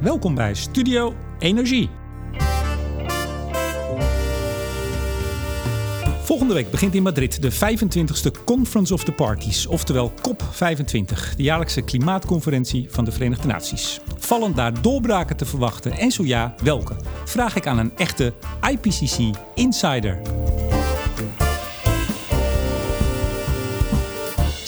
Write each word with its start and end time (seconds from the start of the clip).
Welkom 0.00 0.34
bij 0.34 0.54
Studio 0.54 1.14
Energie. 1.38 1.90
Volgende 6.22 6.54
week 6.54 6.70
begint 6.70 6.94
in 6.94 7.02
Madrid 7.02 7.42
de 7.42 7.52
25e 7.52 8.44
Conference 8.44 8.94
of 8.94 9.04
the 9.04 9.12
Parties, 9.12 9.66
oftewel 9.66 10.12
COP25, 10.12 11.36
de 11.36 11.42
jaarlijkse 11.42 11.82
klimaatconferentie 11.82 12.86
van 12.90 13.04
de 13.04 13.12
Verenigde 13.12 13.46
Naties. 13.46 14.00
Vallen 14.18 14.54
daar 14.54 14.82
doorbraken 14.82 15.36
te 15.36 15.44
verwachten 15.44 15.92
en 15.92 16.10
zo 16.10 16.24
ja, 16.24 16.54
welke? 16.62 16.96
Vraag 17.24 17.56
ik 17.56 17.66
aan 17.66 17.78
een 17.78 17.96
echte 17.96 18.32
IPCC 18.70 19.36
insider. 19.54 20.20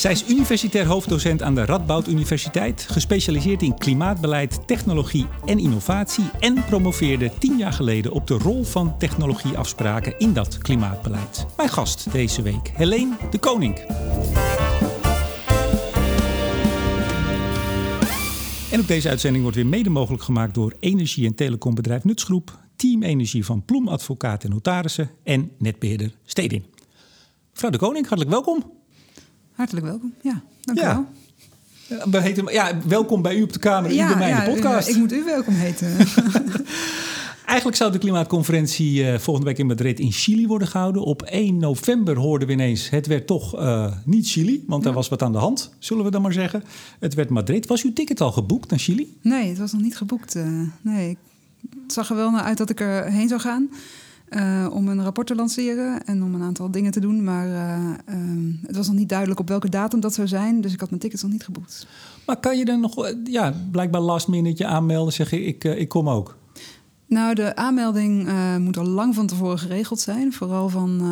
Zij 0.01 0.13
is 0.13 0.29
universitair 0.29 0.87
hoofddocent 0.87 1.43
aan 1.43 1.55
de 1.55 1.65
Radboud 1.65 2.09
Universiteit, 2.09 2.87
gespecialiseerd 2.91 3.63
in 3.63 3.79
klimaatbeleid, 3.79 4.67
technologie 4.67 5.27
en 5.45 5.59
innovatie 5.59 6.25
en 6.39 6.65
promoveerde 6.65 7.31
tien 7.39 7.57
jaar 7.57 7.73
geleden 7.73 8.13
op 8.13 8.27
de 8.27 8.35
rol 8.35 8.65
van 8.65 8.99
technologieafspraken 8.99 10.19
in 10.19 10.33
dat 10.33 10.59
klimaatbeleid. 10.59 11.47
Mijn 11.57 11.69
gast 11.69 12.13
deze 12.13 12.43
week, 12.43 12.73
Helene 12.75 13.17
de 13.31 13.39
Koning. 13.39 13.79
En 18.71 18.81
ook 18.81 18.89
deze 18.89 19.09
uitzending 19.09 19.43
wordt 19.43 19.59
weer 19.59 19.67
mede 19.67 19.91
mogelijk 19.91 20.23
gemaakt 20.23 20.55
door 20.55 20.75
energie- 20.79 21.27
en 21.27 21.35
telecombedrijf 21.35 22.05
Nutsgroep, 22.05 22.59
Team 22.77 23.03
Energie 23.03 23.45
van 23.45 23.65
Ploem 23.65 23.89
Advocaat 23.89 24.45
en 24.45 24.51
Notarissen 24.51 25.11
en 25.25 25.51
netbeheerder 25.59 26.13
Stedin. 26.25 26.65
Mevrouw 27.53 27.71
de 27.71 27.79
Koning, 27.79 28.07
hartelijk 28.07 28.31
welkom. 28.31 28.80
Hartelijk 29.61 29.87
welkom. 29.87 30.15
Ja, 30.23 30.43
dank 30.61 30.79
u 30.79 30.83
wel. 30.83 31.07
We 32.11 32.21
heten, 32.21 32.53
ja, 32.53 32.79
welkom 32.87 33.23
bij 33.23 33.37
u 33.37 33.43
op 33.43 33.53
de 33.53 33.59
Kamer, 33.59 33.93
ja, 33.93 34.07
bij 34.07 34.17
mij 34.17 34.29
ja, 34.29 34.45
de 34.45 34.51
podcast. 34.51 34.89
ik 34.89 34.97
moet 34.97 35.13
u 35.13 35.25
welkom 35.25 35.55
heten. 35.55 35.97
Eigenlijk 37.47 37.77
zou 37.77 37.93
de 37.93 37.99
klimaatconferentie 37.99 39.03
uh, 39.03 39.19
volgende 39.19 39.49
week 39.49 39.59
in 39.59 39.67
Madrid 39.67 40.01
in 40.01 40.13
Chili 40.13 40.47
worden 40.47 40.69
gehouden. 40.69 41.03
Op 41.03 41.23
1 41.23 41.57
november 41.57 42.17
hoorden 42.17 42.49
we 42.49 42.55
ineens, 42.55 42.91
het 42.91 43.07
werd 43.07 43.27
toch 43.27 43.61
uh, 43.61 43.93
niet 44.05 44.29
Chili, 44.29 44.65
want 44.67 44.87
er 44.87 44.93
was 44.93 45.09
wat 45.09 45.23
aan 45.23 45.33
de 45.33 45.39
hand, 45.39 45.75
zullen 45.79 46.05
we 46.05 46.11
dan 46.11 46.23
maar 46.23 46.33
zeggen. 46.33 46.65
Het 46.99 47.15
werd 47.15 47.29
Madrid. 47.29 47.67
Was 47.67 47.83
uw 47.83 47.93
ticket 47.93 48.21
al 48.21 48.33
geboekt 48.33 48.71
naar 48.71 48.79
Chili? 48.79 49.17
Nee, 49.23 49.49
het 49.49 49.59
was 49.59 49.73
nog 49.73 49.83
niet 49.83 49.97
geboekt. 49.97 50.35
Uh, 50.37 50.69
nee, 50.81 51.19
het 51.83 51.93
zag 51.93 52.11
er 52.11 52.17
wel 52.17 52.31
naar 52.31 52.45
uit 52.45 52.59
dat 52.59 52.71
ik 52.71 52.81
er 52.81 53.05
heen 53.05 53.29
zou 53.29 53.41
gaan. 53.41 53.69
Uh, 54.31 54.67
om 54.73 54.89
een 54.89 55.03
rapport 55.03 55.27
te 55.27 55.35
lanceren 55.35 56.05
en 56.05 56.23
om 56.23 56.35
een 56.35 56.43
aantal 56.43 56.71
dingen 56.71 56.93
te 56.93 57.01
doen. 57.01 57.25
Maar 57.25 57.49
uh, 57.49 57.91
um, 58.09 58.61
het 58.67 58.77
was 58.77 58.87
nog 58.87 58.97
niet 58.97 59.09
duidelijk 59.09 59.41
op 59.41 59.49
welke 59.49 59.69
datum 59.69 60.01
dat 60.01 60.15
zou 60.15 60.29
zijn. 60.29 60.61
Dus 60.61 60.73
ik 60.73 60.81
had 60.81 60.89
mijn 60.89 61.01
tickets 61.01 61.23
nog 61.23 61.33
niet 61.33 61.45
geboekt. 61.45 61.87
Maar 62.27 62.37
kan 62.37 62.59
je 62.59 62.65
dan 62.65 62.81
nog, 62.81 63.15
ja, 63.25 63.55
blijkbaar 63.71 64.01
last 64.01 64.29
minute 64.29 64.67
aanmelden, 64.67 65.13
zeg 65.13 65.31
je, 65.31 65.45
ik, 65.45 65.65
ik 65.65 65.89
kom 65.89 66.09
ook? 66.09 66.39
Nou, 67.07 67.35
de 67.35 67.57
aanmelding 67.57 68.29
moet 68.59 68.77
al 68.77 68.87
lang 68.87 69.15
van 69.15 69.27
tevoren 69.27 69.59
geregeld 69.59 70.01
zijn, 70.01 70.33
vooral 70.33 70.69
van 70.69 71.03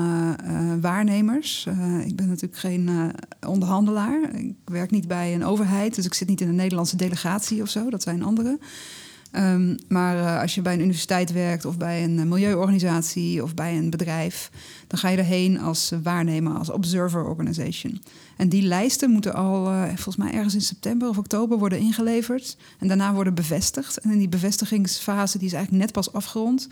waarnemers. 0.80 1.66
ik 2.06 2.16
ben 2.16 2.28
natuurlijk 2.28 2.60
geen 2.60 3.12
onderhandelaar. 3.46 4.34
Ik 4.34 4.54
werk 4.64 4.90
niet 4.90 5.08
bij 5.08 5.34
een 5.34 5.44
overheid, 5.44 5.94
dus 5.94 6.06
ik 6.06 6.14
zit 6.14 6.28
niet 6.28 6.40
in 6.40 6.48
een 6.48 6.54
Nederlandse 6.54 6.96
delegatie 6.96 7.62
of 7.62 7.68
zo. 7.68 7.90
Dat 7.90 8.02
zijn 8.02 8.22
anderen. 8.22 8.60
Um, 9.32 9.76
maar 9.88 10.16
uh, 10.16 10.40
als 10.40 10.54
je 10.54 10.62
bij 10.62 10.72
een 10.72 10.80
universiteit 10.80 11.32
werkt 11.32 11.64
of 11.64 11.76
bij 11.76 12.04
een 12.04 12.18
uh, 12.18 12.24
milieuorganisatie 12.24 13.42
of 13.42 13.54
bij 13.54 13.76
een 13.76 13.90
bedrijf, 13.90 14.50
dan 14.86 14.98
ga 14.98 15.08
je 15.08 15.16
erheen 15.16 15.60
als 15.60 15.92
uh, 15.92 15.98
waarnemer, 16.02 16.58
als 16.58 16.70
observer 16.70 17.24
organization. 17.24 18.02
En 18.36 18.48
die 18.48 18.62
lijsten 18.62 19.10
moeten 19.10 19.34
al 19.34 19.64
volgens 19.86 20.16
mij 20.16 20.32
ergens 20.32 20.54
in 20.54 20.60
september 20.60 21.08
of 21.08 21.18
oktober 21.18 21.58
worden 21.58 21.78
ingeleverd 21.78 22.56
en 22.78 22.88
daarna 22.88 23.12
worden 23.12 23.34
bevestigd. 23.34 23.98
En 23.98 24.10
in 24.10 24.18
die 24.18 24.28
bevestigingsfase, 24.28 25.38
die 25.38 25.46
is 25.46 25.52
eigenlijk 25.52 25.84
net 25.84 25.92
pas 25.92 26.12
afgerond, 26.12 26.68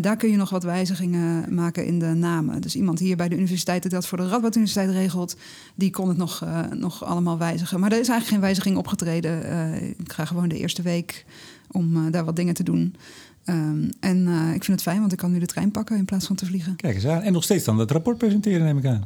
daar 0.00 0.16
kun 0.16 0.30
je 0.30 0.36
nog 0.36 0.50
wat 0.50 0.62
wijzigingen 0.62 1.54
maken 1.54 1.86
in 1.86 1.98
de 1.98 2.06
namen. 2.06 2.60
Dus 2.60 2.76
iemand 2.76 2.98
hier 2.98 3.16
bij 3.16 3.28
de 3.28 3.36
universiteit 3.36 3.82
die 3.82 3.90
dat 3.90 4.06
voor 4.06 4.18
de 4.18 4.28
Radboud 4.28 4.56
Universiteit 4.56 4.90
regelt, 4.90 5.36
die 5.74 5.90
kon 5.90 6.08
het 6.08 6.16
nog, 6.16 6.44
nog 6.72 7.04
allemaal 7.04 7.38
wijzigen. 7.38 7.80
Maar 7.80 7.92
er 7.92 8.00
is 8.00 8.08
eigenlijk 8.08 8.28
geen 8.28 8.40
wijziging 8.40 8.76
opgetreden. 8.76 9.42
ik 9.98 10.12
ga 10.12 10.24
gewoon 10.24 10.48
de 10.48 10.58
eerste 10.58 10.82
week 10.82 11.24
om 11.72 11.96
uh, 11.96 12.12
daar 12.12 12.24
wat 12.24 12.36
dingen 12.36 12.54
te 12.54 12.62
doen. 12.62 12.94
Um, 13.46 13.88
en 14.00 14.26
uh, 14.26 14.54
ik 14.54 14.64
vind 14.64 14.66
het 14.66 14.82
fijn, 14.82 15.00
want 15.00 15.12
ik 15.12 15.18
kan 15.18 15.32
nu 15.32 15.38
de 15.38 15.46
trein 15.46 15.70
pakken 15.70 15.96
in 15.96 16.04
plaats 16.04 16.26
van 16.26 16.36
te 16.36 16.46
vliegen. 16.46 16.76
Kijk 16.76 16.94
eens 16.94 17.06
aan. 17.06 17.22
En 17.22 17.32
nog 17.32 17.44
steeds 17.44 17.64
dan 17.64 17.76
dat 17.76 17.90
rapport 17.90 18.18
presenteren, 18.18 18.64
neem 18.64 18.78
ik 18.78 18.86
aan. 18.86 19.04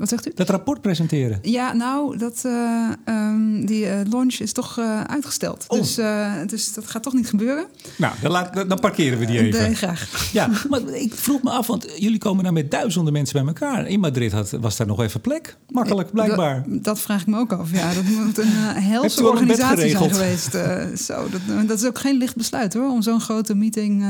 Wat 0.00 0.08
zegt 0.08 0.26
u? 0.26 0.32
Dat 0.34 0.48
rapport 0.48 0.80
presenteren. 0.80 1.38
Ja, 1.42 1.72
nou, 1.72 2.18
dat, 2.18 2.42
uh, 2.46 2.90
um, 3.04 3.66
die 3.66 3.84
uh, 3.84 4.00
launch 4.10 4.34
is 4.34 4.52
toch 4.52 4.78
uh, 4.78 5.00
uitgesteld. 5.00 5.64
Oh. 5.68 5.78
Dus, 5.78 5.94
dus 6.46 6.74
dat 6.74 6.86
gaat 6.86 7.02
toch 7.02 7.12
niet 7.12 7.28
gebeuren. 7.28 7.66
Nou, 7.96 8.14
dan, 8.22 8.30
laat, 8.30 8.54
dan 8.68 8.80
parkeren 8.80 9.18
we 9.18 9.26
die 9.26 9.38
even. 9.38 9.60
Nee, 9.60 9.74
graag. 9.74 10.08
Ja, 10.32 10.50
maar 10.68 10.80
ik 10.88 11.14
vroeg 11.14 11.42
me 11.42 11.50
af, 11.50 11.66
want 11.66 11.86
jullie 11.96 12.18
komen 12.18 12.44
daar 12.44 12.52
met 12.52 12.70
duizenden 12.70 13.12
mensen 13.12 13.38
bij 13.38 13.46
elkaar. 13.46 13.86
In 13.86 14.00
Madrid 14.00 14.32
had, 14.32 14.50
was 14.50 14.76
daar 14.76 14.86
nog 14.86 15.00
even 15.00 15.20
plek. 15.20 15.56
Makkelijk, 15.68 16.12
blijkbaar. 16.12 16.64
Dat, 16.66 16.84
dat 16.84 17.00
vraag 17.00 17.20
ik 17.20 17.26
me 17.26 17.38
ook 17.38 17.52
af. 17.52 17.70
Ja, 17.72 17.94
dat 17.94 18.04
moet 18.04 18.38
een 18.38 18.52
helse 18.92 19.28
organisatie 19.28 19.90
zijn 19.90 20.10
geweest. 20.10 20.50
zo, 21.04 21.28
dat, 21.30 21.68
dat, 21.68 21.80
is 21.80 21.86
ook 21.86 21.98
geen 21.98 22.16
licht 22.16 22.36
besluit 22.36 22.74
hoor, 22.74 22.90
om 22.90 23.02
zo'n 23.02 23.20
grote 23.20 23.54
meeting 23.54 24.04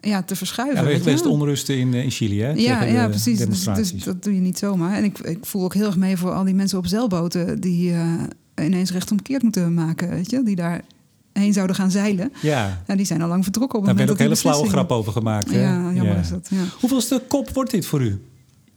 ja, 0.00 0.22
te 0.22 0.36
verschuiven. 0.36 0.84
Ja, 0.84 0.90
er 0.90 1.02
best 1.02 1.26
onrusten 1.26 1.78
in, 1.78 1.94
in 1.94 2.10
Chili, 2.10 2.40
hè? 2.40 2.50
Ja, 2.50 2.82
ja 2.82 3.08
precies. 3.08 3.38
Dus, 3.38 3.64
dus, 3.64 3.92
dat 3.92 4.22
doe 4.22 4.34
je 4.34 4.40
niet 4.40 4.58
zomaar. 4.58 4.96
En 4.96 5.04
ik, 5.04 5.18
ik 5.18 5.46
voel 5.46 5.64
ook 5.64 5.74
heel 5.74 5.86
erg 5.86 5.96
mee 5.96 6.16
voor 6.16 6.32
al 6.32 6.44
die 6.44 6.54
mensen 6.54 6.78
op 6.78 6.86
zeilboten... 6.86 7.60
die 7.60 7.90
uh, 7.90 8.22
ineens 8.60 8.92
rechtsomkeerd 8.92 9.42
moeten 9.42 9.74
maken, 9.74 10.08
weet 10.08 10.30
je? 10.30 10.42
Die 10.42 10.56
daar 10.56 10.82
heen 11.32 11.52
zouden 11.52 11.76
gaan 11.76 11.90
zeilen. 11.90 12.32
Ja. 12.42 12.82
En 12.86 12.96
die 12.96 13.06
zijn 13.06 13.22
al 13.22 13.28
lang 13.28 13.44
vertrokken 13.44 13.78
op 13.78 13.86
het 13.86 13.96
Daar 13.96 14.06
moment 14.06 14.18
ben 14.18 14.26
ook 14.26 14.42
hele 14.42 14.54
flauwe 14.54 14.72
grap 14.76 14.90
over 14.90 15.12
gemaakt. 15.12 15.50
Hè? 15.50 15.60
Ja, 15.60 15.92
jammer 15.92 16.14
ja. 16.14 16.20
is 16.20 16.28
dat. 16.28 16.48
Ja. 16.50 16.64
Hoeveelste 16.80 17.22
kop 17.28 17.50
wordt 17.50 17.70
dit 17.70 17.86
voor 17.86 18.02
u? 18.02 18.22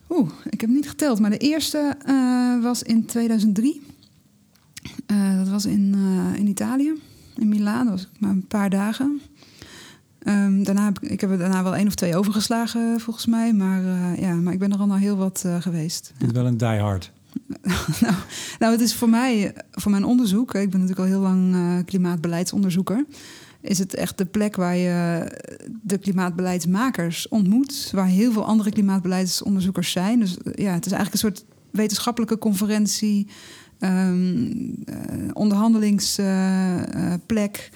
Oeh, 0.08 0.30
ik 0.50 0.60
heb 0.60 0.70
niet 0.70 0.88
geteld. 0.88 1.20
Maar 1.20 1.30
de 1.30 1.38
eerste 1.38 1.96
uh, 2.08 2.62
was 2.62 2.82
in 2.82 3.06
2003. 3.06 3.82
Uh, 5.06 5.38
dat 5.38 5.48
was 5.48 5.64
in, 5.64 5.94
in 6.36 6.46
Italië, 6.46 6.92
in 7.36 7.48
Milaan. 7.48 7.86
Dat 7.86 7.94
was 7.94 8.08
maar 8.18 8.30
een 8.30 8.46
paar 8.46 8.70
dagen. 8.70 9.20
Um, 10.24 10.64
daarna 10.64 10.84
heb 10.84 10.98
ik, 10.98 11.10
ik 11.10 11.20
heb 11.20 11.30
er 11.30 11.38
daarna 11.38 11.62
wel 11.62 11.76
één 11.76 11.86
of 11.86 11.94
twee 11.94 12.16
overgeslagen, 12.16 13.00
volgens 13.00 13.26
mij. 13.26 13.52
Maar, 13.52 13.82
uh, 13.82 14.20
ja, 14.20 14.34
maar 14.34 14.52
ik 14.52 14.58
ben 14.58 14.72
er 14.72 14.78
al 14.78 14.96
heel 14.96 15.16
wat 15.16 15.42
uh, 15.46 15.60
geweest. 15.60 16.12
Het 16.18 16.26
is 16.26 16.32
wel 16.32 16.46
een 16.46 16.56
diehard. 16.56 17.12
nou, 18.00 18.14
nou, 18.58 18.72
het 18.72 18.80
is 18.80 18.94
voor 18.94 19.08
mij, 19.08 19.54
voor 19.70 19.90
mijn 19.90 20.04
onderzoek... 20.04 20.54
ik 20.54 20.70
ben 20.70 20.80
natuurlijk 20.80 20.98
al 20.98 21.14
heel 21.14 21.20
lang 21.20 21.54
uh, 21.54 21.76
klimaatbeleidsonderzoeker... 21.84 23.04
is 23.60 23.78
het 23.78 23.94
echt 23.94 24.18
de 24.18 24.26
plek 24.26 24.56
waar 24.56 24.76
je 24.76 25.26
de 25.82 25.98
klimaatbeleidsmakers 25.98 27.28
ontmoet... 27.28 27.90
waar 27.92 28.06
heel 28.06 28.32
veel 28.32 28.44
andere 28.44 28.70
klimaatbeleidsonderzoekers 28.70 29.90
zijn. 29.90 30.18
Dus 30.18 30.36
ja, 30.42 30.72
het 30.72 30.86
is 30.86 30.92
eigenlijk 30.92 31.12
een 31.12 31.18
soort 31.18 31.44
wetenschappelijke 31.70 32.38
conferentie... 32.38 33.26
Um, 33.78 34.84
onderhandelingsplek 35.32 37.70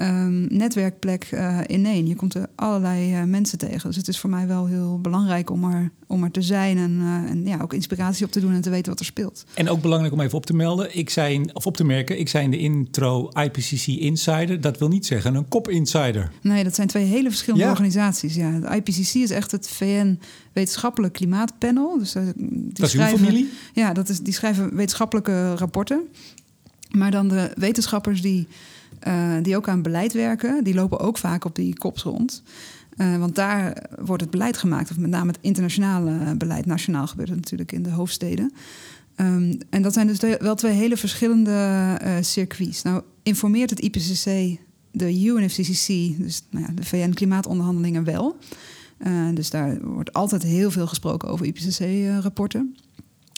um, 0.00 0.46
netwerkplek 0.50 1.30
uh, 1.34 1.60
ineen. 1.66 2.06
Je 2.06 2.14
komt 2.14 2.34
er 2.34 2.46
allerlei 2.54 3.14
uh, 3.14 3.24
mensen 3.24 3.58
tegen. 3.58 3.88
Dus 3.88 3.96
het 3.96 4.08
is 4.08 4.18
voor 4.18 4.30
mij 4.30 4.46
wel 4.46 4.66
heel 4.66 4.98
belangrijk 5.00 5.50
om 5.50 5.72
er, 5.72 5.90
om 6.06 6.24
er 6.24 6.30
te 6.30 6.42
zijn 6.42 6.78
en, 6.78 6.90
uh, 7.00 7.30
en 7.30 7.46
ja, 7.46 7.60
ook 7.62 7.72
inspiratie 7.72 8.24
op 8.24 8.32
te 8.32 8.40
doen 8.40 8.52
en 8.52 8.60
te 8.60 8.70
weten 8.70 8.90
wat 8.90 9.00
er 9.00 9.06
speelt. 9.06 9.44
En 9.54 9.68
ook 9.68 9.82
belangrijk 9.82 10.12
om 10.12 10.20
even 10.20 10.36
op 10.36 10.46
te 10.46 10.54
melden, 10.54 10.96
ik 10.96 11.10
zei, 11.10 11.44
of 11.52 11.66
op 11.66 11.76
te 11.76 11.84
merken, 11.84 12.18
ik 12.18 12.28
zei 12.28 12.44
in 12.44 12.50
de 12.50 12.58
intro 12.58 13.28
IPCC 13.28 13.86
Insider. 13.86 14.60
Dat 14.60 14.78
wil 14.78 14.88
niet 14.88 15.06
zeggen 15.06 15.34
een 15.34 15.48
kop 15.48 15.68
insider. 15.68 16.32
Nee, 16.42 16.64
dat 16.64 16.74
zijn 16.74 16.88
twee 16.88 17.04
hele 17.04 17.28
verschillende 17.28 17.64
ja. 17.64 17.70
organisaties. 17.70 18.34
Ja, 18.34 18.58
de 18.58 18.76
IPCC 18.76 19.14
is 19.14 19.30
echt 19.30 19.50
het 19.50 19.68
VN 19.68 20.18
wetenschappelijk 20.52 21.12
klimaatpanel. 21.12 21.98
Dus, 21.98 22.12
die 22.12 22.72
dat 22.72 22.86
is 22.86 22.94
uw 22.94 23.02
familie? 23.02 23.50
Ja, 23.72 23.92
dat 23.92 24.08
is, 24.08 24.20
die 24.20 24.32
schrijven 24.32 24.74
wetenschappelijke 24.74 25.54
rapporten. 25.54 26.02
Maar 26.90 27.10
dan 27.10 27.28
de 27.28 27.52
wetenschappers 27.54 28.22
die 28.22 28.48
uh, 29.08 29.32
die 29.42 29.56
ook 29.56 29.68
aan 29.68 29.82
beleid 29.82 30.12
werken, 30.12 30.64
die 30.64 30.74
lopen 30.74 30.98
ook 30.98 31.18
vaak 31.18 31.44
op 31.44 31.54
die 31.54 31.78
kops 31.78 32.02
rond. 32.02 32.42
Uh, 32.96 33.16
want 33.16 33.34
daar 33.34 33.84
wordt 34.00 34.22
het 34.22 34.30
beleid 34.30 34.56
gemaakt, 34.56 34.90
of 34.90 34.98
met 34.98 35.10
name 35.10 35.30
het 35.30 35.38
internationale 35.40 36.36
beleid. 36.36 36.66
Nationaal 36.66 37.06
gebeurt 37.06 37.28
het 37.28 37.38
natuurlijk 37.38 37.72
in 37.72 37.82
de 37.82 37.90
hoofdsteden. 37.90 38.52
Um, 39.16 39.58
en 39.70 39.82
dat 39.82 39.92
zijn 39.92 40.06
dus 40.06 40.18
wel 40.38 40.54
twee 40.54 40.72
hele 40.72 40.96
verschillende 40.96 41.50
uh, 42.04 42.16
circuits. 42.20 42.82
Nou, 42.82 43.02
informeert 43.22 43.70
het 43.70 43.80
IPCC 43.80 44.58
de 44.90 45.24
UNFCCC, 45.24 45.86
dus 46.18 46.42
nou 46.50 46.64
ja, 46.66 46.72
de 46.74 46.84
VN-klimaatonderhandelingen, 46.84 48.04
wel. 48.04 48.36
Dus 49.34 49.50
daar 49.50 49.80
wordt 49.80 50.12
altijd 50.12 50.42
heel 50.42 50.70
veel 50.70 50.86
gesproken 50.86 51.28
over 51.28 51.46
IPCC-rapporten. 51.46 52.76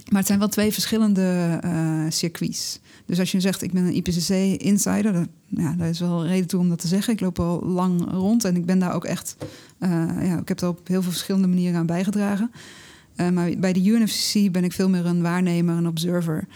Maar 0.08 0.18
het 0.18 0.26
zijn 0.26 0.38
wel 0.38 0.48
twee 0.48 0.72
verschillende 0.72 1.60
circuits. 2.08 2.80
Dus 3.10 3.18
als 3.18 3.32
je 3.32 3.40
zegt, 3.40 3.62
ik 3.62 3.72
ben 3.72 3.84
een 3.84 3.94
IPCC-insider, 3.94 5.12
dan, 5.12 5.28
ja, 5.46 5.74
daar 5.78 5.88
is 5.88 6.00
wel 6.00 6.26
reden 6.26 6.46
toe 6.46 6.60
om 6.60 6.68
dat 6.68 6.78
te 6.78 6.86
zeggen. 6.86 7.12
Ik 7.12 7.20
loop 7.20 7.38
al 7.38 7.62
lang 7.64 8.10
rond 8.10 8.44
en 8.44 8.56
ik 8.56 8.66
ben 8.66 8.78
daar 8.78 8.94
ook 8.94 9.04
echt... 9.04 9.36
Uh, 9.80 9.88
ja, 10.22 10.38
ik 10.38 10.48
heb 10.48 10.60
er 10.60 10.68
op 10.68 10.88
heel 10.88 11.02
veel 11.02 11.10
verschillende 11.10 11.48
manieren 11.48 11.78
aan 11.78 11.86
bijgedragen. 11.86 12.50
Uh, 13.16 13.28
maar 13.28 13.50
bij 13.58 13.72
de 13.72 13.88
UNFCC 13.88 14.52
ben 14.52 14.64
ik 14.64 14.72
veel 14.72 14.88
meer 14.88 15.06
een 15.06 15.22
waarnemer, 15.22 15.76
een 15.76 15.86
observer. 15.86 16.46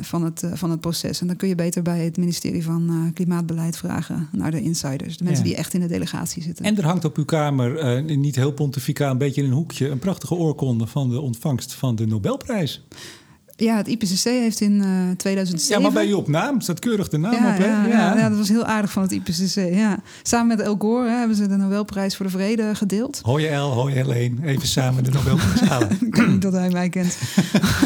van, 0.00 0.24
het, 0.24 0.42
van 0.52 0.70
het 0.70 0.80
proces. 0.80 1.20
En 1.20 1.26
dan 1.26 1.36
kun 1.36 1.48
je 1.48 1.54
beter 1.54 1.82
bij 1.82 2.04
het 2.04 2.16
ministerie 2.16 2.64
van 2.64 3.10
Klimaatbeleid 3.14 3.76
vragen 3.76 4.28
naar 4.32 4.50
de 4.50 4.60
insiders. 4.60 5.16
De 5.16 5.24
mensen 5.24 5.44
die 5.44 5.56
echt 5.56 5.74
in 5.74 5.80
de 5.80 5.86
delegatie 5.86 6.42
zitten. 6.42 6.64
En 6.64 6.76
er 6.76 6.84
hangt 6.84 7.04
op 7.04 7.16
uw 7.16 7.24
kamer, 7.24 8.02
niet 8.16 8.36
heel 8.36 8.52
pontificaal, 8.52 9.10
een 9.10 9.18
beetje 9.18 9.42
in 9.42 9.48
een 9.48 9.54
hoekje... 9.54 9.88
een 9.88 9.98
prachtige 9.98 10.34
oorkonde 10.34 10.86
van 10.86 11.10
de 11.10 11.20
ontvangst 11.20 11.74
van 11.74 11.96
de 11.96 12.06
Nobelprijs. 12.06 12.84
Ja, 13.56 13.76
het 13.76 13.88
IPCC 13.88 14.22
heeft 14.22 14.60
in 14.60 14.72
uh, 14.72 15.10
eh, 15.10 15.16
2007... 15.16 15.76
Ja, 15.76 15.82
maar 15.82 15.92
bij 15.92 16.06
je 16.06 16.16
op 16.16 16.28
naam 16.28 16.60
staat 16.60 16.78
keurig 16.78 17.08
de 17.08 17.18
naam 17.18 17.32
ja, 17.32 17.52
op, 17.52 17.58
hè? 17.58 17.66
Ja, 17.66 17.86
ja. 17.86 18.16
ja, 18.16 18.28
dat 18.28 18.38
was 18.38 18.48
heel 18.48 18.64
aardig 18.64 18.92
van 18.92 19.02
het 19.02 19.12
IPCC, 19.12 19.74
ja. 19.74 19.98
Samen 20.22 20.46
met 20.46 20.60
El 20.60 20.76
Gore 20.78 21.08
hè, 21.08 21.16
hebben 21.16 21.36
ze 21.36 21.48
de 21.48 21.56
Nobelprijs 21.56 22.16
voor 22.16 22.26
de 22.26 22.32
Vrede 22.32 22.74
gedeeld. 22.74 23.20
Hoi 23.22 23.46
El, 23.46 23.70
hoi 23.70 23.94
Helene. 23.94 24.46
Even 24.46 24.68
samen 24.68 25.04
de 25.04 25.10
Nobelprijs 25.10 25.60
halen. 25.70 25.98
Ik 26.00 26.28
niet 26.28 26.42
dat 26.42 26.52
hij 26.52 26.70
mij 26.70 26.88
kent. 26.88 27.18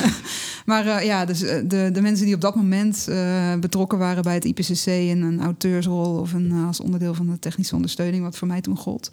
maar 0.66 0.86
uh, 0.86 1.04
ja, 1.04 1.24
dus 1.24 1.42
uh, 1.42 1.50
de, 1.64 1.90
de 1.92 2.00
mensen 2.00 2.24
die 2.26 2.34
op 2.34 2.40
dat 2.40 2.54
moment 2.54 3.08
betrokken 3.60 3.98
waren 3.98 4.22
bij 4.22 4.34
het 4.34 4.44
IPCC... 4.44 4.86
in 4.86 5.22
een 5.22 5.40
auteursrol 5.40 6.18
of 6.18 6.32
een, 6.32 6.52
als 6.66 6.80
onderdeel 6.80 7.14
van 7.14 7.26
de 7.26 7.38
technische 7.38 7.74
ondersteuning... 7.74 8.22
wat 8.22 8.36
voor 8.36 8.48
mij 8.48 8.60
toen 8.60 8.76
gold... 8.76 9.10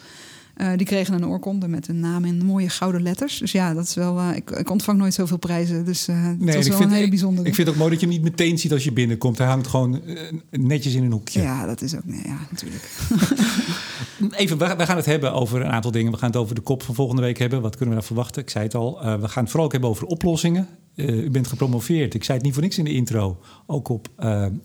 Uh, 0.62 0.72
die 0.76 0.86
kregen 0.86 1.14
een 1.14 1.28
oorkonde 1.28 1.68
met 1.68 1.88
een 1.88 2.00
naam 2.00 2.26
in 2.26 2.46
mooie 2.46 2.70
gouden 2.70 3.02
letters. 3.02 3.38
Dus 3.38 3.52
ja, 3.52 3.74
dat 3.74 3.84
is 3.84 3.94
wel. 3.94 4.18
Uh, 4.18 4.36
ik, 4.36 4.50
ik, 4.50 4.70
ontvang 4.70 4.98
nooit 4.98 5.14
zoveel 5.14 5.38
prijzen. 5.38 5.86
Dus 5.86 6.08
uh, 6.08 6.30
nee, 6.38 6.56
was 6.56 6.68
wel 6.68 6.82
een 6.82 6.92
hele 6.92 7.10
bijzondere. 7.10 7.48
Ik, 7.48 7.56
vind 7.56 7.68
het 7.68 7.76
ook 7.76 7.82
mooi 7.82 7.92
dat 7.92 8.00
je 8.00 8.06
hem 8.06 8.16
niet 8.16 8.24
meteen 8.24 8.58
ziet 8.58 8.72
als 8.72 8.84
je 8.84 8.92
binnenkomt. 8.92 9.38
Hij 9.38 9.48
hangt 9.48 9.68
gewoon 9.68 10.02
netjes 10.50 10.94
in 10.94 11.04
een 11.04 11.12
hoekje. 11.12 11.42
Ja, 11.42 11.66
dat 11.66 11.82
is 11.82 11.96
ook. 11.96 12.06
Nee, 12.06 12.22
ja, 12.26 12.38
natuurlijk. 12.50 12.90
Even, 14.42 14.58
we, 14.58 14.76
we, 14.76 14.86
gaan 14.86 14.96
het 14.96 15.06
hebben 15.06 15.34
over 15.34 15.62
een 15.62 15.72
aantal 15.72 15.92
dingen. 15.92 16.12
We 16.12 16.18
gaan 16.18 16.30
het 16.30 16.38
over 16.38 16.56
de 16.56 16.62
kop 16.62 16.84
van 16.84 16.96
volgende 16.96 17.22
week 17.22 17.38
hebben. 17.38 17.62
Wat 17.62 17.76
kunnen 17.76 17.90
we 17.90 18.00
daar 18.00 18.08
verwachten? 18.08 18.42
Ik 18.42 18.50
zei 18.50 18.64
het 18.64 18.76
al. 18.76 19.00
we 19.20 19.28
gaan 19.28 19.44
het 19.44 19.52
vooral 19.52 19.66
ook 19.66 19.72
hebben 19.72 19.90
over 19.90 20.06
oplossingen. 20.06 20.68
u 20.96 21.30
bent 21.30 21.48
gepromoveerd. 21.48 22.14
Ik 22.14 22.24
zei 22.24 22.38
het 22.38 22.46
niet 22.46 22.56
voor 22.56 22.64
niks 22.64 22.78
in 22.78 22.84
de 22.84 22.94
intro. 22.94 23.40
Ook 23.66 23.90
op 23.90 24.08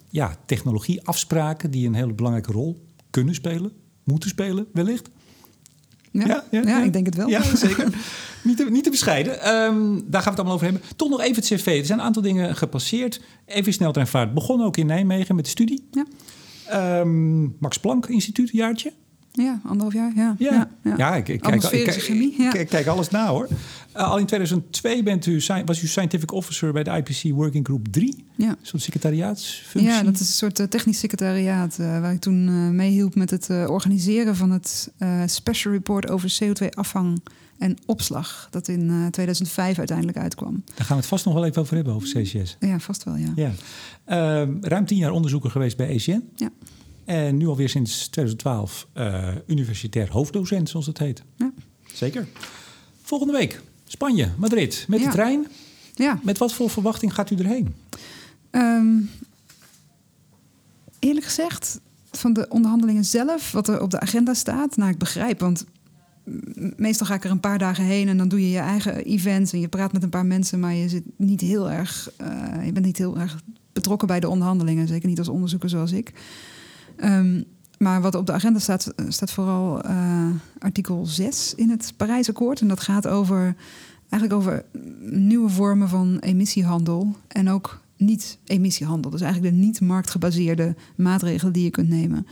ja, 0.08 0.36
technologieafspraken 0.46 1.70
die 1.70 1.86
een 1.86 1.94
hele 1.94 2.12
belangrijke 2.12 2.52
rol 2.52 2.86
kunnen 3.10 3.34
spelen, 3.34 3.72
moeten 4.04 4.28
spelen, 4.28 4.66
wellicht. 4.72 5.10
Ja, 6.12 6.26
ja, 6.26 6.44
ja, 6.50 6.60
ja, 6.60 6.82
ik 6.82 6.92
denk 6.92 7.06
het 7.06 7.14
wel. 7.14 7.28
Ja, 7.28 7.42
zeker. 7.56 7.88
niet, 8.42 8.56
te, 8.56 8.64
niet 8.70 8.84
te 8.84 8.90
bescheiden. 8.90 9.32
Um, 9.32 10.04
daar 10.06 10.22
gaan 10.22 10.34
we 10.34 10.38
het 10.38 10.38
allemaal 10.38 10.54
over 10.54 10.66
hebben. 10.66 10.82
Toch 10.96 11.08
nog 11.08 11.20
even 11.20 11.34
het 11.34 11.44
cv. 11.44 11.66
Er 11.66 11.86
zijn 11.86 11.98
een 11.98 12.04
aantal 12.04 12.22
dingen 12.22 12.56
gepasseerd. 12.56 13.20
Even 13.46 13.72
sneltreinvaart. 13.72 14.34
Begon 14.34 14.62
ook 14.62 14.76
in 14.76 14.86
Nijmegen 14.86 15.34
met 15.34 15.44
de 15.44 15.50
studie. 15.50 15.88
Ja. 15.90 16.06
Um, 17.00 17.56
Max 17.58 17.78
Planck 17.78 18.06
Instituut, 18.06 18.50
jaartje. 18.50 18.92
Ja, 19.32 19.60
anderhalf 19.64 19.92
jaar. 19.92 20.12
Ja, 20.14 20.34
ja. 20.38 20.70
ja, 20.82 20.94
ja. 20.96 21.14
ik, 21.14 21.28
ik, 21.28 21.40
kijk, 21.40 21.62
ik, 21.64 22.54
ik, 22.54 22.68
kijk 22.68 22.86
alles 22.86 23.08
na 23.08 23.28
hoor. 23.28 23.48
Uh, 23.96 24.10
al 24.10 24.18
in 24.18 24.26
2002 24.26 25.02
bent 25.02 25.26
u, 25.26 25.42
was 25.64 25.82
u 25.82 25.86
Scientific 25.86 26.32
Officer 26.32 26.72
bij 26.72 26.82
de 26.82 26.90
IPC 26.90 27.34
Working 27.34 27.66
Group 27.66 27.88
3. 27.90 28.24
Ja. 28.36 28.48
Een 28.48 28.56
soort 28.62 28.82
secretariaatsfunctie. 28.82 29.92
Ja, 29.92 30.02
dat 30.02 30.14
is 30.14 30.20
een 30.20 30.26
soort 30.26 30.60
uh, 30.60 30.66
technisch 30.66 30.98
secretariaat 30.98 31.76
uh, 31.80 32.00
waar 32.00 32.12
ik 32.12 32.20
toen 32.20 32.76
meehielp 32.76 33.14
met 33.14 33.30
het 33.30 33.48
organiseren 33.68 34.36
van 34.36 34.50
het 34.50 34.92
Special 35.26 35.72
Report 35.72 36.10
over 36.10 36.38
CO2-afvang 36.44 37.22
en 37.58 37.76
opslag. 37.86 38.48
Dat 38.50 38.68
in 38.68 39.08
2005 39.10 39.78
uiteindelijk 39.78 40.18
uitkwam. 40.18 40.62
Daar 40.64 40.86
gaan 40.86 40.96
we 40.96 41.02
het 41.02 41.06
vast 41.06 41.24
nog 41.24 41.34
wel 41.34 41.44
even 41.44 41.62
over 41.62 41.74
hebben, 41.74 41.94
over 41.94 42.08
CCS. 42.08 42.56
Ja, 42.60 42.78
vast 42.78 43.04
wel, 43.04 43.16
ja. 43.16 43.32
ja. 43.36 43.52
Ehm, 44.04 44.52
ruim 44.60 44.86
tien 44.86 44.98
jaar 44.98 45.10
onderzoeker 45.10 45.50
geweest 45.50 45.76
bij 45.76 45.88
ECN. 45.88 46.22
Ja. 46.36 46.50
En 47.04 47.36
nu 47.36 47.46
alweer 47.46 47.68
sinds 47.68 48.08
2012 48.08 48.86
universitair 49.46 50.10
hoofddocent, 50.10 50.68
zoals 50.68 50.86
het 50.86 50.98
heet. 50.98 51.22
Ja. 51.36 51.52
Zeker. 51.92 52.26
Volgende 53.02 53.32
week 53.32 53.60
Spanje, 53.92 54.30
Madrid, 54.36 54.84
met 54.88 55.02
de 55.02 55.08
trein. 55.08 55.46
Ja. 55.94 56.20
Met 56.22 56.38
wat 56.38 56.52
voor 56.52 56.70
verwachting 56.70 57.14
gaat 57.14 57.30
u 57.30 57.36
erheen? 57.36 57.74
Um, 58.50 59.10
eerlijk 60.98 61.26
gezegd, 61.26 61.80
van 62.10 62.32
de 62.32 62.46
onderhandelingen 62.48 63.04
zelf, 63.04 63.52
wat 63.52 63.68
er 63.68 63.80
op 63.80 63.90
de 63.90 64.00
agenda 64.00 64.34
staat, 64.34 64.76
nou, 64.76 64.90
ik 64.90 64.98
begrijp, 64.98 65.40
want 65.40 65.64
meestal 66.76 67.06
ga 67.06 67.14
ik 67.14 67.24
er 67.24 67.30
een 67.30 67.40
paar 67.40 67.58
dagen 67.58 67.84
heen 67.84 68.08
en 68.08 68.16
dan 68.16 68.28
doe 68.28 68.40
je 68.40 68.50
je 68.50 68.58
eigen 68.58 69.04
events 69.04 69.52
en 69.52 69.60
je 69.60 69.68
praat 69.68 69.92
met 69.92 70.02
een 70.02 70.08
paar 70.08 70.26
mensen, 70.26 70.60
maar 70.60 70.74
je 70.74 70.88
zit 70.88 71.04
niet 71.16 71.40
heel 71.40 71.70
erg, 71.70 72.10
uh, 72.20 72.66
je 72.66 72.72
bent 72.72 72.86
niet 72.86 72.98
heel 72.98 73.18
erg 73.18 73.40
betrokken 73.72 74.08
bij 74.08 74.20
de 74.20 74.28
onderhandelingen, 74.28 74.88
zeker 74.88 75.08
niet 75.08 75.18
als 75.18 75.28
onderzoeker 75.28 75.68
zoals 75.68 75.92
ik. 75.92 76.12
Um, 77.04 77.44
maar 77.78 78.00
wat 78.00 78.14
op 78.14 78.26
de 78.26 78.32
agenda 78.32 78.58
staat, 78.58 78.94
staat 79.08 79.30
vooral 79.30 79.86
uh, 79.86 80.26
artikel 80.58 81.06
6 81.06 81.54
in 81.54 81.70
het 81.70 81.92
Parijsakkoord. 81.96 82.60
En 82.60 82.68
dat 82.68 82.80
gaat 82.80 83.06
over, 83.06 83.54
eigenlijk 84.08 84.32
over 84.32 84.64
nieuwe 85.10 85.48
vormen 85.48 85.88
van 85.88 86.18
emissiehandel. 86.18 87.16
En 87.28 87.50
ook 87.50 87.80
niet-emissiehandel. 87.96 89.10
Dus 89.10 89.20
eigenlijk 89.20 89.54
de 89.54 89.60
niet-marktgebaseerde 89.60 90.74
maatregelen 90.96 91.52
die 91.52 91.64
je 91.64 91.70
kunt 91.70 91.88
nemen. 91.88 92.26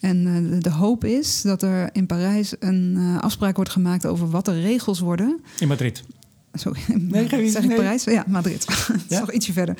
En 0.00 0.26
uh, 0.26 0.60
de 0.60 0.70
hoop 0.70 1.04
is 1.04 1.42
dat 1.42 1.62
er 1.62 1.88
in 1.92 2.06
Parijs 2.06 2.54
een 2.58 2.94
uh, 2.98 3.18
afspraak 3.18 3.56
wordt 3.56 3.70
gemaakt 3.70 4.06
over 4.06 4.30
wat 4.30 4.44
de 4.44 4.60
regels 4.60 5.00
worden. 5.00 5.40
In 5.58 5.68
Madrid. 5.68 6.02
Sorry, 6.52 6.80
nee, 7.10 7.28
zeg 7.28 7.62
ik 7.62 7.68
nee. 7.68 7.76
Parijs? 7.76 8.04
Ja, 8.04 8.24
Madrid. 8.28 8.66
dat 8.88 8.96
is 9.08 9.18
nog 9.18 9.32
ietsje 9.32 9.52
verder. 9.52 9.76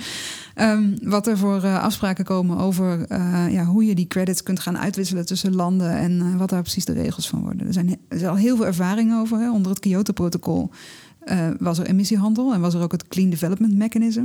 Um, 0.56 0.96
wat 1.02 1.26
er 1.26 1.38
voor 1.38 1.64
uh, 1.64 1.82
afspraken 1.82 2.24
komen 2.24 2.58
over 2.58 2.98
uh, 3.12 3.46
ja, 3.50 3.64
hoe 3.64 3.84
je 3.84 3.94
die 3.94 4.06
credits 4.06 4.42
kunt 4.42 4.60
gaan 4.60 4.78
uitwisselen 4.78 5.26
tussen 5.26 5.54
landen 5.54 5.96
en 5.96 6.12
uh, 6.12 6.36
wat 6.36 6.50
daar 6.50 6.62
precies 6.62 6.84
de 6.84 6.92
regels 6.92 7.28
van 7.28 7.40
worden. 7.40 7.66
Er 7.66 7.72
zijn, 7.72 7.98
er 8.08 8.28
al 8.28 8.36
heel 8.36 8.56
veel 8.56 8.66
ervaring 8.66 9.14
over. 9.14 9.38
Hè. 9.38 9.50
Onder 9.50 9.70
het 9.70 9.80
Kyoto-protocol 9.80 10.70
was 11.58 11.78
er 11.78 11.86
emissiehandel 11.86 12.54
en 12.54 12.60
was 12.60 12.74
er 12.74 12.82
ook 12.82 12.92
het 12.92 13.08
Clean 13.08 13.30
Development 13.30 13.74
Mechanism. 13.74 14.24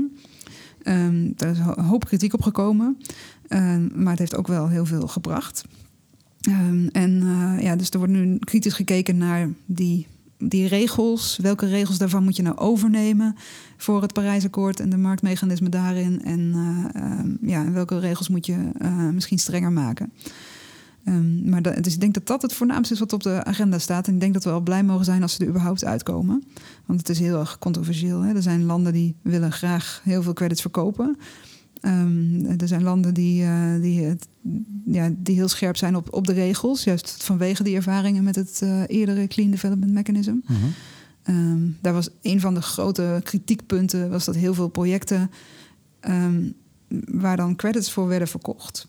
Um, 0.83 1.33
daar 1.35 1.51
is 1.51 1.57
een 1.57 1.83
hoop 1.83 2.05
kritiek 2.05 2.33
op 2.33 2.41
gekomen, 2.41 2.97
um, 3.49 3.91
maar 3.95 4.09
het 4.09 4.19
heeft 4.19 4.35
ook 4.35 4.47
wel 4.47 4.67
heel 4.67 4.85
veel 4.85 5.07
gebracht. 5.07 5.63
en 6.91 7.23
ja, 7.59 7.75
dus 7.75 7.89
er 7.89 7.97
wordt 7.97 8.13
nu 8.13 8.37
kritisch 8.37 8.73
gekeken 8.73 9.17
naar 9.17 9.49
die 9.65 10.07
die 10.37 10.67
regels, 10.67 11.37
welke 11.41 11.65
regels 11.65 11.97
daarvan 11.97 12.23
moet 12.23 12.35
je 12.35 12.41
nou 12.41 12.57
overnemen 12.57 13.35
voor 13.77 14.01
het 14.01 14.13
Parijsakkoord 14.13 14.79
en 14.79 14.89
de 14.89 14.97
marktmechanismen 14.97 15.71
daarin? 15.71 16.23
En 16.23 16.39
uh, 16.39 17.01
uh, 17.03 17.49
ja, 17.49 17.71
welke 17.71 17.99
regels 17.99 18.29
moet 18.29 18.45
je 18.45 18.69
uh, 18.81 19.09
misschien 19.09 19.39
strenger 19.39 19.71
maken? 19.71 20.11
Um, 21.07 21.49
maar 21.49 21.61
dat, 21.61 21.83
dus 21.83 21.93
ik 21.93 21.99
denk 21.99 22.13
dat 22.13 22.27
dat 22.27 22.41
het 22.41 22.53
voornaamste 22.53 22.93
is 22.93 22.99
wat 22.99 23.13
op 23.13 23.23
de 23.23 23.43
agenda 23.43 23.79
staat. 23.79 24.07
En 24.07 24.13
ik 24.13 24.19
denk 24.19 24.33
dat 24.33 24.43
we 24.43 24.49
wel 24.49 24.61
blij 24.61 24.83
mogen 24.83 25.05
zijn 25.05 25.21
als 25.21 25.33
ze 25.33 25.43
er 25.43 25.49
überhaupt 25.49 25.85
uitkomen. 25.85 26.43
Want 26.85 26.99
het 26.99 27.09
is 27.09 27.19
heel 27.19 27.39
erg 27.39 27.59
controversieel. 27.59 28.21
Hè? 28.21 28.35
Er 28.35 28.41
zijn 28.41 28.65
landen 28.65 28.93
die 28.93 29.15
willen 29.21 29.51
graag 29.51 30.01
heel 30.03 30.21
veel 30.21 30.33
credits 30.33 30.61
verkopen. 30.61 31.17
Um, 31.81 32.45
er 32.45 32.67
zijn 32.67 32.83
landen 32.83 33.13
die, 33.13 33.43
uh, 33.43 33.81
die, 33.81 34.03
het, 34.03 34.27
ja, 34.85 35.11
die 35.17 35.35
heel 35.35 35.47
scherp 35.47 35.77
zijn 35.77 35.95
op, 35.95 36.13
op 36.13 36.27
de 36.27 36.33
regels, 36.33 36.83
juist 36.83 37.23
vanwege 37.23 37.63
die 37.63 37.75
ervaringen 37.75 38.23
met 38.23 38.35
het 38.35 38.59
uh, 38.63 38.81
eerdere 38.87 39.27
Clean 39.27 39.51
Development 39.51 39.91
Mechanism. 39.91 40.31
Mm 40.31 40.41
-hmm. 40.43 40.73
um, 41.35 41.77
daar 41.81 41.93
was 41.93 42.09
een 42.21 42.39
van 42.39 42.53
de 42.53 42.61
grote 42.61 43.21
kritiekpunten 43.23 44.09
was 44.09 44.25
dat 44.25 44.35
heel 44.35 44.53
veel 44.53 44.67
projecten 44.67 45.31
um, 46.01 46.53
waar 47.07 47.37
dan 47.37 47.55
credits 47.55 47.91
voor 47.91 48.07
werden 48.07 48.27
verkocht, 48.27 48.87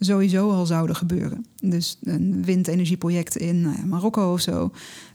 sowieso 0.00 0.50
al 0.50 0.66
zouden 0.66 0.96
gebeuren. 0.96 1.46
Dus 1.56 1.98
een 2.02 2.44
windenergieproject 2.44 3.36
in 3.36 3.60
nou 3.60 3.76
ja, 3.76 3.84
Marokko 3.84 4.32
of 4.32 4.40
zo. 4.40 4.70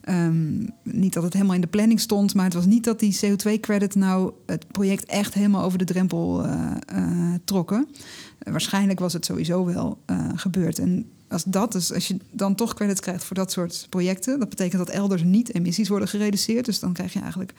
Um, 0.10 0.70
niet 0.84 1.14
dat 1.14 1.24
het 1.24 1.34
helemaal 1.34 1.56
in 1.56 1.62
de 1.62 1.68
planning 1.68 2.00
stond, 2.00 2.34
maar 2.34 2.46
het 2.46 2.54
was 2.54 2.66
niet 2.66 2.84
dat 2.84 3.00
die 3.00 3.20
CO2-credit 3.26 3.96
nou 3.96 4.32
het 4.46 4.72
project 4.72 5.06
echt 5.06 5.34
helemaal 5.34 5.64
over 5.64 5.78
de 5.78 5.86
drempel 5.86 6.46
uh, 6.46 6.72
uh, 6.94 7.34
trokken. 7.46 7.88
Waarschijnlijk 8.40 9.00
was 9.00 9.14
het 9.14 9.26
sowieso 9.26 9.66
wel 9.66 9.98
gebeurd. 10.36 10.80
En 10.80 11.06
als 11.28 11.44
dat 11.44 11.72
dus, 11.72 11.94
als 11.94 12.08
je 12.08 12.18
dan 12.32 12.56
toch 12.56 12.74
credit 12.74 13.00
krijgt 13.00 13.24
voor 13.24 13.36
dat 13.36 13.52
soort 13.52 13.88
projecten, 13.90 14.40
dat 14.40 14.50
betekent 14.50 14.86
dat 14.86 14.96
elders 14.96 15.24
niet 15.24 15.54
emissies 15.54 15.90
worden 15.90 16.08
gereduceerd. 16.08 16.66
Dus 16.66 16.80
dan 16.80 16.94
krijg 16.94 17.14
je 17.14 17.20
eigenlijk 17.20 17.54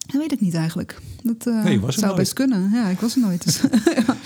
Dat 0.07 0.21
weet 0.21 0.33
ik 0.33 0.41
niet 0.41 0.55
eigenlijk. 0.55 0.99
Dat 1.23 1.47
uh, 1.47 1.65
nee, 1.65 1.81
was 1.81 1.95
zou 1.95 2.07
nooit. 2.07 2.19
best 2.19 2.33
kunnen. 2.33 2.71
Ja, 2.73 2.89
ik 2.89 3.01
was 3.01 3.15
er 3.15 3.21
nooit. 3.21 3.45
Dus. 3.45 3.61
ja. 4.07 4.17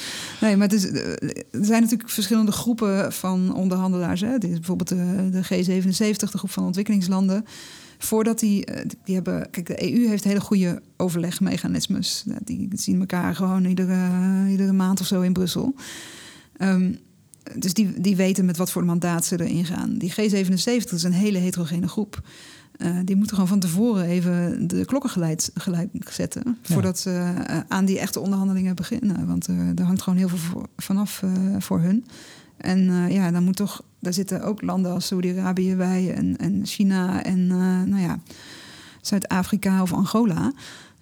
Nee, 0.40 0.56
maar 0.56 0.68
het 0.68 0.76
is, 0.76 0.84
er 0.84 1.38
zijn 1.50 1.82
natuurlijk 1.82 2.10
verschillende 2.10 2.52
groepen 2.52 3.12
van 3.12 3.54
onderhandelaars. 3.54 4.20
Hè. 4.20 4.38
Dit 4.38 4.50
is 4.50 4.56
bijvoorbeeld 4.56 4.88
de, 4.88 5.28
de 5.30 5.44
G77, 5.44 6.30
de 6.30 6.38
groep 6.38 6.50
van 6.50 6.64
ontwikkelingslanden 6.64 7.44
voordat 8.04 8.38
die, 8.38 8.66
die 9.04 9.14
hebben. 9.14 9.50
Kijk, 9.50 9.66
de 9.66 9.92
EU 9.92 10.08
heeft 10.08 10.24
hele 10.24 10.40
goede 10.40 10.82
overlegmechanismes. 10.96 12.24
Die 12.44 12.68
zien 12.72 13.00
elkaar 13.00 13.34
gewoon 13.34 13.64
iedere, 13.64 14.08
iedere 14.48 14.72
maand 14.72 15.00
of 15.00 15.06
zo 15.06 15.20
in 15.20 15.32
Brussel. 15.32 15.74
Um, 16.58 16.98
dus 17.56 17.74
die, 17.74 18.00
die 18.00 18.16
weten 18.16 18.44
met 18.44 18.56
wat 18.56 18.70
voor 18.70 18.84
mandaat 18.84 19.24
ze 19.24 19.40
erin 19.40 19.64
gaan. 19.64 19.98
Die 19.98 20.12
G77 20.12 20.92
is 20.92 21.02
een 21.02 21.12
hele 21.12 21.38
heterogene 21.38 21.88
groep. 21.88 22.20
Uh, 22.78 22.96
die 23.04 23.16
moeten 23.16 23.34
gewoon 23.34 23.50
van 23.50 23.58
tevoren 23.58 24.04
even 24.04 24.66
de 24.68 24.84
klokken 24.84 25.10
geleid, 25.10 25.50
gelijk 25.54 25.90
zetten. 26.10 26.42
Ja. 26.46 26.74
Voordat 26.74 26.98
ze 26.98 27.10
uh, 27.10 27.58
aan 27.68 27.84
die 27.84 27.98
echte 27.98 28.20
onderhandelingen 28.20 28.74
beginnen. 28.74 29.26
Want 29.26 29.48
uh, 29.48 29.78
er 29.78 29.84
hangt 29.84 30.02
gewoon 30.02 30.18
heel 30.18 30.28
veel 30.28 30.38
voor, 30.38 30.66
vanaf 30.76 31.22
voor 31.58 31.80
hun. 31.80 32.04
En 32.62 33.10
ja, 33.10 33.30
dan 33.30 33.44
moet 33.44 33.56
toch 33.56 33.82
daar 34.02 34.12
zitten 34.12 34.44
ook 34.44 34.62
landen 34.62 34.92
als 34.92 35.06
Saudi-Arabië 35.06 35.74
bij 35.76 36.14
en, 36.14 36.36
en 36.36 36.66
China 36.66 37.22
en 37.24 37.38
uh, 37.38 37.82
nou 37.82 38.00
ja, 38.00 38.18
Zuid-Afrika 39.00 39.82
of 39.82 39.92
Angola. 39.92 40.52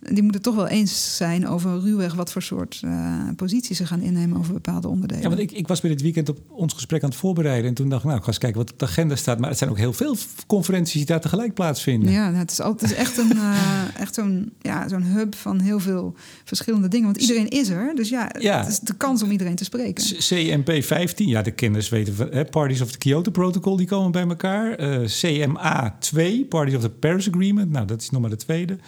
Die 0.00 0.22
moeten 0.22 0.42
toch 0.42 0.54
wel 0.54 0.68
eens 0.68 1.16
zijn 1.16 1.48
over 1.48 1.80
ruwweg 1.80 2.14
wat 2.14 2.32
voor 2.32 2.42
soort 2.42 2.80
uh, 2.84 3.28
posities 3.36 3.76
ze 3.76 3.86
gaan 3.86 4.00
innemen 4.00 4.38
over 4.38 4.52
bepaalde 4.52 4.88
onderdelen. 4.88 5.22
Ja, 5.22 5.28
want 5.28 5.40
ik, 5.40 5.52
ik 5.52 5.68
was 5.68 5.80
bij 5.80 5.90
dit 5.90 6.02
weekend 6.02 6.28
op 6.28 6.38
ons 6.48 6.74
gesprek 6.74 7.02
aan 7.02 7.08
het 7.08 7.18
voorbereiden. 7.18 7.68
En 7.68 7.74
toen 7.74 7.88
dacht 7.88 8.00
ik, 8.00 8.06
nou, 8.06 8.18
ik 8.18 8.24
ga 8.24 8.30
eens 8.30 8.38
kijken 8.38 8.58
wat 8.58 8.72
op 8.72 8.78
de 8.78 8.84
agenda 8.84 9.16
staat. 9.16 9.38
Maar 9.38 9.48
het 9.48 9.58
zijn 9.58 9.70
ook 9.70 9.78
heel 9.78 9.92
veel 9.92 10.16
conferenties 10.46 10.92
die 10.92 11.04
daar 11.04 11.20
tegelijk 11.20 11.54
plaatsvinden. 11.54 12.12
Ja, 12.12 12.24
nou, 12.24 12.36
het, 12.36 12.50
is 12.50 12.60
altijd, 12.60 12.90
het 12.90 13.00
is 13.00 13.06
echt, 13.06 13.18
een, 13.18 13.36
uh, 13.36 13.84
echt 14.02 14.14
zo'n 14.14 14.52
ja, 14.60 14.88
zo'n 14.88 15.02
hub 15.02 15.34
van 15.34 15.60
heel 15.60 15.80
veel 15.80 16.14
verschillende 16.44 16.88
dingen. 16.88 17.06
Want 17.06 17.20
iedereen 17.20 17.48
is 17.48 17.68
er. 17.68 17.94
Dus 17.94 18.08
ja, 18.08 18.30
ja. 18.38 18.58
het 18.58 18.68
is 18.68 18.80
de 18.80 18.94
kans 18.94 19.22
om 19.22 19.30
iedereen 19.30 19.56
te 19.56 19.64
spreken. 19.64 20.04
CMP 20.18 20.84
15, 20.84 21.28
ja, 21.28 21.42
de 21.42 21.50
kennis 21.50 21.88
weten 21.88 22.16
we. 22.16 22.28
Hè, 22.30 22.44
Parties 22.44 22.80
of 22.80 22.90
the 22.90 22.98
Kyoto 22.98 23.30
Protocol, 23.30 23.76
die 23.76 23.86
komen 23.86 24.12
bij 24.12 24.26
elkaar. 24.26 24.80
Uh, 24.80 25.06
CMA 25.06 25.96
2, 25.98 26.44
Parties 26.44 26.74
of 26.74 26.82
the 26.82 26.90
Paris 26.90 27.28
Agreement. 27.28 27.70
Nou, 27.70 27.86
dat 27.86 28.00
is 28.00 28.10
nog 28.10 28.20
maar 28.20 28.30
de 28.30 28.36
tweede 28.36 28.78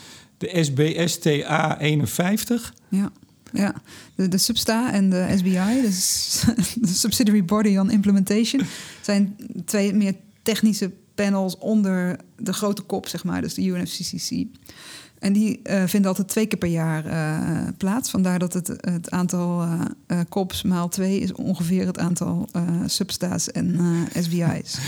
de 0.43 0.65
SBSTA 0.65 1.79
51. 1.81 2.75
Ja. 2.89 3.13
Ja, 3.53 3.75
de, 4.15 4.29
de 4.29 4.39
Substa 4.39 4.93
en 4.93 5.11
de 5.11 5.35
SBI, 5.37 5.81
dus 5.83 6.45
de 6.81 6.87
Subsidiary 6.87 7.45
Body 7.45 7.77
on 7.77 7.91
Implementation, 7.91 8.63
zijn 9.01 9.37
twee 9.65 9.95
meer 9.95 10.15
technische 10.43 10.91
panels 11.15 11.59
onder 11.59 12.17
de 12.37 12.53
grote 12.53 12.83
kop, 12.83 13.07
zeg 13.09 13.25
maar, 13.25 13.41
dus 13.41 13.55
de 13.55 13.63
UNFCCC. 13.63 14.47
En 15.19 15.33
die 15.33 15.61
uh, 15.65 15.83
vinden 15.87 16.11
altijd 16.11 16.29
twee 16.29 16.47
keer 16.47 16.59
per 16.59 16.69
jaar 16.69 17.07
uh, 17.07 17.69
plaats. 17.77 18.11
Vandaar 18.11 18.39
dat 18.39 18.53
het, 18.53 18.67
het 18.67 19.11
aantal 19.11 19.63
uh, 19.63 20.21
kops 20.29 20.63
maal 20.63 20.89
twee 20.89 21.19
is 21.19 21.33
ongeveer 21.33 21.87
het 21.87 21.99
aantal 21.99 22.49
substa's 22.87 23.51
en 23.51 23.79
SBI's. 24.19 24.79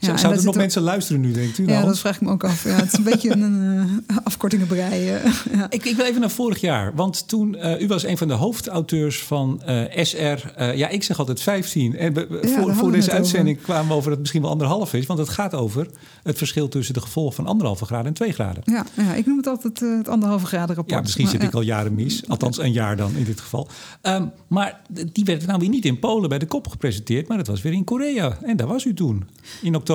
Ja, 0.00 0.16
Zouden 0.16 0.40
er 0.40 0.46
nog 0.46 0.56
mensen 0.56 0.82
luisteren 0.82 1.20
nu, 1.20 1.32
denkt 1.32 1.58
u? 1.58 1.66
Ja, 1.66 1.84
dat 1.84 1.98
vraag 1.98 2.14
ik 2.14 2.20
me 2.20 2.30
ook 2.30 2.44
af. 2.44 2.64
Ja, 2.64 2.70
het 2.70 2.92
is 2.92 2.98
een 2.98 3.04
beetje 3.04 3.30
een 3.30 3.62
uh, 4.10 4.16
afkortingenbrei. 4.24 5.14
Uh, 5.14 5.24
ja. 5.56 5.66
ik, 5.70 5.84
ik 5.84 5.96
wil 5.96 6.04
even 6.04 6.20
naar 6.20 6.30
vorig 6.30 6.60
jaar. 6.60 6.94
Want 6.94 7.28
toen, 7.28 7.56
uh, 7.56 7.80
u 7.80 7.86
was 7.86 8.04
een 8.04 8.18
van 8.18 8.28
de 8.28 8.34
hoofdauteurs 8.34 9.22
van 9.22 9.62
SR. 10.02 10.62
ja, 10.74 10.88
ik 10.88 11.02
zeg 11.02 11.18
altijd 11.18 11.40
15. 11.40 11.96
En 11.96 12.14
we, 12.14 12.40
ja, 12.42 12.48
voor, 12.48 12.74
voor 12.74 12.92
deze 12.92 13.10
uitzending 13.10 13.56
over. 13.56 13.68
kwamen 13.68 13.88
we 13.88 13.94
over 13.94 14.02
dat 14.02 14.12
het 14.12 14.20
misschien 14.20 14.42
wel 14.42 14.50
anderhalf 14.50 14.94
is. 14.94 15.06
Want 15.06 15.18
het 15.18 15.28
gaat 15.28 15.54
over 15.54 15.86
het 16.22 16.38
verschil 16.38 16.68
tussen 16.68 16.94
de 16.94 17.00
gevolgen 17.00 17.34
van 17.34 17.46
anderhalve 17.46 17.84
graden 17.84 18.06
en 18.06 18.12
twee 18.12 18.32
graden. 18.32 18.62
Ja, 18.64 18.84
ja 18.96 19.14
ik 19.14 19.26
noem 19.26 19.36
het 19.36 19.46
altijd 19.46 19.80
het 19.80 20.08
anderhalve 20.08 20.46
graden 20.46 20.74
rapport. 20.74 20.96
Ja, 20.96 21.00
misschien 21.00 21.28
zit 21.28 21.42
ik 21.42 21.54
al 21.54 21.60
jaren 21.60 21.94
mis. 21.94 22.28
Althans, 22.28 22.58
een 22.58 22.72
jaar 22.72 22.96
dan 22.96 23.16
in 23.16 23.24
dit 23.24 23.40
geval. 23.40 23.68
Um, 24.02 24.32
maar 24.48 24.80
die 25.12 25.24
werd 25.24 25.46
nou 25.46 25.58
weer 25.58 25.68
niet 25.68 25.84
in 25.84 25.98
Polen 25.98 26.28
bij 26.28 26.38
de 26.38 26.46
kop 26.46 26.68
gepresenteerd. 26.68 27.28
Maar 27.28 27.36
dat 27.36 27.46
was 27.46 27.62
weer 27.62 27.72
in 27.72 27.84
Korea. 27.84 28.38
En 28.42 28.56
daar 28.56 28.66
was 28.66 28.84
u 28.84 28.94
toen, 28.94 29.28
in 29.62 29.74
oktober. 29.74 29.88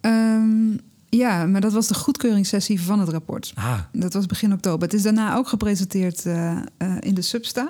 Um, 0.00 0.80
ja, 1.16 1.46
maar 1.46 1.60
dat 1.60 1.72
was 1.72 1.86
de 1.86 1.94
goedkeuringssessie 1.94 2.82
van 2.82 3.00
het 3.00 3.08
rapport. 3.08 3.52
Ah. 3.54 3.78
Dat 3.92 4.12
was 4.12 4.26
begin 4.26 4.52
oktober. 4.52 4.82
Het 4.82 4.96
is 4.96 5.02
daarna 5.02 5.36
ook 5.36 5.48
gepresenteerd 5.48 6.24
uh, 6.26 6.52
uh, 6.78 6.94
in 7.00 7.14
de 7.14 7.22
Substa. 7.22 7.68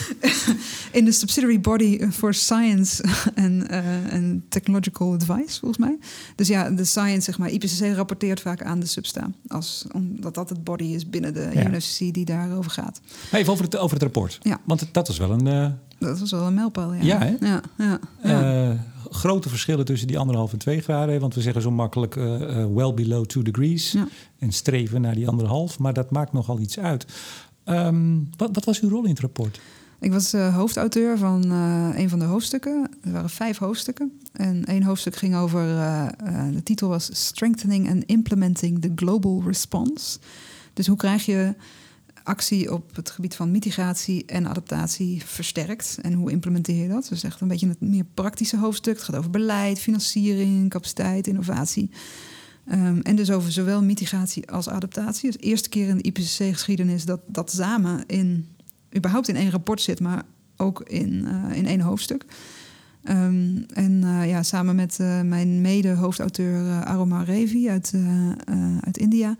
in 0.98 1.04
de 1.04 1.12
Subsidiary 1.12 1.60
Body 1.60 2.10
for 2.10 2.34
Science 2.34 3.04
and, 3.34 3.70
uh, 3.70 3.78
and 4.12 4.40
Technological 4.48 5.12
Advice, 5.12 5.58
volgens 5.58 5.78
mij. 5.78 5.98
Dus 6.34 6.48
ja, 6.48 6.70
de 6.70 6.84
Science, 6.84 7.20
zeg 7.20 7.38
maar, 7.38 7.50
IPCC 7.50 7.94
rapporteert 7.94 8.40
vaak 8.40 8.62
aan 8.62 8.80
de 8.80 8.86
Substa. 8.86 9.30
Als, 9.48 9.86
omdat 9.92 10.34
dat 10.34 10.48
het 10.48 10.64
body 10.64 10.84
is 10.84 11.08
binnen 11.08 11.34
de 11.34 11.50
ja. 11.52 12.10
Die 12.12 12.24
daarover 12.24 12.70
gaat. 12.70 13.00
Even 13.32 13.52
over 13.52 13.64
het, 13.64 13.76
over 13.76 13.92
het 13.94 14.02
rapport. 14.02 14.38
Ja. 14.42 14.60
Want 14.64 14.88
dat 14.92 15.06
was 15.06 15.18
wel 15.18 15.30
een... 15.30 15.74
Dat 15.98 16.18
was 16.18 16.30
wel 16.30 16.46
een 16.46 16.54
mijlpaal, 16.54 16.94
ja. 16.94 17.02
Ja, 17.02 17.18
hè? 17.18 17.36
Ja, 17.40 17.60
ja, 17.78 17.98
ja. 18.22 18.76
Grote 19.10 19.48
verschillen 19.48 19.84
tussen 19.84 20.08
die 20.08 20.18
anderhalf 20.18 20.52
en 20.52 20.58
twee 20.58 20.80
graden. 20.80 21.20
Want 21.20 21.34
we 21.34 21.40
zeggen 21.40 21.62
zo 21.62 21.70
makkelijk 21.70 22.16
uh, 22.16 22.40
uh, 22.40 22.66
well 22.74 22.94
below 22.94 23.24
two 23.24 23.42
degrees. 23.42 23.92
Ja. 23.92 24.08
En 24.38 24.52
streven 24.52 25.00
naar 25.00 25.14
die 25.14 25.28
anderhalf. 25.28 25.78
Maar 25.78 25.92
dat 25.92 26.10
maakt 26.10 26.32
nogal 26.32 26.60
iets 26.60 26.78
uit. 26.78 27.06
Um, 27.64 28.28
wat, 28.36 28.50
wat, 28.52 28.64
was 28.64 28.80
uw 28.80 28.88
rol 28.88 29.04
in 29.04 29.10
het 29.10 29.20
rapport? 29.20 29.60
Ik 30.00 30.12
was 30.12 30.34
uh, 30.34 30.56
hoofdauteur 30.56 31.18
van 31.18 31.50
een 31.50 32.08
van 32.08 32.18
de 32.18 32.24
hoofdstukken. 32.24 32.90
Er 33.02 33.12
waren 33.12 33.30
vijf 33.30 33.58
hoofdstukken. 33.58 34.20
En 34.32 34.64
één 34.64 34.82
hoofdstuk 34.82 35.16
ging 35.16 35.36
over... 35.36 35.66
de 36.52 36.62
titel 36.62 36.88
was 36.88 37.10
Strengthening 37.12 37.90
and 37.90 38.04
Implementing 38.04 38.80
the 38.80 38.92
Global 38.94 39.42
Response. 39.46 40.18
Dus 40.74 40.86
hoe 40.86 40.96
krijg 40.96 41.24
je 41.24 41.54
actie 42.22 42.72
op 42.72 42.96
het 42.96 43.10
gebied 43.10 43.34
van 43.34 43.50
mitigatie 43.50 44.24
en 44.26 44.46
adaptatie 44.46 45.22
versterkt. 45.24 45.98
En 46.02 46.12
hoe 46.12 46.30
implementeer 46.30 46.82
je 46.82 46.88
dat? 46.88 47.06
Dus 47.08 47.22
echt 47.22 47.40
een 47.40 47.48
beetje 47.48 47.68
het 47.68 47.80
meer 47.80 48.04
praktische 48.14 48.58
hoofdstuk. 48.58 48.94
Het 48.94 49.04
gaat 49.04 49.16
over 49.16 49.30
beleid, 49.30 49.78
financiering, 49.78 50.70
capaciteit, 50.70 51.26
innovatie. 51.26 51.90
Um, 52.72 53.00
en 53.00 53.16
dus 53.16 53.30
over 53.30 53.52
zowel 53.52 53.82
mitigatie 53.82 54.50
als 54.50 54.68
adaptatie. 54.68 55.30
Dus 55.30 55.40
de 55.40 55.46
eerste 55.46 55.68
keer 55.68 55.88
in 55.88 55.96
de 55.96 56.02
IPCC-geschiedenis 56.02 57.04
dat 57.04 57.20
dat 57.26 57.52
samen 57.52 58.06
in, 58.06 58.48
überhaupt 58.96 59.28
in 59.28 59.36
één 59.36 59.50
rapport 59.50 59.80
zit, 59.80 60.00
maar 60.00 60.22
ook 60.56 60.82
in, 60.82 61.12
uh, 61.12 61.56
in 61.56 61.66
één 61.66 61.80
hoofdstuk. 61.80 62.24
Um, 63.04 63.64
en 63.72 64.02
uh, 64.04 64.28
ja, 64.28 64.42
samen 64.42 64.76
met 64.76 64.98
uh, 65.00 65.20
mijn 65.20 65.60
mede-hoofdauteur 65.60 66.84
Aroma 66.84 67.22
Revi 67.22 67.68
uit, 67.68 67.94
uit 68.80 68.98
India 68.98 69.36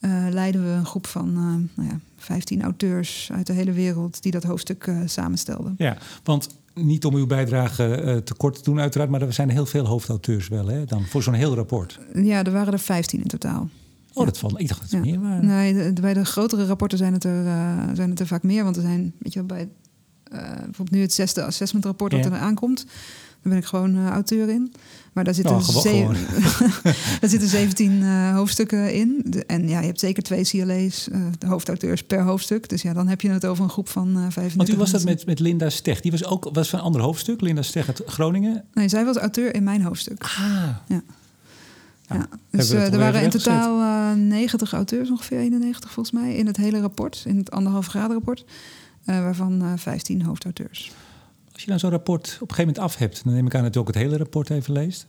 uh, 0.00 0.26
leiden 0.30 0.62
we 0.62 0.68
een 0.68 0.86
groep 0.86 1.06
van 1.06 1.28
uh, 1.28 1.76
nou 1.76 1.88
ja, 1.88 2.00
15 2.16 2.62
auteurs 2.62 3.30
uit 3.32 3.46
de 3.46 3.52
hele 3.52 3.72
wereld 3.72 4.22
die 4.22 4.32
dat 4.32 4.42
hoofdstuk 4.42 4.86
uh, 4.86 5.00
samenstelden. 5.04 5.74
Ja, 5.78 5.96
want 6.24 6.48
niet 6.74 7.04
om 7.04 7.14
uw 7.14 7.26
bijdrage 7.26 8.20
te 8.24 8.34
kort 8.34 8.54
te 8.54 8.62
doen, 8.62 8.80
uiteraard, 8.80 9.10
maar 9.10 9.22
er 9.22 9.32
zijn 9.32 9.48
heel 9.48 9.66
veel 9.66 9.86
hoofdauteurs 9.86 10.48
wel, 10.48 10.66
hè, 10.66 10.84
dan 10.84 11.04
voor 11.04 11.22
zo'n 11.22 11.34
heel 11.34 11.54
rapport. 11.54 12.00
Ja, 12.14 12.44
er 12.44 12.52
waren 12.52 12.72
er 12.72 12.78
15 12.78 13.20
in 13.20 13.26
totaal. 13.26 13.68
Oh, 14.12 14.24
dat 14.24 14.38
valt. 14.38 14.60
Ik 14.60 14.68
dacht 14.68 14.80
dat 14.80 14.90
het 14.90 15.04
ja. 15.04 15.10
meer 15.10 15.20
waren. 15.20 15.46
Nee, 15.46 15.74
de, 15.74 15.92
de, 15.92 16.00
bij 16.00 16.14
de 16.14 16.24
grotere 16.24 16.66
rapporten 16.66 16.98
zijn 16.98 17.12
het, 17.12 17.24
er, 17.24 17.44
zijn 17.94 18.10
het 18.10 18.20
er 18.20 18.26
vaak 18.26 18.42
meer. 18.42 18.64
Want 18.64 18.76
er 18.76 18.82
zijn, 18.82 19.12
weet 19.18 19.32
je 19.32 19.38
wel, 19.38 19.48
bij 19.48 19.68
bijvoorbeeld 20.30 20.90
nu 20.90 21.00
het 21.00 21.12
zesde 21.12 21.44
assessmentrapport 21.44 22.12
dat 22.12 22.24
er 22.24 22.32
aankomt. 22.32 22.86
Ben 23.48 23.58
ik 23.58 23.64
gewoon 23.64 23.96
uh, 23.96 24.08
auteur 24.08 24.48
in. 24.48 24.72
Maar 25.12 25.24
daar 25.24 25.34
zitten, 25.34 25.54
Oh, 25.54 25.68
daar 27.20 27.30
zitten 27.30 27.48
17 27.48 28.02
eh, 28.02 28.34
hoofdstukken 28.34 28.94
in. 28.94 29.22
De- 29.24 29.44
en 29.46 29.68
ja, 29.68 29.80
je 29.80 29.86
hebt 29.86 30.00
zeker 30.00 30.22
twee 30.22 30.44
CLA's, 30.44 31.08
eh, 31.08 31.20
de 31.38 31.46
hoofdauteurs 31.46 32.02
per 32.02 32.22
hoofdstuk. 32.22 32.68
Dus 32.68 32.82
ja, 32.82 32.92
dan 32.92 33.08
heb 33.08 33.20
je 33.20 33.30
het 33.30 33.46
over 33.46 33.64
een 33.64 33.70
groep 33.70 33.88
van 33.88 34.08
eh 34.08 34.14
35 34.14 34.56
Want 34.56 34.68
u 34.68 34.76
was 34.76 34.90
dat 34.90 35.04
met, 35.04 35.26
met 35.26 35.38
Linda 35.38 35.70
Steg. 35.70 36.00
Die 36.00 36.10
was 36.10 36.24
ook 36.24 36.48
was 36.52 36.68
van 36.68 36.78
een 36.78 36.84
ander 36.84 37.00
hoofdstuk. 37.00 37.40
Linda 37.40 37.62
Steg 37.62 37.88
uit 37.88 38.02
Groningen. 38.06 38.64
Nee, 38.74 38.88
zij 38.88 39.04
was 39.04 39.16
auteur 39.16 39.54
in 39.54 39.62
mijn 39.62 39.82
hoofdstuk. 39.82 40.22
Ah. 40.22 40.68
Ja. 40.86 41.02
Ja, 42.08 42.28
dus 42.50 42.70
eh, 42.70 42.92
er 42.92 42.98
waren 42.98 43.22
in 43.22 43.30
totaal 43.30 43.80
eh 44.12 44.16
90 44.18 44.72
auteurs, 44.72 45.10
ongeveer 45.10 45.38
91 45.38 45.90
volgens 45.90 46.14
mij, 46.20 46.34
in 46.34 46.46
het 46.46 46.56
hele 46.56 46.80
rapport, 46.80 47.22
in 47.26 47.36
het 47.36 47.50
anderhalf 47.50 47.86
graden 47.86 48.12
rapport, 48.12 48.44
eh, 49.04 49.20
waarvan 49.20 49.62
eh 49.62 49.72
15 49.76 50.22
hoofdauteurs. 50.22 50.92
Als 51.56 51.64
je 51.64 51.70
nou 51.70 51.80
zo'n 51.80 51.90
rapport 51.90 52.24
op 52.40 52.48
een 52.50 52.54
gegeven 52.54 52.64
moment 52.74 52.78
af 52.78 52.96
hebt, 52.96 53.24
dan 53.24 53.34
neem 53.34 53.46
ik 53.46 53.54
aan 53.54 53.62
dat 53.62 53.76
u 53.76 53.78
ook 53.78 53.86
het 53.86 53.96
hele 53.96 54.16
rapport 54.16 54.50
even 54.50 54.72
leest. 54.72 55.06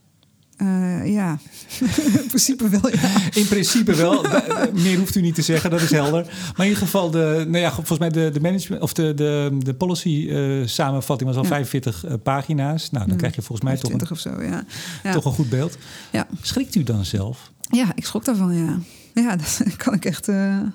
Eh, 0.58 1.13
ja, 1.13 1.39
in 2.22 2.27
principe 2.27 2.70
wel, 2.70 2.89
ja. 2.92 3.10
In 3.34 3.48
principe 3.48 3.96
wel. 3.96 4.25
Meer 4.74 4.98
hoeft 4.98 5.16
u 5.16 5.22
niet 5.22 5.36
te 5.36 5.42
zeggen, 5.42 5.70
dat 5.70 5.82
is 5.82 5.92
helder. 5.92 6.25
Maar 6.25 6.66
in 6.66 6.72
ieder 6.72 6.77
geval, 6.84 7.12
de, 7.12 7.46
nou 7.48 7.58
ja, 7.58 7.72
volgens 7.72 8.00
mij 8.00 8.10
de, 8.10 8.30
de 8.34 8.39
management 8.39 8.82
of 8.82 8.94
de, 8.94 9.13
de, 9.13 9.58
de 9.60 9.74
policy 9.74 10.27
eh, 10.30 10.68
samenvatting 10.68 11.30
was 11.30 11.38
al 11.38 11.44
Ja. 11.44 11.50
45 11.50 12.06
eh, 12.06 12.13
pagina's. 12.24 12.82
Nou, 12.82 12.94
dan 13.00 13.08
Hmm. 13.10 13.18
krijg 13.18 13.36
je 13.36 13.42
volgens 13.42 13.68
mij 13.68 13.77
toch 13.77 13.92
een, 13.92 13.98
20 13.98 14.12
of 14.12 14.20
zo, 14.20 14.42
ja. 14.44 14.63
Ja. 15.04 15.12
toch 15.13 15.25
een 15.25 15.32
goed 15.34 15.50
beeld. 15.50 15.77
Ja. 16.12 16.27
Schrikt 16.42 16.75
u 16.75 16.84
dan 16.84 17.06
zelf? 17.06 17.51
Ja, 17.69 17.91
ik 17.95 18.05
schrok 18.05 18.25
daarvan, 18.25 18.55
ja. 18.55 18.77
Ja, 19.13 19.36
dat 19.41 19.62
kan 19.77 19.93
ik 19.93 20.05
echt... 20.05 20.27
eh, 20.27 20.59
eh, 20.62 20.67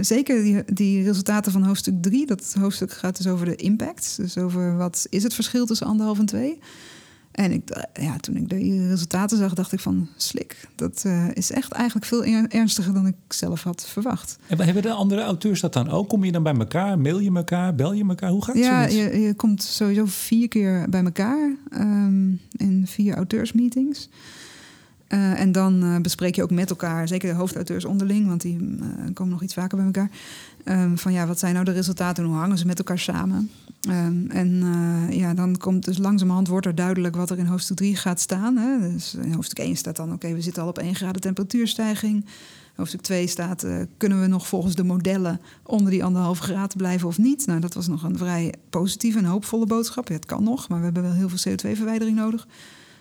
zeker 0.00 0.42
die, 0.42 0.64
die 0.72 1.02
resultaten 1.04 1.52
van 1.52 1.62
hoofdstuk 1.62 2.02
3. 2.02 2.26
Dat 2.26 2.54
hoofdstuk 2.58 2.92
gaat 2.92 3.16
dus 3.16 3.26
over 3.26 3.46
de 3.46 3.56
impact. 3.56 4.16
Dus 4.16 4.38
over 4.38 4.76
wat 4.76 5.06
is 5.10 5.22
het 5.22 5.34
verschil 5.34 5.66
tussen 5.66 5.86
anderhalf 5.86 6.18
en 6.18 6.26
twee. 6.26 6.58
En 7.32 7.52
ik, 7.52 7.86
ja, 8.00 8.16
toen 8.16 8.36
ik 8.36 8.48
die 8.48 8.88
resultaten 8.88 9.38
zag, 9.38 9.54
dacht 9.54 9.72
ik 9.72 9.80
van... 9.80 10.08
slik, 10.16 10.68
dat 10.74 11.02
eh, 11.06 11.26
is 11.32 11.50
echt 11.50 11.72
eigenlijk 11.72 12.06
veel 12.06 12.24
er- 12.24 12.48
ernstiger 12.48 12.94
dan 12.94 13.06
ik 13.06 13.14
zelf 13.28 13.62
had 13.62 13.86
verwacht. 13.88 14.38
En 14.46 14.60
hebben 14.60 14.82
de 14.82 14.90
andere 14.92 15.22
auteurs 15.22 15.60
dat 15.60 15.72
dan 15.72 15.88
ook? 15.88 16.08
Kom 16.08 16.24
je 16.24 16.32
dan 16.32 16.42
bij 16.42 16.54
elkaar? 16.54 16.98
Mail 16.98 17.18
je 17.18 17.30
elkaar? 17.34 17.74
Bel 17.74 17.92
je 17.92 18.04
elkaar? 18.08 18.30
Hoe 18.30 18.44
gaat 18.44 18.56
Ja, 18.56 18.88
zoiets? 18.88 18.94
je, 19.14 19.20
je 19.20 19.34
komt 19.34 19.62
sowieso 19.62 20.04
vier 20.06 20.48
keer 20.48 20.86
bij 20.90 21.04
elkaar 21.04 21.56
ehm, 21.70 22.28
in 22.50 22.82
vier 22.86 23.14
auteursmeetings. 23.14 24.08
Eh, 25.06 25.40
en 25.40 25.52
dan 25.52 25.82
eh, 25.82 25.96
bespreek 25.96 26.34
je 26.34 26.42
ook 26.42 26.50
met 26.50 26.70
elkaar, 26.70 27.08
zeker 27.08 27.28
de 27.28 27.34
hoofdauteurs 27.34 27.84
onderling, 27.84 28.26
want 28.26 28.40
die 28.40 28.56
eh, 28.80 29.14
komen 29.14 29.32
nog 29.32 29.42
iets 29.42 29.54
vaker 29.54 29.76
bij 29.76 29.86
elkaar. 29.86 30.10
ehm, 30.64 30.96
van 30.96 31.12
ja, 31.12 31.26
wat 31.26 31.38
zijn 31.38 31.52
nou 31.52 31.64
de 31.64 31.72
resultaten 31.72 32.24
en 32.24 32.28
hoe 32.30 32.38
hangen 32.38 32.58
ze 32.58 32.66
met 32.66 32.78
elkaar 32.78 32.98
samen? 32.98 33.50
Ehm, 33.80 34.30
en 34.30 34.64
ja, 35.10 35.34
dan 35.34 35.56
komt 35.56 35.84
dus 35.84 35.98
langzamerhand 35.98 36.48
wordt 36.48 36.66
er 36.66 36.74
duidelijk 36.74 37.16
wat 37.16 37.30
er 37.30 37.38
in 37.38 37.46
hoofdstuk 37.46 37.76
3 37.76 37.96
gaat 37.96 38.20
staan. 38.20 38.56
Hè? 38.56 38.92
Dus 38.92 39.14
in 39.14 39.32
hoofdstuk 39.32 39.58
1 39.58 39.76
staat 39.76 39.96
dan, 39.96 40.12
oké, 40.12 40.32
we 40.32 40.40
zitten 40.40 40.62
al 40.62 40.68
op 40.68 40.78
1 40.78 40.94
graden 40.94 41.20
temperatuurstijging. 41.20 42.24
Hoofdstuk 42.74 43.00
2 43.00 43.26
staat, 43.26 43.66
kunnen 43.96 44.20
we 44.20 44.26
nog 44.26 44.46
volgens 44.46 44.74
de 44.74 44.84
modellen 44.84 45.40
onder 45.62 45.90
die 45.90 46.04
anderhalve 46.04 46.42
graad 46.42 46.76
blijven 46.76 47.08
of 47.08 47.18
niet? 47.18 47.46
Nou, 47.46 47.60
dat 47.60 47.74
was 47.74 47.86
nog 47.86 48.02
een 48.02 48.18
vrij 48.18 48.54
positieve 48.70 49.18
en 49.18 49.24
hoopvolle 49.24 49.66
boodschap. 49.66 50.08
Het 50.08 50.26
kan 50.26 50.42
nog, 50.42 50.68
maar 50.68 50.78
we 50.78 50.84
hebben 50.84 51.02
wel 51.02 51.12
heel 51.12 51.28
veel 51.28 51.52
CO2-verwijdering 51.52 52.16
nodig. 52.16 52.46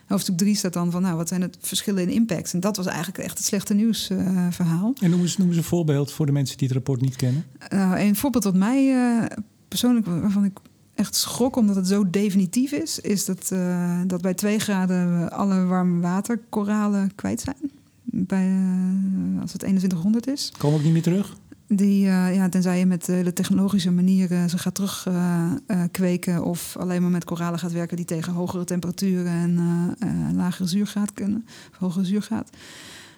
Hoofdstuk 0.05 0.37
3 0.37 0.55
staat 0.55 0.73
dan 0.73 0.91
van, 0.91 1.01
nou, 1.01 1.15
wat 1.17 1.27
zijn 1.27 1.41
het 1.41 1.57
verschillen 1.61 2.01
in 2.01 2.09
impact? 2.09 2.53
En 2.53 2.59
dat 2.59 2.77
was 2.77 2.85
eigenlijk 2.85 3.17
echt 3.17 3.37
het 3.37 3.47
slechte 3.47 3.73
nieuws 3.73 4.09
eh, 4.09 4.47
verhaal. 4.49 4.93
En 5.01 5.09
noem 5.09 5.21
eens, 5.21 5.37
noem 5.37 5.47
eens 5.47 5.57
een 5.57 5.63
voorbeeld 5.63 6.11
voor 6.11 6.25
de 6.25 6.31
mensen 6.31 6.57
die 6.57 6.67
het 6.67 6.75
rapport 6.75 7.01
niet 7.01 7.15
kennen. 7.15 7.45
Nou, 7.69 7.99
een 7.99 8.15
voorbeeld 8.15 8.43
wat 8.43 8.55
mij 8.55 8.91
eh, 8.93 9.37
persoonlijk, 9.67 10.05
waarvan 10.05 10.45
ik 10.45 10.59
echt 10.95 11.15
schrok 11.15 11.55
omdat 11.55 11.75
het 11.75 11.87
zo 11.87 12.09
definitief 12.09 12.71
is, 12.71 12.99
is 12.99 13.25
dat, 13.25 13.51
eh, 13.51 14.01
dat 14.07 14.21
bij 14.21 14.33
2 14.33 14.59
graden 14.59 15.31
alle 15.31 15.65
warme 15.65 16.01
waterkoralen 16.01 17.15
kwijt 17.15 17.41
zijn. 17.41 17.71
Bij, 18.03 18.47
eh, 18.47 19.41
als 19.41 19.51
het 19.51 19.61
2100 19.61 20.27
is. 20.27 20.51
Komen 20.57 20.77
ook 20.77 20.83
niet 20.83 20.93
meer 20.93 21.01
terug? 21.01 21.35
Die, 21.67 22.07
eh, 22.07 22.35
ja, 22.35 22.49
tenzij 22.49 22.79
je 22.79 22.85
met 22.85 23.09
eh, 23.09 23.23
de 23.23 23.33
technologische 23.33 23.91
manier 23.91 24.31
eh, 24.31 24.45
ze 24.45 24.57
gaat 24.57 24.75
terug 24.75 25.05
eh, 25.07 25.51
eh, 25.67 25.81
kweken 25.91 26.43
of 26.43 26.77
alleen 26.77 27.01
maar 27.01 27.11
met 27.11 27.23
koralen 27.23 27.59
gaat 27.59 27.71
werken 27.71 27.97
die 27.97 28.05
tegen 28.05 28.33
hogere 28.33 28.63
temperaturen 28.63 29.31
en 29.31 29.57
eh, 29.99 30.09
eh, 30.09 30.35
lagere 30.35 30.67
zuurgraad 30.67 31.13
kunnen, 31.13 31.45
of 31.71 31.77
hogere 31.77 32.05
zuurgraad. 32.05 32.49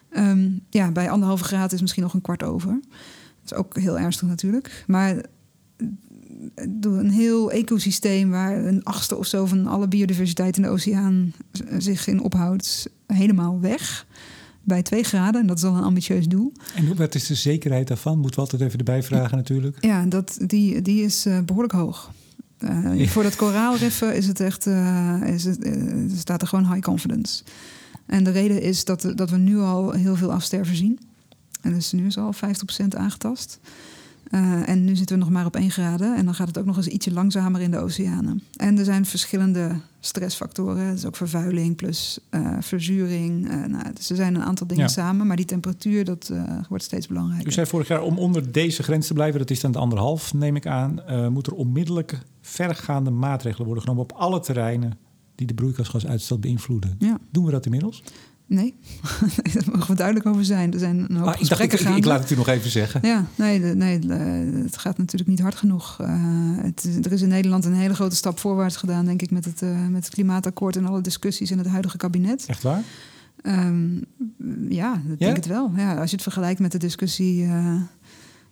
Ehm, 0.09 0.49
ja, 0.69 0.91
bij 0.91 1.09
anderhalve 1.09 1.43
graad 1.43 1.71
is 1.71 1.81
misschien 1.81 2.03
nog 2.03 2.13
een 2.13 2.21
kwart 2.21 2.43
over. 2.43 2.79
Dat 3.41 3.51
is 3.51 3.53
ook 3.53 3.77
heel 3.77 3.99
ernstig 3.99 4.27
natuurlijk. 4.27 4.83
Maar 4.87 5.15
eh, 5.15 5.25
door 6.69 6.97
een 6.97 7.11
heel 7.11 7.51
ecosysteem 7.51 8.29
waar 8.29 8.65
een 8.65 8.83
achtste 8.83 9.15
of 9.15 9.25
zo 9.25 9.45
van 9.45 9.67
alle 9.67 9.87
biodiversiteit 9.87 10.55
in 10.55 10.61
de 10.61 10.69
oceaan 10.69 11.33
zich 11.77 12.07
in 12.07 12.21
ophoudt, 12.21 12.89
helemaal 13.07 13.59
weg. 13.59 14.05
Bij 14.67 14.81
2 14.81 15.03
graden, 15.03 15.41
en 15.41 15.47
dat 15.47 15.57
is 15.57 15.63
al 15.63 15.75
een 15.75 15.83
ambitieus 15.83 16.27
doel. 16.27 16.51
En 16.75 16.85
hoe- 16.85 16.95
wat 16.95 17.15
is 17.15 17.27
de 17.27 17.35
zekerheid 17.35 17.87
daarvan? 17.87 18.19
Moeten 18.19 18.35
we 18.35 18.41
altijd 18.41 18.61
even 18.61 18.77
erbij 18.77 19.03
vragen 19.03 19.37
natuurlijk. 19.37 19.77
Ja, 19.81 20.05
dat, 20.05 20.37
die, 20.41 20.81
die 20.81 21.03
is 21.03 21.25
eh, 21.25 21.39
behoorlijk 21.39 21.73
hoog. 21.73 22.11
Eh, 22.57 22.95
Ja. 22.99 23.05
Voor 23.05 23.23
dat 23.23 23.35
koraalriffen 23.35 24.15
is 24.15 24.27
het 24.27 24.39
echt, 24.39 24.67
eh, 24.67 25.21
is 25.25 25.43
het, 25.43 25.69
staat 26.17 26.41
er 26.41 26.47
gewoon 26.47 26.67
high 26.73 26.79
confidence. 26.85 27.43
En 28.05 28.23
de 28.23 28.31
reden 28.31 28.61
is 28.61 28.85
dat, 28.85 29.11
dat 29.15 29.29
we 29.29 29.37
nu 29.37 29.57
al 29.59 29.91
heel 29.91 30.15
veel 30.15 30.31
afsterven 30.31 30.75
zien. 30.75 30.99
En 31.61 31.73
dus 31.73 31.91
nu 31.91 32.05
is 32.05 32.17
al 32.17 32.33
50% 32.33 32.95
aangetast. 32.95 33.59
Eh, 34.29 34.69
en 34.69 34.85
nu 34.85 34.95
zitten 34.95 35.17
we 35.17 35.23
nog 35.23 35.31
maar 35.33 35.45
op 35.45 35.55
1 35.55 35.71
graden. 35.71 36.15
En 36.15 36.25
dan 36.25 36.33
gaat 36.33 36.47
het 36.47 36.57
ook 36.57 36.65
nog 36.65 36.77
eens 36.77 36.87
ietsje 36.87 37.11
langzamer 37.13 37.61
in 37.61 37.71
de 37.71 37.77
oceanen. 37.77 38.41
En 38.55 38.77
er 38.77 38.85
zijn 38.85 39.05
verschillende 39.05 39.71
stressfactoren. 39.99 40.91
Dus 40.91 41.05
ook 41.05 41.15
vervuiling 41.15 41.75
plus 41.75 42.19
eh, 42.29 42.57
verzuring. 42.59 43.49
Eh, 43.49 43.65
nou, 43.65 43.93
dus 43.93 44.09
er 44.09 44.15
zijn 44.15 44.35
een 44.35 44.43
aantal 44.43 44.67
dingen 44.67 44.83
Ja. 44.83 44.89
samen. 44.89 45.27
Maar 45.27 45.35
die 45.35 45.45
temperatuur, 45.45 46.05
dat 46.05 46.31
wordt 46.69 46.83
steeds 46.83 47.07
belangrijker. 47.07 47.47
U 47.47 47.51
zei 47.51 47.65
vorig 47.67 47.87
jaar 47.87 48.01
om 48.01 48.17
onder 48.17 48.51
deze 48.51 48.83
grens 48.83 49.07
te 49.07 49.13
blijven, 49.13 49.39
dat 49.39 49.49
is 49.49 49.59
dan 49.59 49.71
de 49.71 49.79
anderhalf, 49.79 50.33
neem 50.33 50.55
ik 50.55 50.67
aan, 50.67 50.99
moet 51.31 51.47
er 51.47 51.53
onmiddellijk 51.53 52.19
vergaande 52.41 53.09
maatregelen 53.09 53.65
worden 53.65 53.83
genomen 53.83 54.03
op 54.03 54.11
alle 54.11 54.39
terreinen 54.39 54.97
die 55.35 55.47
de 55.47 55.53
broeikasgasuitstoot 55.53 56.41
beïnvloeden. 56.41 56.95
Ja. 56.99 57.17
Doen 57.31 57.45
we 57.45 57.51
dat 57.51 57.65
inmiddels? 57.65 58.03
Nee, 59.43 59.53
daar 59.53 59.63
mogen 59.71 59.87
we 59.87 59.95
duidelijk 59.95 60.25
over 60.25 60.45
zijn. 60.45 60.73
Er 60.73 60.79
zijn 60.79 61.05
een 61.09 61.15
hoop 61.15 61.27
Ah, 61.27 61.41
ik, 61.41 61.49
dacht, 61.49 61.61
ik, 61.61 62.05
laat 62.05 62.19
het 62.19 62.31
u 62.31 62.35
nog 62.35 62.47
even 62.47 62.71
zeggen. 62.71 62.99
Ja, 63.03 63.25
nee, 63.35 63.59
nee 63.59 63.99
het 64.63 64.77
gaat 64.77 64.97
natuurlijk 64.97 65.29
niet 65.29 65.39
hard 65.39 65.55
genoeg. 65.55 65.97
Eh, 66.01 66.07
het, 66.61 67.05
er 67.05 67.11
is 67.11 67.21
in 67.21 67.27
Nederland 67.27 67.65
een 67.65 67.73
hele 67.73 67.93
grote 67.93 68.15
stap 68.15 68.39
voorwaarts 68.39 68.75
gedaan, 68.75 69.05
denk 69.05 69.21
ik, 69.21 69.31
met 69.31 69.45
het, 69.45 69.61
eh, 69.61 69.87
met 69.87 70.05
het 70.05 70.13
klimaatakkoord 70.13 70.75
en 70.75 70.85
alle 70.85 71.01
discussies 71.01 71.51
in 71.51 71.57
het 71.57 71.67
huidige 71.67 71.97
kabinet. 71.97 72.45
Echt 72.47 72.63
waar? 72.63 72.81
Ehm, 73.41 73.95
ja, 74.69 75.01
Ja? 75.07 75.15
denk 75.17 75.35
het 75.35 75.45
wel. 75.45 75.71
Ja, 75.75 75.95
als 75.95 76.09
je 76.09 76.15
het 76.15 76.23
vergelijkt 76.23 76.59
met 76.59 76.71
de 76.71 76.77
discussie, 76.77 77.45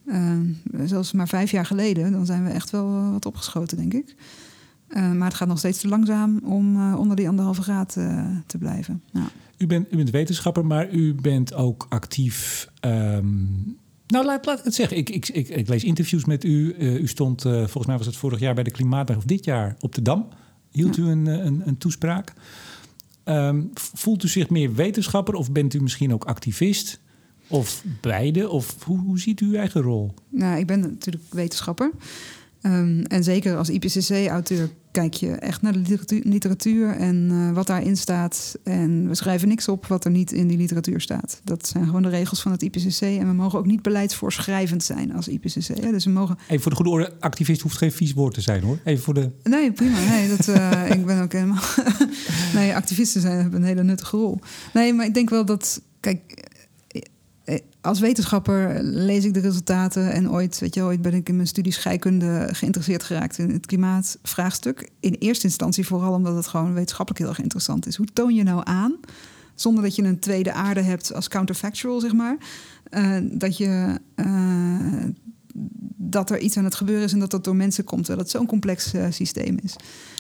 eh, 0.06 0.40
zelfs 0.86 1.12
maar 1.12 1.28
vijf 1.28 1.52
jaar 1.52 1.66
geleden, 1.66 2.12
dan 2.12 2.26
zijn 2.26 2.44
we 2.44 2.50
echt 2.50 2.70
wel 2.70 3.12
wat 3.12 3.26
opgeschoten, 3.26 3.78
denk 3.78 3.94
ik. 3.94 4.16
Maar 5.14 5.28
het 5.28 5.34
gaat 5.34 5.48
nog 5.48 5.58
steeds 5.58 5.80
te 5.80 5.88
langzaam 5.88 6.40
om 6.44 6.94
onder 6.94 7.16
die 7.16 7.30
anderhalve 7.30 7.62
graad 7.62 7.94
te 8.46 8.58
blijven. 8.58 9.02
Ja. 9.12 9.28
U 9.58 9.68
bent, 9.68 9.94
u 9.94 9.96
bent 9.96 10.10
wetenschapper, 10.10 10.66
maar 10.66 10.92
u 10.92 11.14
bent 11.14 11.54
ook 11.54 11.86
actief. 11.90 12.68
ehm, 12.80 13.26
nou, 14.08 14.26
laat, 14.26 14.46
laat 14.46 14.60
ik 14.60 14.66
het 14.66 14.74
zeggen. 14.76 14.98
Ik, 14.98 15.10
ik, 15.10 15.28
ik, 15.30 15.48
ik 15.50 15.68
lees 15.68 15.84
interviews 15.84 16.26
met 16.26 16.44
u. 16.44 16.74
Eh, 16.74 16.96
u 17.02 17.08
stond, 17.08 17.46
eh, 17.46 17.52
volgens 17.54 17.86
mij 17.86 17.98
was 17.98 18.06
het 18.06 18.16
vorig 18.16 18.40
jaar 18.40 18.54
bij 18.56 18.64
de 18.64 18.72
Klimaatdag, 18.72 19.18
of 19.18 19.24
dit 19.24 19.46
jaar, 19.46 19.76
op 19.80 19.96
de 19.96 20.02
Dam. 20.02 20.28
Hield 20.72 20.96
Ja. 20.96 21.04
u 21.04 21.08
een, 21.08 21.28
eh, 21.28 21.46
een, 21.46 21.62
een 21.66 21.78
toespraak. 21.78 22.34
Ehm, 23.24 23.62
voelt 23.74 24.24
u 24.24 24.28
zich 24.28 24.50
meer 24.50 24.74
wetenschapper 24.76 25.34
of 25.34 25.52
bent 25.52 25.74
u 25.74 25.82
misschien 25.82 26.14
ook 26.14 26.24
activist? 26.26 27.00
Of 27.48 27.84
beide? 28.02 28.50
Of 28.50 28.84
hoe, 28.84 29.00
hoe 29.00 29.20
ziet 29.20 29.42
u 29.42 29.46
uw 29.46 29.54
eigen 29.56 29.82
rol? 29.82 30.14
Nou, 30.30 30.60
ik 30.60 30.68
ben 30.68 30.80
natuurlijk 30.80 31.24
wetenschapper. 31.34 31.92
Ehm, 32.62 33.00
en 33.04 33.24
zeker 33.24 33.58
als 33.58 33.70
IPCC-auteur 33.70 34.70
kijk 34.96 35.14
je 35.14 35.32
echt 35.32 35.62
naar 35.62 35.74
de 35.74 35.80
literatuur, 35.80 36.22
literatuur 36.24 36.96
en 36.96 37.28
eh, 37.32 37.52
wat 37.56 37.68
daarin 37.68 37.98
staat. 37.98 38.56
En 38.64 39.08
we 39.08 39.16
schrijven 39.16 39.48
niks 39.48 39.68
op 39.68 39.86
wat 39.86 40.06
er 40.06 40.12
niet 40.12 40.32
in 40.32 40.48
die 40.48 40.58
literatuur 40.58 41.02
staat. 41.02 41.42
Dat 41.44 41.68
zijn 41.68 41.86
gewoon 41.86 42.02
de 42.02 42.10
regels 42.10 42.42
van 42.42 42.52
het 42.52 42.62
IPCC. 42.62 43.02
En 43.02 43.28
we 43.28 43.34
mogen 43.34 43.60
ook 43.60 43.66
niet 43.66 43.82
beleidsvoorschrijvend 43.82 44.84
zijn 44.84 45.14
als 45.14 45.28
IPCC. 45.28 45.68
Hè? 45.68 45.92
Dus 45.92 46.06
we 46.06 46.12
mogen. 46.12 46.38
Even 46.48 46.62
voor 46.62 46.72
de 46.72 46.78
goede 46.78 46.92
orde, 46.92 47.14
activist 47.20 47.62
hoeft 47.62 47.78
geen 47.78 47.92
vies 47.92 48.14
woord 48.14 48.34
te 48.34 48.42
zijn 48.42 48.64
hoor. 48.64 48.80
Even 48.84 49.04
voor 49.04 49.14
de... 49.14 49.32
Nee, 49.44 49.72
prima. 49.72 50.00
Nee, 50.00 50.28
dat, 50.28 50.48
eh, 50.48 50.90
ik 50.90 51.06
ben 51.06 51.22
ook 51.22 51.32
helemaal. 51.32 51.64
nee, 52.56 52.76
activisten 52.76 53.22
zijn, 53.22 53.42
hebben 53.42 53.62
een 53.62 53.68
hele 53.68 53.84
nuttige 53.84 54.18
rol. 54.18 54.40
Nee, 54.74 54.94
maar 54.94 55.06
ik 55.06 55.14
denk 55.14 55.30
wel 55.30 55.46
dat. 55.46 55.82
Kijk, 56.00 56.48
als 57.86 58.00
wetenschapper 58.00 58.84
lees 58.84 59.26
ik 59.26 59.34
de 59.34 59.40
resultaten 59.40 60.12
en 60.12 60.32
ooit, 60.32 60.60
weet 60.60 60.76
je, 60.76 60.82
ooit 60.82 61.02
ben 61.02 61.14
ik 61.14 61.30
in 61.30 61.36
mijn 61.36 61.48
studie 61.48 61.74
scheikunde 61.74 62.50
geïnteresseerd 62.52 63.04
geraakt 63.04 63.38
in 63.38 63.50
het 63.50 63.66
klimaatvraagstuk. 63.66 64.90
In 65.00 65.14
eerste 65.14 65.46
instantie 65.46 65.86
vooral 65.86 66.14
omdat 66.14 66.36
het 66.36 66.48
gewoon 66.48 66.74
wetenschappelijk 66.74 67.24
heel 67.24 67.34
erg 67.34 67.42
interessant 67.42 67.88
is. 67.88 67.96
Hoe 67.96 68.14
toon 68.14 68.36
je 68.36 68.44
nou 68.44 68.62
aan, 68.64 68.96
zonder 69.56 69.84
dat 69.84 69.96
je 69.96 70.04
een 70.04 70.20
tweede 70.20 70.54
aarde 70.54 70.82
hebt 70.82 71.14
als 71.14 71.28
counterfactual, 71.28 72.00
zeg 72.00 72.14
maar, 72.14 72.38
eh, 72.90 73.18
dat 73.32 73.58
je 73.58 74.00
eh, 74.16 75.04
dat 75.98 76.30
er 76.30 76.40
iets 76.40 76.58
aan 76.58 76.64
het 76.64 76.76
gebeuren 76.76 77.06
is 77.06 77.14
en 77.14 77.20
dat 77.20 77.32
dat 77.32 77.44
door 77.44 77.56
mensen 77.56 77.84
komt. 77.84 78.06
Terwijl 78.06 78.26
het 78.26 78.36
zo'n 78.36 78.46
complex 78.46 78.94
uh, 78.94 79.06
systeem 79.10 79.58
is. 79.64 79.76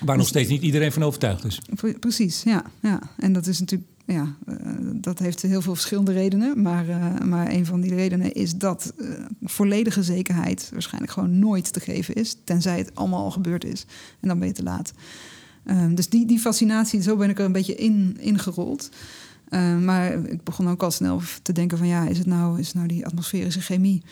Waar 0.05 0.15
nog 0.15 0.17
dus 0.17 0.27
steeds 0.27 0.49
niet 0.49 0.61
iedereen 0.61 0.91
van 0.91 1.03
overtuigd 1.03 1.45
is. 1.45 1.61
Precies, 1.99 2.43
ja. 2.43 2.63
ja. 2.81 3.01
En 3.17 3.33
dat 3.33 3.47
is 3.47 3.59
natuurlijk 3.59 3.89
ja, 4.05 4.35
uh, 4.47 4.55
dat 4.93 5.19
heeft 5.19 5.41
heel 5.41 5.61
veel 5.61 5.73
verschillende 5.73 6.11
redenen. 6.11 6.61
Maar, 6.61 6.87
uh, 6.87 7.19
maar 7.19 7.51
een 7.51 7.65
van 7.65 7.81
die 7.81 7.95
redenen 7.95 8.33
is 8.33 8.55
dat 8.55 8.93
uh, 8.97 9.09
volledige 9.43 10.03
zekerheid 10.03 10.69
waarschijnlijk 10.71 11.13
gewoon 11.13 11.39
nooit 11.39 11.73
te 11.73 11.79
geven 11.79 12.15
is. 12.15 12.37
Tenzij 12.43 12.77
het 12.77 12.95
allemaal 12.95 13.23
al 13.23 13.31
gebeurd 13.31 13.65
is. 13.65 13.85
En 14.19 14.27
dan 14.27 14.39
ben 14.39 14.47
je 14.47 14.53
te 14.53 14.63
laat. 14.63 14.93
Um, 15.65 15.95
dus 15.95 16.09
die, 16.09 16.25
die 16.25 16.39
fascinatie, 16.39 17.01
zo 17.01 17.15
ben 17.15 17.29
ik 17.29 17.39
er 17.39 17.45
een 17.45 17.51
beetje 17.51 17.75
in, 17.75 18.17
ingerold. 18.19 18.89
Uh, 19.49 19.77
maar 19.77 20.13
ik 20.13 20.43
begon 20.43 20.69
ook 20.69 20.83
al 20.83 20.91
snel 20.91 21.21
te 21.41 21.51
denken 21.51 21.77
van 21.77 21.87
ja, 21.87 22.07
is 22.07 22.17
het 22.17 22.27
nou, 22.27 22.59
is 22.59 22.67
het 22.67 22.75
nou 22.75 22.87
die 22.87 23.05
atmosferische 23.05 23.61
chemie? 23.61 24.03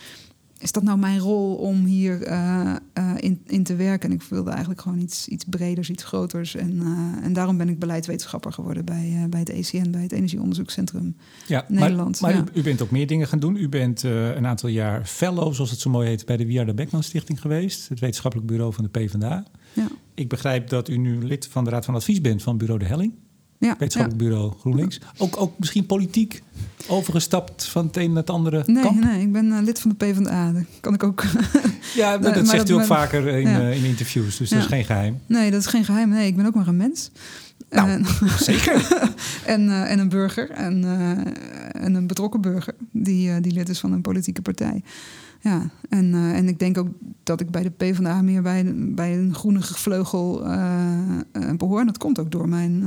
Is 0.64 0.72
dat 0.72 0.82
nou 0.82 0.98
mijn 0.98 1.18
rol 1.18 1.54
om 1.54 1.84
hier 1.84 2.28
uh, 2.28 2.74
uh, 2.98 3.12
in, 3.16 3.40
in 3.46 3.62
te 3.62 3.76
werken? 3.76 4.08
En 4.08 4.14
ik 4.14 4.22
wilde 4.22 4.50
eigenlijk 4.50 4.80
gewoon 4.80 4.98
iets, 4.98 5.28
iets 5.28 5.44
breders, 5.44 5.90
iets 5.90 6.04
groters. 6.04 6.54
En, 6.54 6.72
uh, 6.74 7.24
en 7.24 7.32
daarom 7.32 7.56
ben 7.56 7.68
ik 7.68 7.78
beleidswetenschapper 7.78 8.52
geworden 8.52 8.84
bij, 8.84 9.26
bij 9.30 9.40
het 9.40 9.48
ECN, 9.48 9.90
bij 9.90 10.02
het 10.02 10.12
Energieonderzoekscentrum 10.12 11.16
ja, 11.46 11.64
Nederland. 11.68 12.20
Maar, 12.20 12.34
maar 12.34 12.44
ja. 12.44 12.50
u, 12.54 12.58
u, 12.58 12.62
bent 12.62 12.82
ook 12.82 12.90
meer 12.90 13.06
dingen 13.06 13.28
gaan 13.28 13.38
doen. 13.38 13.56
U 13.56 13.68
bent 13.68 14.02
een 14.02 14.46
aantal 14.46 14.68
jaar 14.68 15.04
fellow, 15.04 15.54
zoals 15.54 15.70
het 15.70 15.80
zo 15.80 15.90
mooi 15.90 16.08
heet, 16.08 16.26
bij 16.26 16.36
de 16.36 16.46
Wiarda 16.46 16.72
Beckman 16.72 17.02
Stichting 17.02 17.40
geweest. 17.40 17.88
Het 17.88 18.00
wetenschappelijk 18.00 18.48
bureau 18.48 18.72
van 18.72 18.84
de 18.84 18.90
PvdA. 18.90 19.44
Ja. 19.72 19.88
Ik 20.14 20.28
begrijp 20.28 20.68
dat 20.68 20.88
u 20.88 20.96
nu 20.96 21.24
lid 21.26 21.46
van 21.46 21.64
de 21.64 21.70
Raad 21.70 21.84
van 21.84 21.94
Advies 21.94 22.20
bent 22.20 22.42
van 22.42 22.56
Bureau 22.56 22.80
de 22.80 22.86
Helling. 22.86 23.12
Ja, 23.64 23.76
wetenschappelijk 23.78 24.22
bureau 24.22 24.52
GroenLinks. 24.58 25.00
Ook, 25.16 25.40
ook 25.40 25.58
misschien 25.58 25.86
politiek 25.86 26.42
overgestapt 26.88 27.64
van 27.64 27.86
het 27.86 27.96
een 27.96 28.08
naar 28.08 28.16
het 28.16 28.30
andere 28.30 28.62
nee, 28.66 28.82
kamp? 28.82 29.04
Nee, 29.04 29.20
ik 29.20 29.32
ben 29.32 29.46
uh, 29.46 29.58
lid 29.62 29.80
van 29.80 29.90
de 29.90 29.96
PvdA. 29.96 30.52
Dat 30.52 30.62
kan 30.80 30.94
ik 30.94 31.02
ook. 31.02 31.24
ja, 31.94 32.18
dat, 32.18 32.34
dat 32.34 32.48
zegt 32.48 32.68
u 32.68 32.72
ook 32.72 32.78
maar, 32.78 32.86
vaker 32.86 33.26
in, 33.26 33.48
ja. 33.48 33.60
uh, 33.60 33.76
in 33.76 33.84
interviews, 33.84 34.36
dus 34.36 34.48
ja. 34.48 34.56
dat 34.56 34.64
is 34.64 34.70
geen 34.70 34.84
geheim. 34.84 35.20
Nee, 35.26 35.50
dat 35.50 35.60
is 35.60 35.66
geen 35.66 35.84
geheim. 35.84 36.08
Nee, 36.08 36.26
ik 36.26 36.36
ben 36.36 36.46
ook 36.46 36.54
maar 36.54 36.66
een 36.66 36.76
mens. 36.76 37.10
Nou, 37.70 37.88
en, 37.88 38.04
zeker. 38.38 38.88
en, 39.46 39.66
uh, 39.66 39.90
en 39.90 39.98
een 39.98 40.08
burger. 40.08 40.50
En, 40.50 40.84
en 41.72 41.94
een 41.94 42.06
betrokken 42.06 42.40
burger 42.40 42.74
die, 42.90 43.40
die 43.40 43.52
lid 43.52 43.68
is 43.68 43.78
van 43.78 43.92
een 43.92 44.02
politieke 44.02 44.42
partij. 44.42 44.82
Ja, 45.44 45.70
en, 45.88 46.04
uh, 46.04 46.36
en 46.36 46.48
ik 46.48 46.58
denk 46.58 46.78
ook 46.78 46.88
dat 47.22 47.40
ik 47.40 47.50
bij 47.50 47.62
de 47.62 47.70
PvdA 47.70 48.22
meer 48.22 48.42
bij, 48.42 48.72
bij 48.76 49.18
een 49.18 49.34
groene 49.34 49.62
vleugel 49.62 50.46
uh, 50.46 50.98
uh, 51.32 51.50
behoor. 51.56 51.80
En 51.80 51.86
dat 51.86 51.98
komt 51.98 52.18
ook 52.18 52.30
door 52.30 52.48
mijn, 52.48 52.80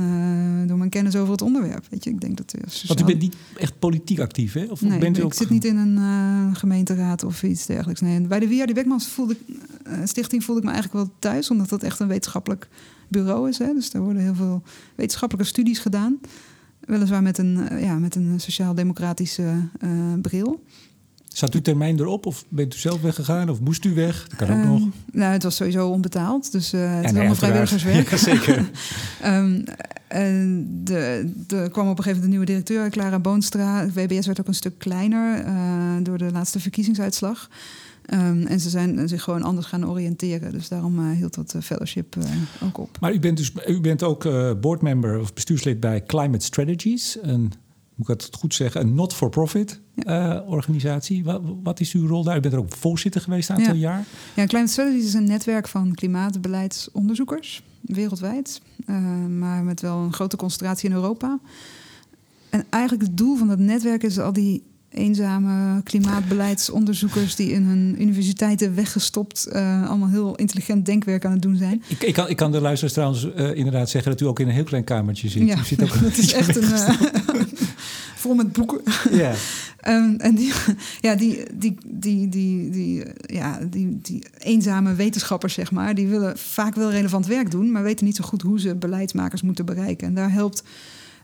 door 0.66 0.78
mijn 0.78 0.90
kennis 0.90 1.16
over 1.16 1.32
het 1.32 1.42
onderwerp. 1.42 1.84
Weet 1.90 2.04
je, 2.04 2.10
ik 2.10 2.20
denk 2.20 2.36
dat 2.36 2.54
sociaal... 2.66 2.96
Want 2.96 3.00
u 3.00 3.04
bent 3.04 3.20
niet 3.20 3.36
echt 3.58 3.78
politiek 3.78 4.20
actief, 4.20 4.52
hè? 4.52 4.64
Of 4.64 4.80
nee, 4.80 4.98
bent 4.98 5.16
u 5.16 5.20
ik 5.20 5.26
ook... 5.26 5.34
zit 5.34 5.50
niet 5.50 5.64
in 5.64 5.76
een 5.76 6.56
gemeenteraad 6.56 7.24
of 7.24 7.42
iets 7.42 7.66
dergelijks. 7.66 8.00
Nee, 8.00 8.20
bij 8.20 8.40
de 8.40 8.48
WRD 8.48 8.74
Beckmans 8.74 9.08
voelde 9.08 9.36
ik, 9.46 9.56
stichting 10.04 10.44
voelde 10.44 10.60
ik 10.60 10.66
me 10.66 10.72
eigenlijk 10.72 11.04
wel 11.04 11.14
thuis, 11.18 11.50
omdat 11.50 11.68
dat 11.68 11.82
echt 11.82 12.00
een 12.00 12.08
wetenschappelijk 12.08 12.68
bureau 13.08 13.48
is. 13.48 13.58
Hè? 13.58 13.74
Dus 13.74 13.90
daar 13.90 14.02
worden 14.02 14.22
heel 14.22 14.34
veel 14.34 14.62
wetenschappelijke 14.94 15.50
studies 15.50 15.78
gedaan. 15.78 16.18
Weliswaar 16.80 17.22
met 17.22 17.38
een, 17.38 17.80
ja, 17.80 17.98
met 17.98 18.14
een 18.14 18.40
sociaal-democratische 18.40 19.68
bril. 20.22 20.60
Zat 21.38 21.54
uw 21.54 21.60
termijn 21.60 21.98
erop 21.98 22.26
of 22.26 22.44
bent 22.48 22.74
u 22.74 22.78
zelf 22.78 23.00
weggegaan 23.00 23.48
of 23.48 23.60
moest 23.60 23.84
u 23.84 23.94
weg? 23.94 24.28
Dat 24.28 24.38
kan 24.38 24.50
ook 24.50 24.64
um, 24.64 24.68
nog. 24.68 24.88
Nou, 25.12 25.32
het 25.32 25.42
was 25.42 25.56
sowieso 25.56 25.88
onbetaald, 25.88 26.52
dus 26.52 26.74
uh, 26.74 26.94
het 26.94 27.04
is 27.04 27.10
allemaal 27.10 27.34
vrijwilligerswerk. 27.34 28.10
Ja, 28.10 28.16
zeker. 28.16 28.70
um, 29.24 29.64
en 30.08 30.66
de, 30.84 31.32
de 31.46 31.68
kwam 31.72 31.88
op 31.88 31.98
een 31.98 32.04
gegeven 32.04 32.06
moment 32.06 32.22
een 32.22 32.28
nieuwe 32.28 32.44
directeur, 32.44 32.90
Clara 32.90 33.18
Boonstra. 33.18 33.80
Het 33.80 33.94
WBS 33.94 34.26
werd 34.26 34.40
ook 34.40 34.46
een 34.46 34.54
stuk 34.54 34.78
kleiner 34.78 35.44
uh, 35.46 35.96
door 36.02 36.18
de 36.18 36.32
laatste 36.32 36.60
verkiezingsuitslag. 36.60 37.48
Um, 38.14 38.46
en 38.46 38.60
ze 38.60 38.70
zijn 38.70 39.08
zich 39.08 39.22
gewoon 39.22 39.42
anders 39.42 39.66
gaan 39.66 39.88
oriënteren. 39.88 40.52
Dus 40.52 40.68
daarom 40.68 40.98
uh, 40.98 41.16
hield 41.16 41.34
dat 41.34 41.54
fellowship 41.62 42.16
ook 42.64 42.78
op. 42.78 42.98
Maar 43.00 43.14
u 43.14 43.20
bent, 43.20 43.36
dus, 43.36 43.52
u 43.66 43.80
bent 43.80 44.02
ook 44.02 44.28
boardmember 44.60 45.20
of 45.20 45.34
bestuurslid 45.34 45.80
bij 45.80 46.02
Climate 46.02 46.44
Strategies. 46.44 47.18
Een 47.22 47.52
moet 47.98 48.08
ik 48.08 48.20
het 48.20 48.34
goed 48.34 48.54
zeggen, 48.54 48.80
een 48.80 48.94
not-for-profit 48.94 49.80
ja. 49.94 50.40
uh, 50.40 50.50
organisatie. 50.50 51.24
Wat, 51.24 51.40
wat, 51.62 51.80
is 51.80 51.92
uw 51.92 52.06
rol 52.06 52.24
daar? 52.24 52.36
U 52.36 52.40
bent 52.40 52.54
er 52.54 52.60
ook 52.60 52.72
voorzitter 52.72 53.20
geweest 53.20 53.48
een 53.48 53.56
aantal 53.56 53.74
ja. 53.74 53.80
jaar. 53.80 54.04
Ja, 54.34 54.46
Climate 54.46 54.72
Strategies 54.72 55.04
is 55.04 55.14
een 55.14 55.24
netwerk 55.24 55.68
van 55.68 55.94
klimaatbeleidsonderzoekers 55.94 57.62
wereldwijd. 57.80 58.60
Uh, 58.86 59.26
maar 59.26 59.64
met 59.64 59.80
wel 59.80 59.98
een 59.98 60.12
grote 60.12 60.36
concentratie 60.36 60.88
in 60.88 60.94
Europa. 60.94 61.38
En 62.50 62.64
eigenlijk 62.70 63.02
het 63.02 63.16
doel 63.16 63.36
van 63.36 63.48
dat 63.48 63.58
netwerk 63.58 64.02
is 64.02 64.18
al 64.18 64.32
die 64.32 64.62
eenzame 64.90 65.82
klimaatbeleidsonderzoekers 65.82 67.34
die 67.36 67.50
in 67.50 67.62
hun 67.62 68.02
universiteiten 68.02 68.74
weggestopt 68.74 69.48
uh, 69.52 69.88
allemaal 69.88 70.08
heel 70.08 70.36
intelligent 70.36 70.86
denkwerk 70.86 71.24
aan 71.24 71.32
het 71.32 71.42
doen 71.42 71.56
zijn. 71.56 71.82
Ik, 71.86 72.02
ik, 72.02 72.14
kan, 72.14 72.28
ik 72.28 72.36
kan 72.36 72.52
de 72.52 72.60
luisteraars 72.60 72.92
trouwens 72.92 73.24
uh, 73.24 73.56
inderdaad 73.56 73.90
zeggen 73.90 74.10
dat 74.10 74.20
u 74.20 74.26
ook 74.26 74.40
in 74.40 74.48
een 74.48 74.54
heel 74.54 74.64
klein 74.64 74.84
kamertje 74.84 75.28
zit. 75.28 75.46
Ja, 75.46 75.58
u 75.58 75.64
zit 75.64 75.82
ook 75.82 76.00
dat 76.02 76.16
is 76.16 76.32
echt 76.32 76.56
een 76.56 76.62
uh, 76.62 76.90
vol 78.18 78.34
met 78.34 78.52
boeken. 78.52 78.80
Ja. 79.10 79.32
um, 79.86 80.16
en 80.28 80.34
die, 80.34 80.52
ja, 81.00 81.14
die, 81.14 81.42
die, 81.52 81.76
die, 81.86 82.28
die, 82.28 82.70
die, 82.70 83.04
ja, 83.26 83.58
die, 83.70 83.98
die 84.02 84.22
eenzame 84.38 84.94
wetenschappers, 84.94 85.54
zeg 85.54 85.70
maar, 85.70 85.94
die 85.94 86.06
willen 86.06 86.38
vaak 86.38 86.74
wel 86.74 86.90
relevant 86.90 87.26
werk 87.26 87.50
doen, 87.50 87.72
maar 87.72 87.82
weten 87.82 88.04
niet 88.04 88.16
zo 88.16 88.24
goed 88.24 88.42
hoe 88.42 88.60
ze 88.60 88.74
beleidsmakers 88.74 89.42
moeten 89.42 89.64
bereiken. 89.64 90.06
En 90.06 90.14
daar 90.14 90.32
helpt 90.32 90.62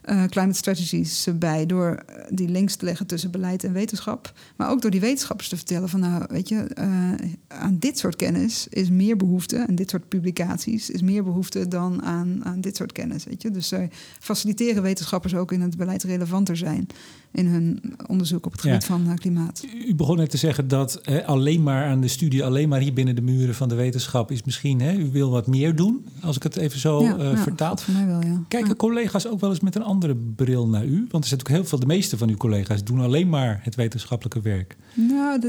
uh, 0.09 0.23
climate 0.23 0.57
strategies 0.57 1.27
bij 1.35 1.65
door 1.65 2.03
die 2.29 2.49
links 2.49 2.75
te 2.75 2.85
leggen 2.85 3.05
tussen 3.05 3.31
beleid 3.31 3.63
en 3.63 3.73
wetenschap. 3.73 4.33
Maar 4.55 4.69
ook 4.69 4.81
door 4.81 4.91
die 4.91 4.99
wetenschappers 4.99 5.49
te 5.49 5.55
vertellen 5.55 5.89
van 5.89 5.99
nou, 5.99 6.23
weet 6.27 6.49
je, 6.49 6.67
uh, 6.79 7.29
aan 7.47 7.77
dit 7.79 7.97
soort 7.97 8.15
kennis 8.15 8.67
is 8.69 8.89
meer 8.89 9.17
behoefte 9.17 9.57
en 9.57 9.75
dit 9.75 9.89
soort 9.89 10.07
publicaties 10.07 10.89
is 10.89 11.01
meer 11.01 11.23
behoefte 11.23 11.67
dan 11.67 12.03
aan, 12.03 12.45
aan 12.45 12.61
dit 12.61 12.75
soort 12.75 12.91
kennis. 12.91 13.23
Weet 13.23 13.41
je? 13.41 13.51
Dus 13.51 13.67
zij 13.67 13.89
faciliteren 14.19 14.81
wetenschappers 14.83 15.35
ook 15.35 15.51
in 15.51 15.61
het 15.61 15.77
beleid 15.77 16.03
relevanter 16.03 16.57
zijn 16.57 16.87
in 17.31 17.47
hun 17.47 17.95
onderzoek 18.07 18.45
op 18.45 18.51
het 18.51 18.61
gebied 18.61 18.81
ja. 18.81 18.87
van 18.87 19.07
uh, 19.07 19.13
klimaat. 19.15 19.65
U 19.87 19.95
begon 19.95 20.17
net 20.17 20.29
te 20.29 20.37
zeggen 20.37 20.67
dat 20.67 21.01
alleen 21.25 21.63
maar 21.63 21.85
aan 21.85 22.01
de 22.01 22.07
studie, 22.07 22.43
alleen 22.43 22.69
maar 22.69 22.79
hier 22.79 22.93
binnen 22.93 23.15
de 23.15 23.21
muren 23.21 23.55
van 23.55 23.69
de 23.69 23.75
wetenschap 23.75 24.31
is 24.31 24.43
misschien, 24.43 24.81
hè, 24.81 24.93
u 24.93 25.11
wil 25.11 25.29
wat 25.29 25.47
meer 25.47 25.75
doen, 25.75 26.05
als 26.21 26.35
ik 26.35 26.43
het 26.43 26.55
even 26.55 26.79
zo 26.79 27.03
ja, 27.03 27.17
uh, 27.17 27.41
vertaal. 27.41 27.77
Voor 27.77 27.93
mij 27.93 28.05
wel, 28.05 28.21
ja. 28.23 28.43
Kijken 28.47 28.75
collega's 28.75 29.27
ook 29.27 29.39
wel 29.39 29.49
eens 29.49 29.59
met 29.59 29.75
een 29.75 29.83
andere 29.95 30.15
bril 30.35 30.67
naar 30.67 30.85
u? 30.85 30.89
Want 30.89 31.23
er 31.23 31.29
zijn 31.29 31.39
natuurlijk 31.39 31.49
heel 31.49 31.65
veel, 31.65 31.79
de 31.79 31.85
meeste 31.85 32.17
van 32.17 32.29
uw 32.29 32.37
collega's 32.37 32.83
doen 32.83 32.99
alleen 32.99 33.29
maar 33.29 33.59
het 33.63 33.75
wetenschappelijke 33.75 34.41
werk. 34.41 34.77
Nou, 34.93 35.41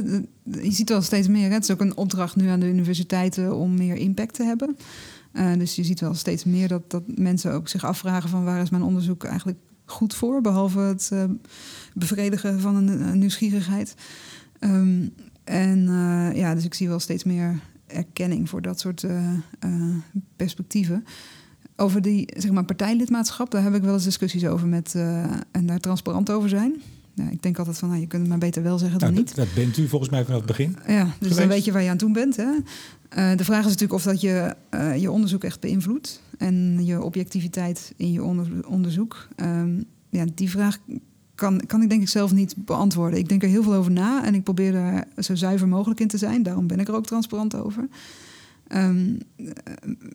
je 0.42 0.70
ziet 0.70 0.88
wel 0.88 1.02
steeds 1.02 1.28
meer. 1.28 1.50
Het 1.50 1.62
is 1.62 1.70
ook 1.70 1.80
een 1.80 1.96
opdracht 1.96 2.36
nu 2.36 2.48
aan 2.48 2.60
de 2.60 2.68
universiteiten 2.68 3.56
om 3.56 3.74
meer 3.74 3.96
impact 3.96 4.34
te 4.34 4.42
hebben. 4.42 4.76
Uh, 5.32 5.52
dus 5.58 5.76
je 5.76 5.84
ziet 5.84 6.00
wel 6.00 6.14
steeds 6.14 6.44
meer 6.44 6.68
dat, 6.68 6.90
dat 6.90 7.02
mensen 7.06 7.52
ook 7.52 7.68
zich 7.68 7.84
afvragen 7.84 8.30
van 8.30 8.44
waar 8.44 8.62
is 8.62 8.70
mijn 8.70 8.82
onderzoek 8.82 9.24
eigenlijk 9.24 9.58
goed 9.84 10.14
voor, 10.14 10.40
behalve 10.40 10.78
het 10.78 11.10
uh, 11.12 11.24
bevredigen 11.94 12.60
van 12.60 12.76
een, 12.76 13.18
nieuwsgierigheid. 13.18 13.94
Um, 14.60 15.12
en 15.44 15.78
uh, 15.78 16.30
ja, 16.34 16.54
dus 16.54 16.64
ik 16.64 16.74
zie 16.74 16.88
wel 16.88 17.00
steeds 17.00 17.24
meer 17.24 17.60
erkenning 17.86 18.48
voor 18.48 18.62
dat 18.62 18.80
soort 18.80 19.06
perspectieven. 20.36 21.04
Over 21.76 22.02
die 22.02 22.28
zeg 22.36 22.50
maar, 22.50 22.64
partijlidmaatschap, 22.64 23.50
daar 23.50 23.62
heb 23.62 23.74
ik 23.74 23.82
wel 23.82 23.94
eens 23.94 24.04
discussies 24.04 24.46
over 24.46 24.66
met 24.66 24.94
en 25.50 25.66
daar 25.66 25.80
transparant 25.80 26.30
over 26.30 26.48
zijn. 26.48 26.74
Ja, 27.14 27.30
ik 27.30 27.42
denk 27.42 27.58
altijd 27.58 27.78
van, 27.78 27.88
nou, 27.88 28.00
je 28.00 28.06
kunt 28.06 28.20
het 28.20 28.30
maar 28.30 28.40
beter 28.40 28.62
wel 28.62 28.78
zeggen 28.78 28.98
dan 28.98 29.12
nou, 29.12 29.20
niet. 29.20 29.36
Dat, 29.36 29.46
dat 29.46 29.54
bent 29.54 29.76
u 29.76 29.88
volgens 29.88 30.10
mij 30.10 30.24
vanaf 30.24 30.38
het 30.38 30.46
begin. 30.46 30.76
Ja, 30.86 31.04
dus 31.04 31.12
geweest. 31.18 31.38
dan 31.38 31.48
weet 31.48 31.64
je 31.64 31.72
waar 31.72 31.82
je 31.82 31.90
aan 31.90 31.96
toe 31.96 32.12
bent. 32.12 32.36
Hè? 32.36 32.44
Uh, 32.44 33.36
de 33.36 33.44
vraag 33.44 33.58
is 33.58 33.64
natuurlijk 33.64 33.92
of 33.92 34.02
dat 34.02 34.20
je 34.20 34.56
uh, 34.70 34.96
je 34.96 35.10
onderzoek 35.10 35.44
echt 35.44 35.60
beïnvloedt 35.60 36.22
en 36.38 36.84
je 36.84 37.02
objectiviteit 37.02 37.92
in 37.96 38.12
je 38.12 38.22
onder, 38.22 38.66
onderzoek. 38.66 39.28
Um, 39.36 39.84
ja, 40.10 40.24
die 40.34 40.50
vraag 40.50 40.78
kan, 41.34 41.62
kan 41.66 41.82
ik 41.82 41.88
denk 41.88 42.02
ik 42.02 42.08
zelf 42.08 42.32
niet 42.32 42.54
beantwoorden. 42.56 43.18
Ik 43.18 43.28
denk 43.28 43.42
er 43.42 43.48
heel 43.48 43.62
veel 43.62 43.74
over 43.74 43.92
na 43.92 44.24
en 44.24 44.34
ik 44.34 44.42
probeer 44.42 44.72
daar 44.72 45.06
zo 45.18 45.34
zuiver 45.34 45.68
mogelijk 45.68 46.00
in 46.00 46.08
te 46.08 46.18
zijn. 46.18 46.42
Daarom 46.42 46.66
ben 46.66 46.80
ik 46.80 46.88
er 46.88 46.94
ook 46.94 47.06
transparant 47.06 47.54
over. 47.54 47.88
Um, 48.74 49.18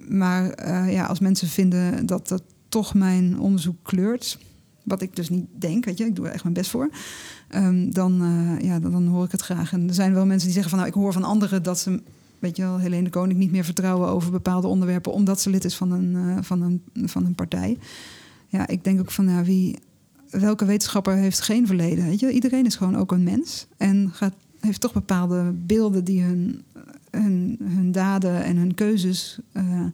maar 0.10 0.68
uh, 0.68 0.94
ja, 0.94 1.06
als 1.06 1.20
mensen 1.20 1.48
vinden 1.48 2.06
dat 2.06 2.28
dat 2.28 2.44
toch 2.70 2.94
mijn 2.94 3.40
onderzoek 3.40 3.76
kleurt, 3.82 4.38
wat 4.84 5.02
ik 5.02 5.16
dus 5.16 5.30
niet 5.30 5.46
denk, 5.60 5.86
weet 5.86 5.98
je, 5.98 6.06
ik 6.06 6.16
doe 6.16 6.26
er 6.26 6.34
echt 6.34 6.44
mijn 6.44 6.56
best 6.56 6.70
voor, 6.70 6.90
um, 7.56 7.94
dan, 7.94 8.24
uh, 8.24 8.60
ja, 8.60 8.80
dan, 8.80 9.08
hoor 9.08 9.26
ik 9.26 9.32
het 9.32 9.42
graag. 9.42 9.74
En 9.74 9.88
er 9.88 9.94
zijn 9.94 10.14
wel 10.14 10.26
mensen 10.26 10.46
die 10.46 10.54
zeggen 10.54 10.70
van, 10.70 10.80
nou, 10.80 10.92
ik 10.92 11.02
hoor 11.02 11.14
van 11.14 11.24
anderen 11.24 11.64
dat 11.64 11.80
ze, 11.80 12.02
weet 12.40 12.56
je 12.56 12.62
wel, 12.62 12.78
Helene 12.78 13.10
Koning 13.10 13.40
niet 13.40 13.52
meer 13.52 13.64
vertrouwen 13.64 14.10
over 14.10 14.32
bepaalde 14.32 14.68
onderwerpen, 14.68 15.14
omdat 15.14 15.42
ze 15.42 15.50
lid 15.50 15.66
is 15.66 15.76
van 15.76 15.92
een, 15.92 16.14
uh, 16.16 16.38
van 16.42 16.62
een, 16.62 16.82
van 17.08 17.26
een 17.26 17.36
partij. 17.36 17.78
Ja, 18.48 18.68
ik 18.68 18.84
denk 18.84 19.00
ook 19.00 19.12
van, 19.12 19.26
nou, 19.26 19.46
wie, 19.46 19.78
welke 20.30 20.66
wetenschapper 20.66 21.16
heeft 21.16 21.42
geen 21.42 21.68
verleden, 21.68 22.06
weet 22.06 22.20
je? 22.20 22.32
Iedereen 22.32 22.66
is 22.66 22.76
gewoon 22.76 22.98
ook 22.98 23.12
een 23.12 23.24
mens 23.24 23.68
en 23.78 24.10
gaat, 24.14 24.34
heeft 24.60 24.82
toch 24.82 24.94
bepaalde 24.94 25.52
beelden 25.56 26.04
die 26.04 26.22
hun, 26.22 26.64
hun, 27.12 27.60
hun 27.64 27.92
daden 27.92 28.44
en 28.44 28.58
hun 28.58 28.74
keuzes 28.74 29.40
uh, 29.54 29.86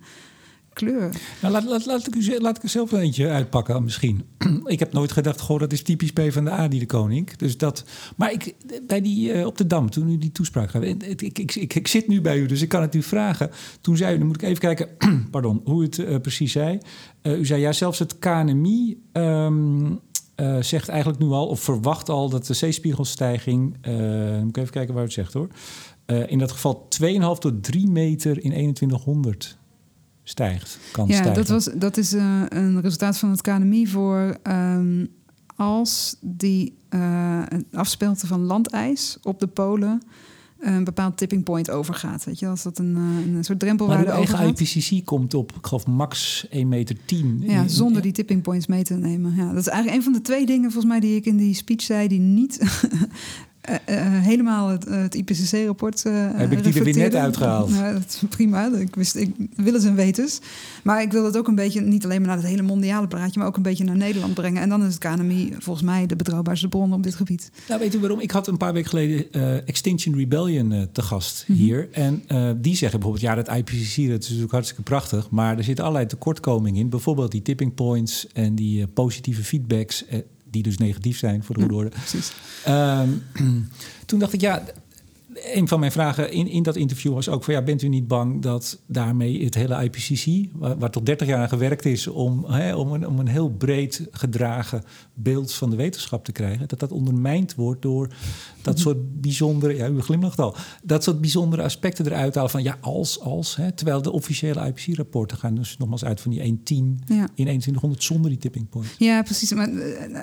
kleur. 0.73 1.15
Nou, 1.41 1.53
laat, 1.53 1.63
laat, 1.63 1.85
laat, 1.85 2.07
ik 2.07 2.15
u, 2.15 2.39
laat 2.39 2.63
er 2.63 2.69
zelf 2.69 2.91
een 2.91 2.99
eentje 2.99 3.29
uitpakken 3.29 3.83
misschien. 3.83 4.23
ik 4.65 4.79
heb 4.79 4.93
nooit 4.93 5.11
gedacht, 5.11 5.39
goh, 5.39 5.59
dat 5.59 5.71
is 5.71 5.81
typisch 5.81 6.11
P 6.11 6.21
van 6.29 6.43
de 6.43 6.51
A 6.51 6.67
die 6.67 6.79
de 6.79 6.85
koning. 6.85 7.35
Dus 7.35 7.57
dat, 7.57 7.83
maar 8.15 8.31
ik, 8.31 8.55
bij 8.87 9.01
die, 9.01 9.33
uh, 9.33 9.45
op 9.45 9.57
de 9.57 9.67
Dam, 9.67 9.89
toen 9.89 10.09
u 10.09 10.17
die 10.17 10.31
toespraak 10.31 10.69
gaf... 10.69 10.81
Ik, 10.81 11.21
ik, 11.21 11.55
ik, 11.55 11.87
zit 11.87 12.07
nu 12.07 12.21
bij 12.21 12.37
u, 12.37 12.45
dus 12.45 12.61
ik 12.61 12.69
kan 12.69 12.81
het 12.81 12.95
u 12.95 13.01
vragen. 13.01 13.49
Toen 13.81 13.97
zei 13.97 14.15
u, 14.15 14.17
dan 14.17 14.27
moet 14.27 14.41
ik 14.41 14.49
even 14.49 14.59
kijken 14.59 14.89
pardon, 15.31 15.61
hoe 15.65 15.81
u 15.81 15.85
het 15.85 15.97
uh, 15.97 16.19
precies 16.19 16.51
zei. 16.51 16.77
U 17.23 17.45
zei, 17.45 17.61
ja, 17.61 17.71
zelfs 17.71 17.99
het 17.99 18.19
KNMI... 18.19 18.97
Um, 19.13 19.99
uh, 20.41 20.61
zegt 20.61 20.89
eigenlijk 20.89 21.19
nu 21.19 21.27
al, 21.27 21.47
of 21.47 21.59
verwacht 21.59 22.09
al, 22.09 22.29
dat 22.29 22.45
de 22.45 22.53
zeespiegelstijging. 22.53 23.77
Uh, 23.87 24.39
moet 24.39 24.49
ik 24.49 24.57
even 24.57 24.71
kijken 24.71 24.93
waar 24.93 25.03
het 25.03 25.13
zegt 25.13 25.33
hoor. 25.33 25.47
Uh, 26.07 26.31
in 26.31 26.39
dat 26.39 26.51
geval 26.51 26.87
2,5 27.35 27.39
tot 27.39 27.63
3 27.63 27.87
meter 27.87 28.43
in 28.43 28.49
2100 28.51 29.57
stijgt. 30.23 30.79
Kan 30.91 31.07
ja, 31.07 31.13
stijgen. 31.13 31.35
Dat, 31.35 31.47
was, 31.47 31.69
dat 31.75 31.97
is 31.97 32.11
een 32.11 32.81
resultaat 32.81 33.17
van 33.17 33.29
het 33.29 33.41
KNMI 33.41 33.87
voor 33.87 34.37
um, 34.43 35.07
als 35.55 36.17
die 36.21 36.75
afspelte 37.71 38.27
van 38.27 38.41
landijs 38.41 39.17
op 39.23 39.39
de 39.39 39.47
polen 39.47 40.01
een 40.59 40.83
bepaald 40.83 41.17
tipping 41.17 41.43
point 41.43 41.69
overgaat. 41.69 42.23
Weet 42.23 42.39
je, 42.39 42.47
als 42.47 42.63
dat 42.63 42.79
een, 42.79 42.95
een 42.95 43.43
soort 43.43 43.59
drempelwaarde 43.59 44.05
maar 44.05 44.15
eigen 44.15 44.47
IPCC 44.47 45.05
komt 45.05 45.33
op, 45.33 45.51
ik 45.51 45.65
geloof, 45.65 45.87
max 45.87 46.45
1,10 46.47 46.65
meter. 46.65 46.95
10. 47.05 47.43
Ja, 47.45 47.67
zonder 47.67 48.01
die 48.01 48.11
tipping 48.11 48.41
points 48.41 48.67
mee 48.67 48.83
te 48.83 48.93
nemen. 48.93 49.35
Ja, 49.35 49.47
dat 49.47 49.57
is 49.57 49.67
eigenlijk 49.67 49.97
een 49.97 50.03
van 50.03 50.13
de 50.13 50.21
twee 50.21 50.45
dingen, 50.45 50.71
volgens 50.71 50.91
mij, 50.91 50.99
die 50.99 51.15
ik 51.15 51.25
in 51.25 51.37
die 51.37 51.53
speech 51.53 51.81
zei, 51.81 52.07
die 52.07 52.19
niet 52.19 52.59
Uh, 53.69 53.75
uh, 53.95 54.06
helemaal 54.27 54.67
het, 54.67 54.85
het 54.85 55.15
IPCC-rapport. 55.15 56.03
Uh, 56.07 56.13
Heb 56.33 56.51
ik 56.51 56.63
die 56.63 56.73
er 56.73 56.83
weer 56.83 56.97
net 56.97 57.15
uitgehaald? 57.15 57.69
Nou, 57.69 57.93
dat 57.93 58.03
is 58.07 58.21
prima. 58.29 58.71
Ik 58.75 58.95
wist, 58.95 59.15
ik 59.15 59.35
wil 59.55 59.73
het 59.73 59.85
en 59.85 59.95
wetens. 59.95 60.39
Maar 60.83 61.01
ik 61.01 61.11
wil 61.11 61.25
het 61.25 61.37
ook 61.37 61.47
een 61.47 61.55
beetje, 61.55 61.81
niet 61.81 62.03
alleen 62.03 62.17
maar 62.17 62.27
naar 62.27 62.37
het 62.37 62.45
hele 62.45 62.61
mondiale 62.61 63.07
praatje, 63.07 63.39
maar 63.39 63.47
ook 63.47 63.55
een 63.55 63.61
beetje 63.61 63.83
naar 63.83 63.95
Nederland 63.95 64.33
brengen. 64.33 64.61
En 64.61 64.69
dan 64.69 64.85
is 64.85 64.93
het 64.93 64.97
KNMI 64.97 65.55
volgens 65.57 65.85
mij 65.85 66.05
de 66.05 66.15
betrouwbaarste 66.15 66.67
bron 66.67 66.93
op 66.93 67.03
dit 67.03 67.15
gebied. 67.15 67.51
Nou, 67.67 67.79
weet 67.79 67.95
u 67.95 67.99
waarom? 67.99 68.19
Ik 68.19 68.31
had 68.31 68.47
een 68.47 68.57
paar 68.57 68.73
weken 68.73 68.89
geleden 68.89 69.31
Extinction 69.65 70.15
Rebellion 70.15 70.87
te 70.91 71.01
gast 71.01 71.45
mm 71.47 71.55
-hmm. 71.55 71.65
hier. 71.65 71.89
En 71.91 72.23
die 72.61 72.75
zeggen 72.75 72.99
bijvoorbeeld, 72.99 73.29
ja, 73.29 73.35
dat 73.35 73.47
IPCC, 73.47 73.95
dat 73.95 74.21
is 74.21 74.27
natuurlijk 74.27 74.51
hartstikke 74.51 74.83
prachtig. 74.83 75.29
Maar 75.29 75.57
er 75.57 75.63
zitten 75.63 75.83
allerlei 75.83 76.09
tekortkomingen 76.09 76.81
in. 76.81 76.89
Bijvoorbeeld 76.89 77.31
die 77.31 77.41
tipping 77.41 77.73
points 77.73 78.27
en 78.33 78.55
die 78.55 78.87
positieve 78.87 79.43
feedbacks 79.43 80.05
die 80.49 80.63
dus 80.63 80.77
negatief 80.77 81.17
zijn 81.17 81.43
voor 81.43 81.55
de 81.55 81.61
goede 81.61 81.75
orde. 81.75 81.89
Precies. 81.89 82.31
Um, 82.67 83.23
toen 84.05 84.19
dacht 84.19 84.33
ik, 84.33 84.41
ja, 84.41 84.63
een 85.43 85.67
van 85.67 85.79
mijn 85.79 85.91
vragen 85.91 86.31
in, 86.31 86.47
in 86.47 86.63
dat 86.63 86.75
interview 86.75 87.13
was 87.13 87.29
ook 87.29 87.43
van 87.43 87.53
ja, 87.53 87.61
bent 87.61 87.81
u 87.81 87.87
niet 87.87 88.07
bang 88.07 88.41
dat 88.41 88.81
daarmee 88.85 89.43
het 89.43 89.55
hele 89.55 89.83
IPCC, 89.83 90.49
waar, 90.53 90.77
waar 90.77 90.89
tot 90.89 91.05
30 91.05 91.27
jaar 91.27 91.39
aan 91.39 91.49
gewerkt 91.49 91.85
is 91.85 92.07
om, 92.07 92.45
hè, 92.45 92.75
om, 92.75 92.91
een, 92.91 93.07
om 93.07 93.19
een 93.19 93.27
heel 93.27 93.49
breed 93.49 94.07
gedragen 94.11 94.83
beeld 95.13 95.53
van 95.53 95.69
de 95.69 95.75
wetenschap 95.75 96.25
te 96.25 96.31
krijgen, 96.31 96.67
dat 96.67 96.79
dat 96.79 96.91
ondermijnd 96.91 97.55
wordt 97.55 97.81
door 97.81 98.13
dat 98.61 98.79
soort 98.79 99.21
bijzondere, 99.21 99.75
ja, 99.75 99.87
u 99.87 100.01
glimlacht 100.01 100.39
al, 100.39 100.55
dat 100.83 101.03
soort 101.03 101.21
bijzondere 101.21 101.61
aspecten 101.61 102.05
eruit 102.05 102.35
halen 102.35 102.51
van 102.51 102.63
ja, 102.63 102.77
als, 102.81 103.19
als, 103.19 103.55
hè, 103.55 103.71
terwijl 103.71 104.01
de 104.01 104.11
officiële 104.11 104.65
IPCC-rapporten 104.67 105.37
gaan 105.37 105.55
dus 105.55 105.77
nogmaals 105.77 106.05
uit 106.05 106.21
van 106.21 106.31
die 106.31 106.41
1,10 106.41 106.45
ja. 107.05 107.27
in 107.35 107.45
2100 107.45 108.03
zonder 108.03 108.29
die 108.29 108.39
tipping 108.39 108.69
point. 108.69 108.95
Ja, 108.97 109.21
precies. 109.21 109.53
Maar 109.53 109.69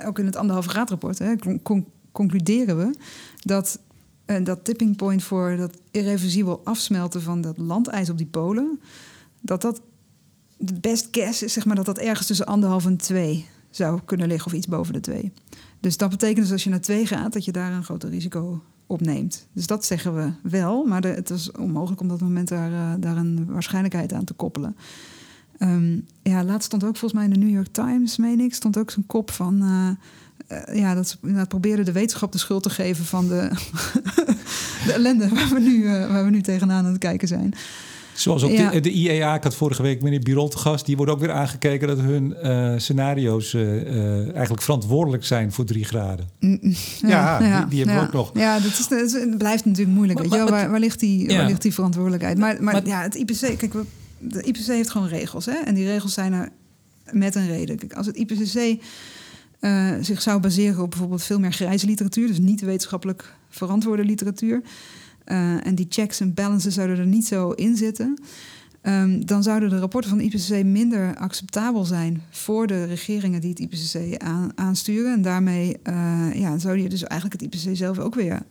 ook 0.06 0.18
in 0.18 0.26
het 0.26 0.36
anderhalve 0.36 0.68
graad 0.68 0.90
rapport 0.90 1.18
hè, 1.18 1.36
con 1.62 1.86
concluderen 2.12 2.76
we 2.76 2.94
dat 3.42 3.80
en 4.24 4.44
dat 4.44 4.64
tipping 4.64 4.96
point 4.96 5.22
voor 5.22 5.56
dat 5.56 5.78
irreversibel 5.90 6.60
afsmelten 6.64 7.22
van 7.22 7.40
dat 7.40 7.58
landijs 7.58 8.10
op 8.10 8.18
die 8.18 8.26
polen, 8.26 8.80
dat 9.40 9.62
dat 9.62 9.80
de 10.56 10.80
best 10.80 11.08
guess 11.10 11.42
is, 11.42 11.52
zeg 11.52 11.64
maar, 11.64 11.76
dat 11.76 11.84
dat 11.84 11.98
ergens 11.98 12.26
tussen 12.26 12.46
anderhalf 12.46 12.86
en 12.86 12.96
twee 12.96 13.46
zou 13.70 14.00
kunnen 14.04 14.28
liggen, 14.28 14.46
of 14.46 14.56
iets 14.56 14.66
boven 14.66 14.92
de 14.92 15.00
twee. 15.00 15.32
Dus 15.80 15.96
dat 15.96 16.10
betekent 16.10 16.40
dus 16.40 16.52
als 16.52 16.64
je 16.64 16.70
naar 16.70 16.80
twee 16.80 17.06
gaat, 17.06 17.32
dat 17.32 17.44
je 17.44 17.52
daar 17.52 17.72
een 17.72 17.84
groter 17.84 18.10
risico 18.10 18.62
opneemt. 18.86 19.46
Dus 19.52 19.66
dat 19.66 19.84
zeggen 19.84 20.14
we 20.14 20.32
wel, 20.42 20.84
maar 20.84 21.02
het 21.02 21.30
is 21.30 21.52
onmogelijk 21.52 22.00
om 22.00 22.10
op 22.10 22.18
dat 22.18 22.28
moment 22.28 22.48
daar, 22.48 22.70
uh, 22.70 22.92
daar 22.98 23.16
een 23.16 23.46
waarschijnlijkheid 23.46 24.12
aan 24.12 24.24
te 24.24 24.34
koppelen. 24.34 24.76
Um, 25.58 26.06
ja, 26.22 26.44
laatst 26.44 26.66
stond 26.66 26.84
ook 26.84 26.96
volgens 26.96 27.12
mij 27.12 27.24
in 27.24 27.30
de 27.30 27.46
New 27.46 27.54
York 27.54 27.72
Times, 27.72 28.16
meen 28.16 28.40
ik, 28.40 28.54
stond 28.54 28.78
ook 28.78 28.90
zo'n 28.90 29.06
kop 29.06 29.30
van. 29.30 29.62
Uh, 29.62 29.90
uh, 30.48 30.76
ja, 30.78 30.94
dat 30.94 31.08
ze 31.08 31.16
inderdaad 31.22 31.48
probeerden 31.48 31.84
de 31.84 31.92
wetenschap 31.92 32.32
de 32.32 32.38
schuld 32.38 32.62
te 32.62 32.70
geven 32.70 33.04
van 33.04 33.28
de, 33.28 33.50
de 34.86 34.92
ellende 34.92 35.28
waar 35.28 35.48
we, 35.48 35.60
nu, 35.60 35.82
uh, 35.82 36.10
waar 36.10 36.24
we 36.24 36.30
nu 36.30 36.40
tegenaan 36.40 36.84
aan 36.84 36.92
het 36.92 36.98
kijken 36.98 37.28
zijn. 37.28 37.54
Zoals 38.12 38.42
ook 38.42 38.50
ja. 38.50 38.70
de, 38.70 38.80
de, 38.80 38.90
IEA, 38.90 39.34
ik 39.34 39.42
had 39.42 39.54
vorige 39.54 39.82
week 39.82 40.02
meneer 40.02 40.20
Birol 40.20 40.48
te 40.48 40.58
gast, 40.58 40.86
die 40.86 40.96
wordt 40.96 41.12
ook 41.12 41.20
weer 41.20 41.30
aangekeken 41.30 41.88
dat 41.88 42.00
hun 42.00 42.36
uh, 42.42 42.72
scenario's 42.76 43.54
eigenlijk 43.54 44.62
verantwoordelijk 44.62 45.24
zijn 45.24 45.52
voor 45.52 45.64
drie 45.64 45.84
graden. 45.84 46.28
Mm, 46.40 46.58
ja, 47.00 47.42
ja, 47.42 47.58
die, 47.60 47.68
die 47.68 47.78
hebben 47.78 47.94
ja. 47.94 48.00
we 48.00 48.06
ook 48.06 48.12
nog. 48.12 48.30
Ja, 48.34 48.60
dat, 48.60 48.70
is, 48.70 48.88
dat, 48.88 49.00
is, 49.00 49.12
het 49.12 49.38
blijft 49.38 49.64
natuurlijk 49.64 49.96
moeilijk. 49.96 50.18
Maar, 50.18 50.28
weet 50.28 50.38
je 50.38 50.44
wel? 50.44 50.54
Waar, 50.58 50.70
waar, 50.70 50.80
ligt 50.80 51.00
die, 51.00 51.26
waar 51.26 51.46
ligt 51.46 51.62
die 51.62 51.74
verantwoordelijkheid? 51.74 52.38
Maar, 52.38 52.62
maar, 52.62 52.72
maar 52.72 52.86
ja, 52.86 53.02
het 53.02 53.14
IPC, 53.14 53.58
kijk, 53.58 53.72
we, 53.72 53.84
de 54.18 54.42
IPCC 54.42 54.66
heeft 54.66 54.90
gewoon 54.90 55.08
regels. 55.08 55.46
Hè? 55.46 55.56
En 55.64 55.74
die 55.74 55.86
regels 55.86 56.14
zijn 56.14 56.32
er 56.32 56.48
met 57.10 57.34
een 57.34 57.46
reden. 57.46 57.76
Kijk, 57.76 57.92
als 57.92 58.06
het 58.06 58.16
IPCC 58.16 58.82
uh, 59.64 59.90
zich 60.00 60.22
zou 60.22 60.40
baseren 60.40 60.82
op 60.82 60.90
bijvoorbeeld 60.90 61.22
veel 61.22 61.38
meer 61.38 61.52
grijze 61.52 61.86
literatuur, 61.86 62.26
dus 62.26 62.38
niet 62.38 62.60
wetenschappelijk 62.60 63.34
verantwoorde 63.48 64.04
literatuur, 64.04 64.62
uh, 65.26 65.66
en 65.66 65.74
die 65.74 65.86
checks 65.88 66.20
en 66.20 66.34
balances 66.34 66.74
zouden 66.74 66.98
er 66.98 67.06
niet 67.06 67.26
zo 67.26 67.50
in 67.50 67.76
zitten, 67.76 68.18
um, 68.82 69.26
dan 69.26 69.42
zouden 69.42 69.68
de 69.68 69.78
rapporten 69.78 70.10
van 70.10 70.18
de 70.18 70.24
IPCC 70.24 70.64
minder 70.64 71.16
acceptabel 71.16 71.84
zijn 71.84 72.22
voor 72.30 72.66
de 72.66 72.84
regeringen 72.84 73.40
die 73.40 73.50
het 73.50 73.58
IPCC 73.58 74.22
aan, 74.22 74.52
aansturen. 74.54 75.12
En 75.12 75.22
daarmee 75.22 75.76
uh, 75.88 76.34
ja, 76.34 76.58
zou 76.58 76.78
je 76.78 76.88
dus 76.88 77.04
eigenlijk 77.04 77.42
het 77.42 77.54
IPCC 77.54 77.76
zelf 77.76 77.98
ook 77.98 78.14
weer 78.14 78.42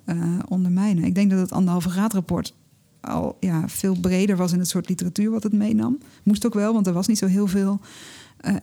ondermijnen. 0.47 1.03
Ik 1.03 1.15
denk 1.15 1.29
dat 1.29 1.39
het 1.39 1.51
anderhalve 1.51 1.89
graad 1.89 2.13
rapport 2.13 2.53
al 3.01 3.37
ja, 3.39 3.67
veel 3.67 3.95
breder 4.01 4.35
was 4.35 4.51
in 4.51 4.59
het 4.59 4.67
soort 4.67 4.89
literatuur 4.89 5.31
wat 5.31 5.43
het 5.43 5.53
meenam. 5.53 5.97
Moest 6.23 6.45
ook 6.45 6.53
wel, 6.53 6.73
want 6.73 6.87
er 6.87 6.93
was 6.93 7.07
niet 7.07 7.17
zo 7.17 7.25
heel 7.25 7.47
veel 7.47 7.79
uh, 8.45 8.55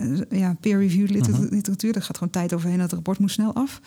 uh, 0.00 0.20
ja, 0.30 0.56
peer-reviewed 0.60 1.10
liter 1.10 1.46
literatuur. 1.50 1.92
Daar 1.92 2.02
gaat 2.02 2.18
gewoon 2.18 2.32
tijd 2.32 2.52
overheen. 2.52 2.78
Dat 2.78 2.92
rapport 2.92 3.18
moet 3.18 3.30
snel 3.30 3.54
af. 3.54 3.80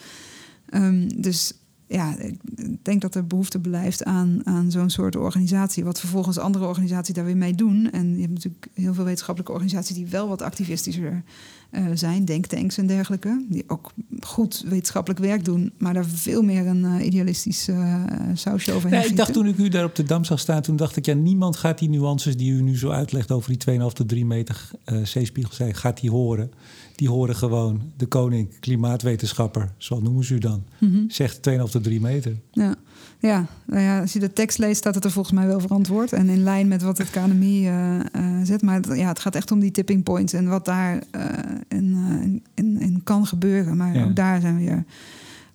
Um, 0.74 1.22
dus 1.22 1.52
ja, 1.88 2.16
ik 2.18 2.38
denk 2.82 3.00
dat 3.00 3.14
er 3.14 3.26
behoefte 3.26 3.58
blijft 3.58 4.04
aan, 4.04 4.40
aan 4.44 4.70
zo'n 4.70 4.90
soort 4.90 5.16
organisatie. 5.16 5.84
Wat 5.84 6.00
vervolgens 6.00 6.38
andere 6.38 6.66
organisaties 6.66 7.14
daar 7.14 7.24
weer 7.24 7.36
mee 7.36 7.54
doen. 7.54 7.90
En 7.90 8.14
je 8.14 8.20
hebt 8.20 8.32
natuurlijk 8.32 8.66
heel 8.74 8.94
veel 8.94 9.04
wetenschappelijke 9.04 9.52
organisaties 9.52 9.96
die 9.96 10.06
wel 10.06 10.28
wat 10.28 10.42
activistischer 10.42 11.22
uh, 11.70 11.86
zijn, 11.94 12.24
denktanks 12.24 12.78
en 12.78 12.86
dergelijke. 12.86 13.44
Die 13.48 13.64
ook 13.66 13.92
goed 14.20 14.64
wetenschappelijk 14.68 15.20
werk 15.20 15.44
doen, 15.44 15.72
maar 15.78 15.94
daar 15.94 16.04
veel 16.04 16.42
meer 16.42 16.66
een 16.66 16.84
uh, 16.84 17.06
idealistisch 17.06 17.68
uh, 17.68 18.04
sausje 18.34 18.72
overheen. 18.72 19.00
Ja, 19.00 19.06
ik 19.06 19.16
dacht 19.16 19.32
toen 19.32 19.46
ik 19.46 19.58
u 19.58 19.68
daar 19.68 19.84
op 19.84 19.94
de 19.94 20.04
dam 20.04 20.24
zag 20.24 20.40
staan, 20.40 20.62
toen 20.62 20.76
dacht 20.76 20.96
ik, 20.96 21.06
ja, 21.06 21.14
niemand 21.14 21.56
gaat 21.56 21.78
die 21.78 21.88
nuances 21.88 22.36
die 22.36 22.52
u 22.52 22.62
nu 22.62 22.78
zo 22.78 22.90
uitlegt 22.90 23.30
over 23.30 23.58
die 23.58 23.78
2,5 23.80 23.86
tot 23.92 24.08
3 24.08 24.26
meter 24.26 24.70
zeespiegel, 25.02 25.72
gaat 25.72 26.00
die 26.00 26.10
horen. 26.10 26.50
Die 26.96 27.08
horen 27.08 27.36
gewoon 27.36 27.92
de 27.96 28.06
koning, 28.06 28.58
klimaatwetenschapper, 28.60 29.72
zo 29.76 30.00
noemen 30.00 30.24
ze 30.24 30.34
u 30.34 30.38
dan, 30.38 30.64
mm 30.78 30.90
-hmm. 30.90 31.10
zegt 31.10 31.50
2,5 31.50 31.56
tot 31.70 31.82
3 31.82 32.00
meter. 32.00 32.36
Ja. 32.50 32.74
Ja, 33.18 33.46
nou 33.66 33.82
ja, 33.82 34.00
als 34.00 34.12
je 34.12 34.18
de 34.18 34.32
tekst 34.32 34.58
leest, 34.58 34.76
staat 34.76 34.94
het 34.94 35.04
er 35.04 35.10
volgens 35.10 35.34
mij 35.34 35.46
wel 35.46 35.60
verantwoord. 35.60 36.12
En 36.12 36.28
in 36.28 36.42
lijn 36.42 36.68
met 36.68 36.82
wat 36.82 36.98
het 36.98 37.10
KNMI 37.10 37.68
uh, 37.68 37.94
uh, 37.94 38.00
zet. 38.42 38.62
Maar 38.62 38.74
het, 38.74 38.86
ja, 38.86 39.08
het 39.08 39.18
gaat 39.18 39.34
echt 39.34 39.50
om 39.50 39.60
die 39.60 39.70
tipping 39.70 40.02
points 40.02 40.32
en 40.32 40.48
wat 40.48 40.64
daar 40.64 41.02
uh, 41.16 41.22
in, 41.68 42.42
in, 42.54 42.80
in, 42.80 43.00
kan 43.04 43.26
gebeuren. 43.26 43.76
Maar 43.76 43.94
ja. 43.94 44.04
ook 44.04 44.16
daar 44.16 44.40
zijn 44.40 44.56
weer. 44.56 44.84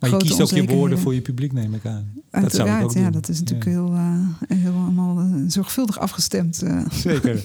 Maar 0.02 0.10
je 0.10 0.26
kiest 0.26 0.40
ook 0.40 0.50
je 0.50 0.66
woorden 0.66 0.98
voor 0.98 1.14
je 1.14 1.20
publiek, 1.20 1.52
neem 1.52 1.74
ik 1.74 1.86
aan. 1.86 2.12
Uiteraard, 2.30 2.42
dat 2.42 2.52
zou 2.52 2.68
ik 2.68 2.84
ook 2.84 2.94
ja, 2.94 3.02
doen. 3.02 3.12
dat 3.12 3.28
is 3.28 3.38
natuurlijk 3.38 3.70
ja. 3.70 3.72
heel, 3.72 4.58
heel 4.58 4.72
allemaal 4.72 5.28
zorgvuldig 5.48 5.98
afgestemd. 5.98 6.62
Zeker. 6.92 7.44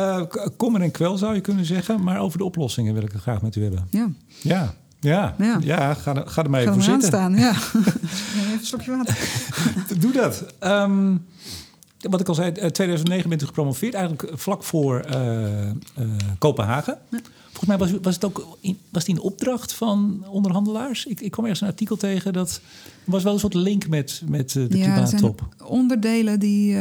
kommer 0.56 0.80
en 0.80 0.90
kwel 0.90 1.18
zou 1.18 1.34
je 1.34 1.40
kunnen 1.40 1.64
zeggen. 1.64 2.02
Maar 2.02 2.20
over 2.20 2.38
de 2.38 2.44
oplossingen 2.44 2.94
wil 2.94 3.02
ik 3.02 3.12
het 3.12 3.20
graag 3.20 3.42
met 3.42 3.56
u 3.56 3.62
hebben. 3.62 3.86
Ja. 3.90 4.08
Ja. 4.42 4.74
Ja, 5.04 5.34
ja. 5.38 5.58
ja 5.60 5.94
ga, 5.94 6.14
er, 6.14 6.26
ga 6.26 6.42
er 6.42 6.50
maar 6.50 6.60
ga 6.60 6.70
even 6.70 6.82
voor 6.82 6.92
zitten. 6.92 7.08
staan, 7.08 7.36
ja. 7.46 7.50
even 7.50 8.52
een 8.52 8.58
slokje 8.64 8.90
water. 8.90 9.18
Doe 9.98 10.12
dat. 10.12 10.44
Um, 10.60 11.24
wat 12.00 12.20
ik 12.20 12.28
al 12.28 12.34
zei, 12.34 12.52
2009 12.52 13.28
bent 13.28 13.42
u 13.42 13.46
gepromoveerd, 13.46 13.94
eigenlijk 13.94 14.38
vlak 14.38 14.64
voor 14.64 15.04
uh, 15.14 15.66
uh, 15.66 15.70
Kopenhagen. 16.38 16.98
Ja. 17.10 17.18
Volgens 17.64 17.88
mij 17.88 17.98
was, 18.00 18.02
was 18.02 18.14
het 18.14 18.24
ook 18.24 18.58
in, 18.60 18.78
was 18.90 19.04
die 19.04 19.14
een 19.14 19.20
opdracht 19.20 19.74
van 19.74 20.24
onderhandelaars. 20.28 21.06
Ik, 21.06 21.20
ik 21.20 21.30
kwam 21.30 21.44
ergens 21.44 21.62
een 21.62 21.68
artikel 21.68 21.96
tegen 21.96 22.32
dat 22.32 22.60
was 23.04 23.22
wel 23.22 23.32
een 23.32 23.38
soort 23.38 23.54
link 23.54 23.88
met, 23.88 24.22
met 24.26 24.52
de 24.52 24.60
ja, 24.60 24.66
klimaattop. 24.68 25.48
onderdelen 25.64 26.40
die 26.40 26.72
uh, 26.72 26.78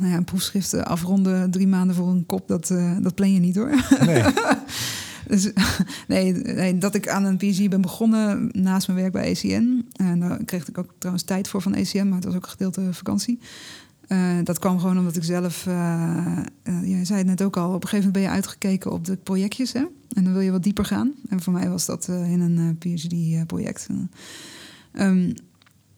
nou 0.00 0.06
ja, 0.06 0.16
een 0.16 0.24
proefschrift 0.24 0.74
afronden 0.74 1.50
drie 1.50 1.66
maanden 1.66 1.96
voor 1.96 2.08
een 2.08 2.26
kop, 2.26 2.48
dat, 2.48 2.74
dat 3.00 3.14
plan 3.14 3.32
je 3.32 3.40
niet 3.40 3.56
hoor. 3.56 3.84
Nee. 4.06 4.22
Dus, 5.28 5.50
nee, 6.08 6.32
nee, 6.32 6.78
dat 6.78 6.94
ik 6.94 7.08
aan 7.08 7.24
een 7.24 7.36
PhD 7.36 7.68
ben 7.68 7.80
begonnen 7.80 8.48
naast 8.52 8.86
mijn 8.86 9.00
werk 9.00 9.12
bij 9.12 9.30
ACN. 9.30 9.86
En 9.92 10.20
daar 10.20 10.44
kreeg 10.44 10.68
ik 10.68 10.78
ook 10.78 10.94
trouwens 10.98 11.24
tijd 11.24 11.48
voor 11.48 11.62
van 11.62 11.74
ACN, 11.74 12.06
maar 12.06 12.14
het 12.16 12.24
was 12.24 12.34
ook 12.34 12.42
een 12.42 12.48
gedeelte 12.48 12.88
vakantie. 12.90 13.38
Uh, 14.08 14.38
dat 14.44 14.58
kwam 14.58 14.78
gewoon 14.78 14.98
omdat 14.98 15.16
ik 15.16 15.24
zelf, 15.24 15.66
uh, 15.66 16.38
jij 16.82 17.04
zei 17.04 17.18
het 17.18 17.26
net 17.26 17.42
ook 17.42 17.56
al, 17.56 17.68
op 17.68 17.82
een 17.82 17.88
gegeven 17.88 17.96
moment 17.96 18.12
ben 18.12 18.22
je 18.22 18.28
uitgekeken 18.28 18.92
op 18.92 19.04
de 19.04 19.16
projectjes. 19.16 19.72
Hè? 19.72 19.84
En 20.12 20.24
dan 20.24 20.32
wil 20.32 20.40
je 20.42 20.50
wat 20.50 20.62
dieper 20.62 20.84
gaan. 20.84 21.12
En 21.28 21.40
voor 21.40 21.52
mij 21.52 21.68
was 21.68 21.86
dat 21.86 22.08
in 22.08 22.40
een 22.40 22.78
PhD-project. 22.78 23.86
Um, 24.92 25.34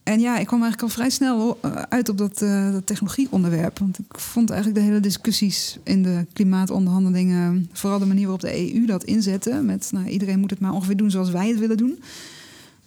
en 0.03 0.21
ja, 0.21 0.38
ik 0.38 0.47
kwam 0.47 0.62
eigenlijk 0.62 0.83
al 0.83 0.97
vrij 0.97 1.11
snel 1.11 1.59
uit 1.88 2.09
op 2.09 2.18
dat, 2.18 2.38
dat 2.73 2.87
technologieonderwerp. 2.87 3.79
Want 3.79 3.99
ik 3.99 4.18
vond 4.18 4.51
eigenlijk 4.51 4.81
de 4.81 4.87
hele 4.87 5.01
discussies 5.01 5.79
in 5.83 6.03
de 6.03 6.27
klimaatonderhandelingen, 6.33 7.68
vooral 7.73 7.99
de 7.99 8.07
manier 8.07 8.23
waarop 8.23 8.40
de 8.40 8.75
EU 8.75 8.87
dat 8.87 9.05
inzette, 9.05 9.61
met 9.62 9.88
nou, 9.92 10.09
iedereen 10.09 10.40
moet 10.40 10.51
het 10.51 10.61
maar 10.61 10.73
ongeveer 10.73 10.97
doen 10.97 11.11
zoals 11.11 11.31
wij 11.31 11.49
het 11.49 11.59
willen 11.59 11.77
doen. 11.77 12.03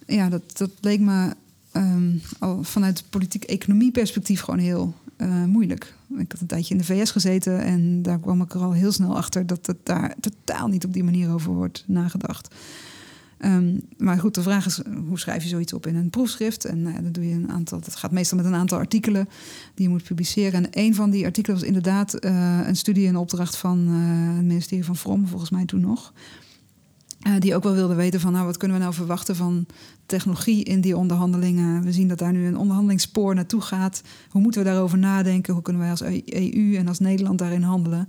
Ja, 0.06 0.28
dat, 0.28 0.42
dat 0.56 0.70
leek 0.80 1.00
me 1.00 1.34
um, 1.72 2.20
al 2.38 2.62
vanuit 2.62 3.04
politiek-economie 3.10 3.90
perspectief 3.90 4.40
gewoon 4.40 4.60
heel 4.60 4.94
uh, 5.22 5.44
moeilijk. 5.44 5.94
Ik 6.18 6.32
had 6.32 6.40
een 6.40 6.46
tijdje 6.46 6.74
in 6.74 6.80
de 6.80 6.86
VS 6.86 7.10
gezeten 7.10 7.60
en 7.60 8.02
daar 8.02 8.18
kwam 8.18 8.42
ik 8.42 8.54
er 8.54 8.60
al 8.60 8.72
heel 8.72 8.92
snel 8.92 9.16
achter 9.16 9.46
dat 9.46 9.66
het 9.66 9.76
daar 9.82 10.14
totaal 10.20 10.68
niet 10.68 10.84
op 10.84 10.92
die 10.92 11.04
manier 11.04 11.32
over 11.32 11.52
wordt 11.52 11.84
nagedacht. 11.86 12.54
Um, 13.44 13.80
maar 13.98 14.18
goed, 14.18 14.34
de 14.34 14.42
vraag 14.42 14.66
is, 14.66 14.80
hoe 15.08 15.18
schrijf 15.18 15.42
je 15.42 15.48
zoiets 15.48 15.72
op 15.72 15.86
in 15.86 15.96
een 15.96 16.10
proefschrift? 16.10 16.64
En 16.64 16.78
uh, 16.78 16.94
dan 16.94 17.12
doe 17.12 17.28
je 17.28 17.34
een 17.34 17.50
aantal, 17.50 17.80
dat 17.80 17.96
gaat 17.96 18.10
meestal 18.10 18.36
met 18.36 18.46
een 18.46 18.54
aantal 18.54 18.78
artikelen 18.78 19.28
die 19.74 19.86
je 19.86 19.92
moet 19.92 20.02
publiceren. 20.02 20.64
En 20.64 20.68
een 20.70 20.94
van 20.94 21.10
die 21.10 21.24
artikelen 21.24 21.58
was 21.58 21.66
inderdaad 21.66 22.24
uh, 22.24 22.60
een 22.66 22.76
studie 22.76 23.06
in 23.06 23.16
opdracht 23.16 23.56
van 23.56 23.88
het 23.88 24.44
ministerie 24.44 24.84
van 24.84 24.96
Vrom, 24.96 25.26
volgens 25.26 25.50
mij 25.50 25.64
toen 25.64 25.80
nog. 25.80 26.12
Uh, 27.26 27.32
die 27.38 27.54
ook 27.54 27.62
wel 27.62 27.74
wilde 27.74 27.94
weten 27.94 28.20
van 28.20 28.32
nou, 28.32 28.46
wat 28.46 28.56
kunnen 28.56 28.76
we 28.76 28.82
nou 28.82 28.94
verwachten 28.94 29.36
van 29.36 29.66
technologie 30.06 30.64
in 30.64 30.80
die 30.80 30.96
onderhandelingen. 30.96 31.82
We 31.82 31.92
zien 31.92 32.08
dat 32.08 32.18
daar 32.18 32.32
nu 32.32 32.46
een 32.46 32.56
onderhandelingsspoor 32.56 33.34
naartoe 33.34 33.60
gaat. 33.60 34.02
Hoe 34.28 34.42
moeten 34.42 34.62
we 34.62 34.68
daarover 34.68 34.98
nadenken? 34.98 35.52
Hoe 35.52 35.62
kunnen 35.62 35.82
wij 35.82 35.90
als 35.90 36.02
EU 36.24 36.76
en 36.76 36.88
als 36.88 36.98
Nederland 36.98 37.38
daarin 37.38 37.62
handelen? 37.62 38.08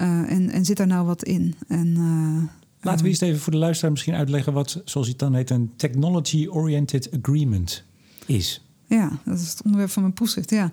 Uh, 0.00 0.30
en, 0.32 0.50
en 0.50 0.64
zit 0.64 0.76
daar 0.76 0.86
nou 0.86 1.06
wat 1.06 1.24
in? 1.24 1.54
En, 1.68 1.86
uh, 1.86 2.42
Laten 2.80 3.02
we 3.02 3.08
eerst 3.08 3.22
even 3.22 3.40
voor 3.40 3.52
de 3.52 3.58
luisteraar 3.58 3.90
misschien 3.90 4.14
uitleggen 4.14 4.52
wat, 4.52 4.82
zoals 4.84 5.08
het 5.08 5.18
dan 5.18 5.34
heet, 5.34 5.50
een 5.50 5.72
technology-oriented 5.76 7.10
agreement 7.18 7.84
is. 8.26 8.64
Ja, 8.86 9.10
dat 9.24 9.38
is 9.38 9.50
het 9.50 9.62
onderwerp 9.62 9.90
van 9.90 10.02
mijn 10.02 10.14
proefschrift. 10.14 10.50
Ja, 10.50 10.70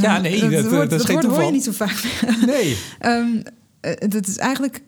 ja 0.00 0.18
nee, 0.18 0.40
dat, 0.40 0.90
dat, 0.90 1.24
hoor 1.24 1.42
je 1.42 1.50
niet 1.50 1.64
zo 1.64 1.72
vaak. 1.72 2.24
Nee. 2.46 2.76
um, 3.00 3.42
dat 4.10 4.26
is 4.26 4.36
eigenlijk 4.36 4.82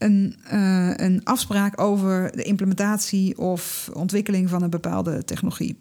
een, 0.00 0.34
uh, 0.52 0.96
een 0.96 1.20
afspraak 1.24 1.80
over 1.80 2.32
de 2.36 2.42
implementatie 2.42 3.38
of 3.38 3.90
ontwikkeling 3.92 4.48
van 4.48 4.62
een 4.62 4.70
bepaalde 4.70 5.24
technologie. 5.24 5.78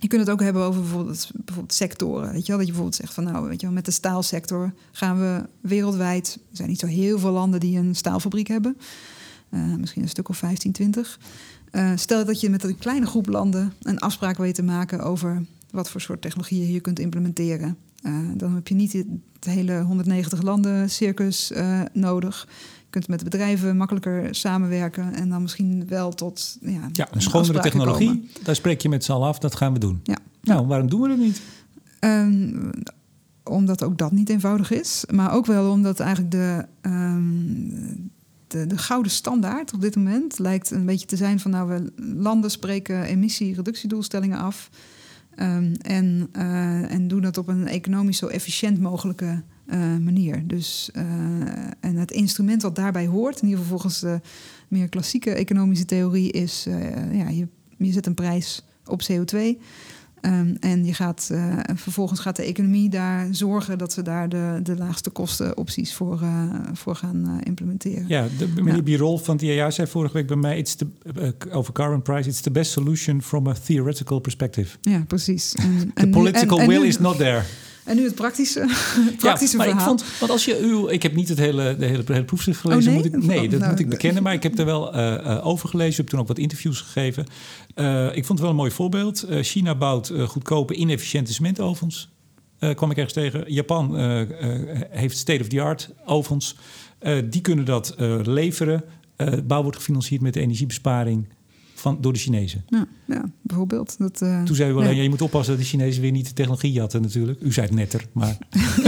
Je 0.00 0.08
kunt 0.08 0.20
het 0.20 0.30
ook 0.30 0.40
hebben 0.42 0.62
over 0.62 0.80
bijvoorbeeld, 0.80 1.30
bijvoorbeeld 1.34 1.74
sectoren. 1.74 2.32
Weet 2.32 2.46
je 2.46 2.48
wel? 2.48 2.56
Dat 2.56 2.66
je 2.66 2.72
bijvoorbeeld 2.72 2.94
zegt 2.94 3.14
van 3.14 3.24
nou, 3.24 3.48
weet 3.48 3.60
je 3.60 3.66
wel, 3.66 3.74
met 3.74 3.84
de 3.84 3.90
staalsector 3.90 4.72
gaan 4.92 5.18
we 5.18 5.42
wereldwijd. 5.60 6.38
Er 6.50 6.56
zijn 6.56 6.68
niet 6.68 6.78
zo 6.78 6.86
heel 6.86 7.18
veel 7.18 7.30
landen 7.30 7.60
die 7.60 7.78
een 7.78 7.94
staalfabriek 7.94 8.48
hebben. 8.48 8.76
Uh, 9.50 9.74
misschien 9.74 10.02
een 10.02 10.08
stuk 10.08 10.28
of 10.28 10.36
15, 10.36 10.72
20. 10.72 11.18
Uh, 11.72 11.92
stel 11.94 12.24
dat 12.24 12.40
je 12.40 12.50
met 12.50 12.64
een 12.64 12.78
kleine 12.78 13.06
groep 13.06 13.26
landen 13.26 13.72
een 13.82 13.98
afspraak 13.98 14.36
weet 14.36 14.54
te 14.54 14.62
maken 14.62 15.00
over 15.00 15.44
wat 15.70 15.90
voor 15.90 16.00
soort 16.00 16.22
technologieën 16.22 16.72
je 16.72 16.80
kunt 16.80 16.98
implementeren. 16.98 17.76
Dan 18.36 18.54
heb 18.54 18.68
je 18.68 18.74
niet 18.74 18.92
het 18.92 19.06
hele 19.44 19.80
190 19.80 20.42
landen 20.42 20.90
circus 20.90 21.52
nodig 21.92 22.48
kunt 22.90 23.08
met 23.08 23.24
bedrijven 23.24 23.76
makkelijker 23.76 24.34
samenwerken 24.34 25.14
en 25.14 25.28
dan 25.28 25.42
misschien 25.42 25.86
wel 25.86 26.12
tot. 26.12 26.56
Ja, 26.60 26.88
ja 26.92 27.08
een 27.10 27.22
schonere 27.22 27.60
technologie, 27.60 28.06
komen. 28.06 28.28
daar 28.42 28.54
spreek 28.54 28.80
je 28.80 28.88
met 28.88 29.04
z'n 29.04 29.12
allen 29.12 29.28
af, 29.28 29.38
dat 29.38 29.54
gaan 29.54 29.72
we 29.72 29.78
doen. 29.78 30.00
Ja. 30.02 30.18
Nou, 30.40 30.66
waarom 30.66 30.88
doen 30.88 31.00
we 31.00 31.08
dat 31.08 31.18
niet? 31.18 31.40
Um, 32.00 32.70
omdat 33.44 33.82
ook 33.82 33.98
dat 33.98 34.12
niet 34.12 34.28
eenvoudig 34.28 34.70
is, 34.70 35.04
maar 35.10 35.32
ook 35.32 35.46
wel 35.46 35.70
omdat 35.70 36.00
eigenlijk 36.00 36.30
de. 36.30 36.66
Um, 36.82 38.10
de, 38.46 38.66
de, 38.66 38.78
gouden 38.78 39.12
standaard 39.12 39.72
op 39.72 39.80
dit 39.80 39.96
moment 39.96 40.38
lijkt 40.38 40.70
een 40.70 40.86
beetje 40.86 41.06
te 41.06 41.16
zijn 41.16 41.40
van 41.40 41.50
nou, 41.50 41.68
we 41.68 41.92
landen 42.16 42.50
spreken 42.50 43.02
emissiereductiedoelstellingen 43.02 44.38
af. 44.38 44.70
Um, 45.36 45.72
en, 45.74 46.28
uh, 46.36 46.92
en 46.92 47.08
doen 47.08 47.20
dat 47.20 47.38
op 47.38 47.48
een 47.48 47.66
economisch 47.66 48.18
zo 48.18 48.26
efficiënt 48.26 48.80
mogelijke 48.80 49.42
uh, 49.70 49.96
manier. 49.96 50.46
Dus, 50.46 50.90
uh, 50.96 51.02
en 51.80 51.96
het 51.96 52.10
instrument 52.10 52.62
wat 52.62 52.76
daarbij 52.76 53.06
hoort, 53.06 53.42
in 53.42 53.48
ieder 53.48 53.62
geval 53.62 53.78
volgens 53.78 54.00
de 54.00 54.20
meer 54.68 54.88
klassieke 54.88 55.30
economische 55.30 55.84
theorie, 55.84 56.32
is 56.32 56.66
ja, 57.12 57.28
je, 57.28 57.48
je 57.76 57.92
zet 57.92 58.06
een 58.06 58.14
prijs 58.14 58.62
op 58.84 59.02
CO2. 59.12 59.58
Um, 60.22 60.56
en 60.60 60.84
je 60.84 60.94
gaat, 60.94 61.28
uh, 61.32 61.58
vervolgens 61.74 62.20
gaat 62.20 62.36
de 62.36 62.42
economie 62.42 62.88
daar 62.88 63.28
zorgen 63.30 63.78
dat 63.78 63.92
ze 63.92 64.02
daar 64.02 64.28
de, 64.28 64.60
de 64.62 64.76
laagste 64.76 65.10
kostenopties 65.10 65.94
voor, 65.94 66.20
uh, 66.22 66.54
voor 66.72 66.96
gaan 66.96 67.24
uh, 67.26 67.34
implementeren. 67.42 68.04
Ja, 68.08 68.26
de, 68.38 68.48
meneer 68.54 68.74
ja. 68.74 68.82
Birol 68.82 69.18
van 69.18 69.34
het 69.34 69.44
IAA 69.44 69.70
zei 69.70 69.88
vorige 69.88 70.14
week 70.14 70.26
bij 70.26 70.36
mij 70.36 70.58
it's 70.58 70.74
the, 70.74 70.86
over 71.50 71.72
carbon 71.72 72.02
price: 72.02 72.28
it's 72.28 72.40
the 72.40 72.50
best 72.50 72.70
solution 72.70 73.22
from 73.22 73.46
a 73.46 73.54
theoretical 73.64 74.18
perspective. 74.18 74.76
Ja, 74.80 75.04
precies. 75.06 75.54
En, 75.54 75.90
the 75.94 76.08
political 76.08 76.60
en, 76.60 76.68
will 76.68 76.82
is 76.82 76.98
not 76.98 77.16
there. 77.16 77.42
En 77.88 77.96
nu 77.96 78.04
het 78.04 78.14
praktische, 78.14 78.60
praktische 79.16 79.56
ja, 79.56 79.64
maar 79.64 79.72
verhaal. 79.72 79.92
Ik 79.92 79.98
vond, 79.98 80.18
want 80.18 80.32
als 80.32 80.44
je 80.44 80.58
uw, 80.58 80.88
ik 80.88 81.02
heb 81.02 81.14
niet 81.14 81.28
het 81.28 81.38
hele, 81.38 81.76
de 81.78 81.86
hele, 81.86 82.02
hele 82.06 82.24
proefschrift 82.24 82.60
gelezen. 82.60 82.92
Oh, 82.92 83.00
nee? 83.02 83.10
Moet 83.10 83.22
ik, 83.22 83.28
nee, 83.28 83.48
dat 83.48 83.58
nou, 83.58 83.70
moet 83.70 83.80
ik 83.80 83.88
bekennen. 83.88 84.22
Maar 84.22 84.32
ik 84.32 84.42
heb 84.42 84.58
er 84.58 84.64
wel 84.64 84.96
uh, 84.96 85.00
uh, 85.00 85.46
over 85.46 85.68
gelezen. 85.68 85.90
Ik 85.90 85.96
heb 85.96 86.06
toen 86.06 86.20
ook 86.20 86.28
wat 86.28 86.38
interviews 86.38 86.80
gegeven. 86.80 87.26
Uh, 87.74 88.06
ik 88.06 88.24
vond 88.24 88.28
het 88.28 88.40
wel 88.40 88.50
een 88.50 88.56
mooi 88.56 88.70
voorbeeld. 88.70 89.26
China 89.30 89.74
bouwt 89.74 90.12
goedkope, 90.26 90.74
inefficiënte 90.74 91.32
cementovens. 91.32 92.08
kwam 92.74 92.90
ik 92.90 92.96
ergens 92.96 93.14
tegen. 93.14 93.52
Japan 93.52 93.96
heeft 94.90 95.16
state-of-the-art 95.16 95.90
ovens. 96.04 96.56
die 97.24 97.40
kunnen 97.40 97.64
dat 97.64 97.94
leveren. 98.22 98.84
bouw 99.44 99.62
wordt 99.62 99.76
gefinancierd 99.76 100.20
met 100.20 100.34
de 100.34 100.40
energiebesparing 100.40 101.28
van, 101.78 101.98
door 102.00 102.12
de 102.12 102.18
Chinezen. 102.18 102.64
Ja, 102.66 102.86
ja 103.04 103.30
bijvoorbeeld. 103.42 103.98
Dat, 103.98 104.20
uh, 104.22 104.42
Toen 104.42 104.56
zei 104.56 104.70
u 104.70 104.74
alleen, 104.74 104.96
ja. 104.96 105.02
je 105.02 105.08
moet 105.08 105.22
oppassen 105.22 105.54
dat 105.54 105.62
de 105.62 105.68
Chinezen 105.68 106.02
weer 106.02 106.10
niet 106.10 106.26
de 106.26 106.32
technologie 106.32 106.80
hadden 106.80 107.02
natuurlijk. 107.02 107.40
U 107.42 107.52
zei 107.52 107.66
het 107.66 107.74
netter, 107.74 108.06
maar... 108.12 108.38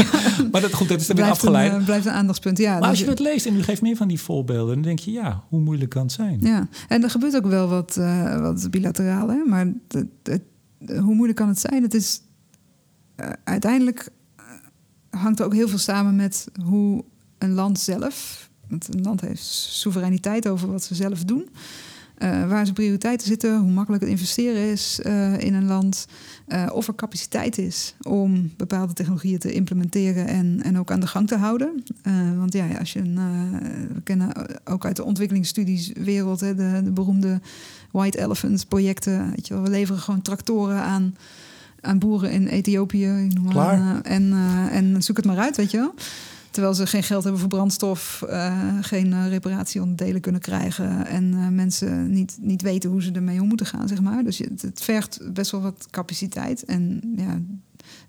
maar 0.52 0.60
dat, 0.60 0.72
goed, 0.72 0.88
dat 0.88 1.00
is 1.00 1.08
er 1.08 1.14
weer 1.14 1.24
afgeleid. 1.24 1.72
Een, 1.72 1.78
uh, 1.78 1.84
blijft 1.84 2.06
een 2.06 2.12
aandachtspunt, 2.12 2.58
ja. 2.58 2.78
Maar 2.78 2.88
als 2.88 2.98
je 2.98 3.06
het 3.06 3.18
leest 3.18 3.46
en 3.46 3.56
u 3.56 3.62
geeft 3.62 3.82
meer 3.82 3.96
van 3.96 4.08
die 4.08 4.20
voorbeelden... 4.20 4.74
dan 4.74 4.82
denk 4.82 4.98
je, 4.98 5.10
ja, 5.10 5.44
hoe 5.48 5.60
moeilijk 5.60 5.90
kan 5.90 6.02
het 6.02 6.12
zijn? 6.12 6.40
Ja, 6.40 6.68
en 6.88 7.02
er 7.02 7.10
gebeurt 7.10 7.36
ook 7.36 7.46
wel 7.46 7.68
wat, 7.68 7.96
uh, 7.98 8.40
wat 8.40 8.70
bilateraal, 8.70 9.28
hè? 9.28 9.44
Maar 9.44 9.66
het, 9.88 10.04
het, 10.22 10.42
hoe 11.00 11.14
moeilijk 11.14 11.38
kan 11.38 11.48
het 11.48 11.60
zijn? 11.60 11.82
Het 11.82 11.94
is... 11.94 12.20
uiteindelijk 13.44 14.10
hangt 15.10 15.38
er 15.38 15.44
ook 15.44 15.54
heel 15.54 15.68
veel 15.68 15.78
samen 15.78 16.16
met 16.16 16.46
hoe 16.64 17.04
een 17.38 17.52
land 17.52 17.78
zelf... 17.78 18.48
want 18.68 18.94
een 18.94 19.02
land 19.02 19.20
heeft 19.20 19.44
soevereiniteit 19.44 20.48
over 20.48 20.70
wat 20.70 20.84
ze 20.84 20.94
zelf 20.94 21.24
doen... 21.24 21.48
Uh, 22.22 22.48
waar 22.48 22.64
zijn 22.64 22.74
prioriteiten 22.74 23.26
zitten, 23.26 23.58
hoe 23.58 23.70
makkelijk 23.70 24.02
het 24.02 24.12
investeren 24.12 24.62
is 24.62 25.00
uh, 25.06 25.38
in 25.38 25.54
een 25.54 25.66
land, 25.66 26.06
uh, 26.48 26.66
of 26.72 26.88
er 26.88 26.94
capaciteit 26.94 27.58
is 27.58 27.94
om 28.02 28.52
bepaalde 28.56 28.92
technologieën 28.92 29.38
te 29.38 29.52
implementeren 29.52 30.26
en, 30.26 30.60
en 30.62 30.78
ook 30.78 30.90
aan 30.90 31.00
de 31.00 31.06
gang 31.06 31.28
te 31.28 31.36
houden. 31.36 31.84
want 32.38 32.52
ja, 32.52 32.66
als 32.78 32.92
je 32.92 32.98
een, 32.98 33.14
we 33.94 34.00
kennen 34.04 34.32
ook 34.64 34.84
uit 34.84 34.96
de 34.96 35.04
ontwikkelingsstudieswereld 35.04 36.40
hè, 36.40 36.54
de, 36.54 36.80
de 36.84 36.90
beroemde 36.90 37.40
White 37.90 38.18
Elephant 38.18 38.68
projecten. 38.68 39.30
Weet 39.30 39.46
je 39.46 39.54
wel, 39.54 39.62
we 39.62 39.70
leveren 39.70 40.00
gewoon 40.00 40.22
tractoren 40.22 40.82
aan 40.82 41.14
aan 41.80 41.98
boeren 41.98 42.30
in 42.30 42.46
Ethiopië. 42.46 43.28
Klaar. 43.48 44.00
en, 44.00 44.32
en 44.70 45.02
zoek 45.02 45.16
het 45.16 45.26
maar 45.26 45.38
uit, 45.38 45.56
weet 45.56 45.70
je 45.70 45.76
wel. 45.76 45.94
Terwijl 46.50 46.74
ze 46.74 46.86
geen 46.86 47.02
geld 47.02 47.22
hebben 47.22 47.40
voor 47.40 47.48
brandstof, 47.48 48.24
uh, 48.28 48.78
geen 48.80 49.06
uh, 49.06 49.28
reparatieonderdelen 49.28 50.20
kunnen 50.20 50.40
krijgen 50.40 51.06
en 51.06 51.32
uh, 51.32 51.48
mensen 51.48 52.10
niet, 52.10 52.38
niet 52.40 52.62
weten 52.62 52.90
hoe 52.90 53.02
ze 53.02 53.12
ermee 53.12 53.40
om 53.40 53.48
moeten 53.48 53.66
gaan, 53.66 53.88
zeg 53.88 54.00
maar. 54.00 54.24
Dus 54.24 54.38
het, 54.38 54.62
het 54.62 54.82
vergt 54.82 55.32
best 55.32 55.50
wel 55.50 55.60
wat 55.60 55.86
capaciteit. 55.90 56.64
En 56.64 57.00
ja, 57.16 57.40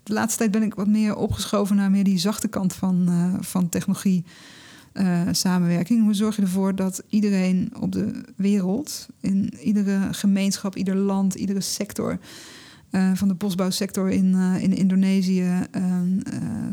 de 0.02 0.12
laatste 0.12 0.38
tijd 0.38 0.50
ben 0.50 0.62
ik 0.62 0.74
wat 0.74 0.86
meer 0.86 1.16
opgeschoven 1.16 1.76
naar 1.76 1.90
meer 1.90 2.04
die 2.04 2.18
zachte 2.18 2.48
kant 2.48 2.72
van, 2.72 3.08
van 3.40 3.68
technologie. 3.68 4.24
samenwerking. 5.30 6.02
Hoe 6.02 6.14
zorg 6.14 6.36
je 6.36 6.42
ervoor 6.42 6.74
dat 6.74 7.02
iedereen 7.08 7.72
op 7.80 7.92
de 7.92 8.24
wereld, 8.36 9.06
in 9.20 9.54
iedere 9.60 9.98
gemeenschap, 10.10 10.76
ieder 10.76 10.96
land, 10.96 11.34
iedere 11.34 11.60
sector, 11.60 12.18
uh, 12.92 13.10
van 13.14 13.28
de 13.28 13.34
bosbouwsector 13.34 14.10
in, 14.10 14.34
uh, 14.34 14.62
in 14.62 14.76
Indonesië 14.76 15.66
uh, 15.76 15.82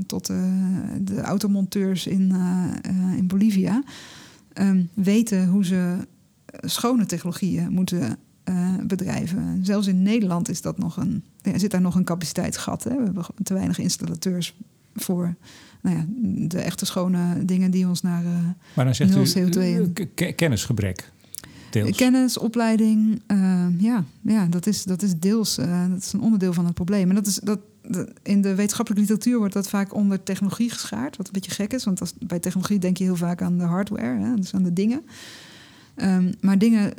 tot 0.07 0.25
de 1.01 1.21
automonteurs 1.21 2.07
in, 2.07 2.35
in 3.17 3.27
Bolivia 3.27 3.83
um, 4.53 4.89
weten 4.93 5.47
hoe 5.47 5.65
ze 5.65 6.07
schone 6.61 7.05
technologieën 7.05 7.71
moeten 7.71 8.17
bedrijven. 8.87 9.59
Zelfs 9.65 9.87
in 9.87 10.01
Nederland 10.01 10.49
is 10.49 10.61
dat 10.61 10.77
nog 10.77 10.97
een, 10.97 11.23
zit 11.55 11.71
daar 11.71 11.81
nog 11.81 11.95
een 11.95 12.03
capaciteitsgat. 12.03 12.83
Hè? 12.83 12.89
We 12.89 13.03
hebben 13.03 13.25
te 13.43 13.53
weinig 13.53 13.79
installateurs 13.79 14.55
voor 14.95 15.35
nou 15.81 15.95
ja, 15.97 16.05
de 16.47 16.59
echte 16.59 16.85
schone 16.85 17.45
dingen 17.45 17.71
die 17.71 17.87
ons 17.87 18.01
naar 18.01 18.23
maar 18.73 18.85
dan 18.85 18.95
zegt 18.95 19.09
nul 19.09 19.23
u, 19.23 19.49
CO2 19.49 19.59
en... 20.15 20.35
kennisgebrek. 20.35 21.11
Deels. 21.69 21.97
Kennis, 21.97 22.37
opleiding, 22.37 23.21
uh, 23.27 23.65
ja, 23.77 24.03
ja 24.21 24.45
dat, 24.45 24.67
is, 24.67 24.83
dat 24.83 25.01
is 25.01 25.19
deels 25.19 25.59
uh, 25.59 25.89
dat 25.89 25.97
is 26.03 26.13
een 26.13 26.21
onderdeel 26.21 26.53
van 26.53 26.65
het 26.65 26.73
probleem. 26.73 27.09
En 27.09 27.15
dat 27.15 27.27
is, 27.27 27.35
dat, 27.35 27.59
in 28.23 28.41
de 28.41 28.55
wetenschappelijke 28.55 29.05
literatuur 29.07 29.37
wordt 29.37 29.53
dat 29.53 29.69
vaak 29.69 29.93
onder 29.93 30.23
technologie 30.23 30.69
geschaard. 30.69 31.17
Wat 31.17 31.25
een 31.25 31.33
beetje 31.33 31.51
gek 31.51 31.73
is, 31.73 31.83
want 31.83 31.99
als, 31.99 32.13
bij 32.19 32.39
technologie 32.39 32.79
denk 32.79 32.97
je 32.97 33.03
heel 33.03 33.15
vaak 33.15 33.41
aan 33.41 33.57
de 33.57 33.63
hardware, 33.63 34.19
hè, 34.19 34.35
dus 34.35 34.53
aan 34.53 34.63
de 34.63 34.73
dingen. 34.73 35.01
Ehm, 35.95 36.31
maar 36.41 36.57
dingen 36.57 36.93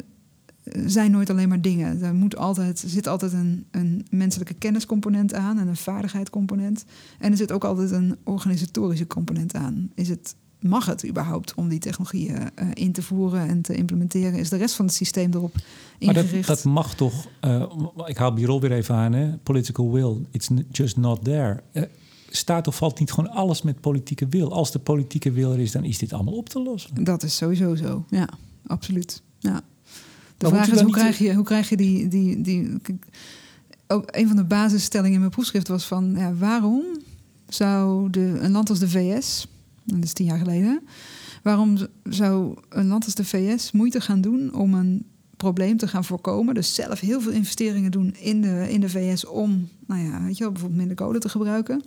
zijn 0.86 1.10
nooit 1.10 1.30
alleen 1.30 1.48
maar 1.48 1.60
dingen. 1.60 2.02
Er, 2.02 2.14
moet 2.14 2.36
altijd, 2.36 2.84
zit 2.86 3.06
altijd 3.06 3.32
een, 3.32 3.64
een 3.70 4.06
menselijke 4.10 4.54
kenniscomponent 4.54 5.34
aan 5.34 5.58
en 5.58 5.68
een 5.68 5.76
vaardigheidcomponent. 5.76 6.84
En 7.18 7.30
er 7.30 7.36
zit 7.36 7.52
ook 7.52 7.64
altijd 7.64 7.90
een 7.90 8.16
organisatorische 8.24 9.06
component 9.06 9.54
aan. 9.54 9.90
Is 9.94 10.08
het, 10.08 10.34
mag 10.60 10.86
het 10.86 11.06
überhaupt 11.06 11.54
om 11.54 11.68
die 11.68 11.78
technologieën 11.78 12.34
uh, 12.34 12.68
in 12.74 12.92
te 12.92 13.02
voeren 13.02 13.48
en 13.48 13.62
te 13.62 13.74
implementeren? 13.74 14.38
Is 14.38 14.48
de 14.48 14.56
rest 14.56 14.74
van 14.74 14.84
het 14.84 14.94
systeem 14.94 15.32
erop 15.34 15.54
ingericht? 15.98 16.32
Maar 16.32 16.40
dat, 16.40 16.46
dat 16.46 16.64
mag 16.64 16.94
toch, 16.94 17.26
uh, 17.44 17.72
ik 18.06 18.16
haal 18.16 18.32
Birol 18.32 18.60
weer 18.60 18.72
even 18.72 18.94
aan, 18.94 19.12
hè? 19.12 19.36
political 19.36 19.92
will, 19.92 20.16
it's 20.30 20.48
just 20.70 20.96
not 20.96 21.24
there. 21.24 21.62
Uh, 21.72 21.82
staat 22.28 22.66
of 22.66 22.76
valt 22.76 22.98
niet 22.98 23.12
gewoon 23.12 23.30
alles 23.30 23.62
met 23.62 23.80
politieke 23.80 24.28
wil? 24.28 24.52
Als 24.52 24.70
de 24.70 24.78
politieke 24.78 25.32
wil 25.32 25.52
er 25.52 25.58
is, 25.58 25.72
dan 25.72 25.84
is 25.84 25.98
dit 25.98 26.12
allemaal 26.12 26.34
op 26.34 26.48
te 26.48 26.62
lossen. 26.62 27.04
Dat 27.04 27.22
is 27.22 27.36
sowieso 27.36 27.74
zo, 27.74 28.04
ja, 28.08 28.28
absoluut. 28.66 29.22
Ja. 29.38 29.60
De 30.36 30.48
vraag 30.48 30.68
is, 30.68 30.80
hoe 30.80 30.92
krijg, 30.92 31.18
je, 31.18 31.34
hoe 31.34 31.44
krijg 31.44 31.68
je 31.68 31.76
die... 31.76 32.08
die, 32.08 32.40
die 32.40 32.76
ook 33.86 34.08
een 34.10 34.26
van 34.26 34.36
de 34.36 34.44
basisstellingen 34.44 35.12
in 35.12 35.18
mijn 35.18 35.30
proefschrift 35.30 35.68
was 35.68 35.84
van... 35.84 36.14
Ja, 36.16 36.34
waarom 36.34 36.82
zou 37.48 38.10
de, 38.10 38.38
een 38.40 38.50
land 38.50 38.70
als 38.70 38.78
de 38.78 38.88
VS, 38.88 39.46
dat 39.94 40.04
is 40.04 40.12
tien 40.12 40.26
jaar 40.26 40.38
geleden... 40.38 40.82
waarom 41.42 41.76
zou 42.04 42.56
een 42.68 42.86
land 42.86 43.04
als 43.04 43.14
de 43.14 43.24
VS 43.24 43.72
moeite 43.72 44.00
gaan 44.00 44.20
doen 44.20 44.54
om 44.54 44.74
een 44.74 45.06
probleem 45.36 45.76
te 45.76 45.88
gaan 45.88 46.04
voorkomen? 46.04 46.54
Dus 46.54 46.74
zelf 46.74 47.00
heel 47.00 47.20
veel 47.20 47.32
investeringen 47.32 47.90
doen 47.90 48.14
in 48.18 48.42
de, 48.42 48.66
in 48.70 48.80
de 48.80 48.88
VS 48.88 49.26
om, 49.26 49.68
nou 49.86 50.02
ja, 50.02 50.22
weet 50.22 50.36
je 50.36 50.42
wel, 50.42 50.52
bijvoorbeeld 50.52 50.80
minder 50.80 50.96
kolen 50.96 51.20
te 51.20 51.28
gebruiken 51.28 51.82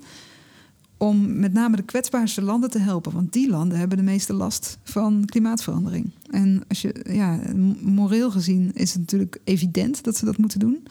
om 1.04 1.40
met 1.40 1.54
name 1.54 1.76
de 1.76 1.84
kwetsbaarste 1.84 2.42
landen 2.42 2.70
te 2.70 2.80
helpen. 2.80 3.12
Want 3.12 3.34
die 3.34 3.50
landen 3.50 3.78
hebben 3.78 3.98
de 3.98 4.04
meeste 4.04 4.34
last 4.34 4.78
van 4.84 5.24
klimaatverandering. 5.26 6.10
En 6.30 6.64
als 6.68 6.82
je, 6.82 7.06
ja, 7.10 7.40
moreel 7.82 8.32
gezien 8.32 8.72
is 8.74 8.92
het 8.92 9.00
natuurlijk 9.00 9.40
evident 9.44 10.04
dat 10.04 10.18
ze 10.18 10.26
dat 10.26 10.38
moeten 10.38 10.60
doen. 10.60 10.88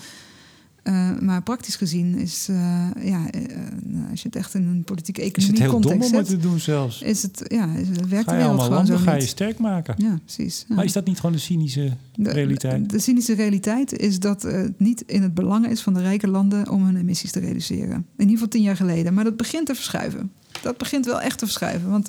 Uh, 0.85 1.18
maar 1.20 1.43
praktisch 1.43 1.76
gezien 1.76 2.18
is, 2.18 2.47
uh, 2.51 2.57
ja, 3.05 3.26
uh, 3.35 4.11
als 4.11 4.22
je 4.22 4.28
het 4.28 4.37
echt 4.37 4.55
in 4.55 4.66
een 4.66 4.85
politieke 4.85 5.20
economie 5.20 5.53
Is 5.53 5.59
het 5.59 5.59
heel 5.59 5.80
context 5.80 5.99
dom 5.99 6.18
om 6.18 6.24
zet, 6.24 6.33
het 6.33 6.41
te 6.41 6.49
doen 6.49 6.61
zelfs? 6.61 7.03
Is 7.03 7.22
het, 7.22 7.45
ja, 7.49 7.74
is, 7.74 7.89
het 7.89 8.09
werkt 8.09 8.28
de 8.28 8.35
wereld 8.35 8.59
allemaal 8.59 8.66
gewoon 8.66 8.87
zo 8.87 8.97
ga 8.97 9.14
je 9.14 9.26
sterk 9.26 9.59
maken. 9.59 9.95
Ja, 9.99 10.18
precies. 10.24 10.64
ja. 10.68 10.74
Maar 10.74 10.85
is 10.85 10.93
dat 10.93 11.05
niet 11.07 11.16
gewoon 11.16 11.33
de 11.33 11.39
cynische 11.39 11.93
realiteit? 12.16 12.91
De, 12.91 12.97
de 12.97 13.03
cynische 13.03 13.35
realiteit 13.35 13.99
is 13.99 14.18
dat 14.18 14.43
het 14.43 14.78
niet 14.80 15.03
in 15.07 15.22
het 15.22 15.35
belang 15.35 15.66
is 15.66 15.80
van 15.80 15.95
de 15.95 16.01
rijke 16.01 16.28
landen 16.28 16.70
om 16.70 16.85
hun 16.85 16.97
emissies 16.97 17.30
te 17.30 17.41
reduceren. 17.41 17.97
In 17.97 18.07
ieder 18.16 18.33
geval 18.33 18.49
tien 18.49 18.62
jaar 18.62 18.76
geleden. 18.76 19.14
Maar 19.14 19.24
dat 19.24 19.37
begint 19.37 19.66
te 19.66 19.74
verschuiven. 19.74 20.33
Dat 20.62 20.78
begint 20.78 21.07
wel 21.07 21.20
echt 21.20 21.39
te 21.39 21.45
verschuiven. 21.45 21.91
Want 21.91 22.09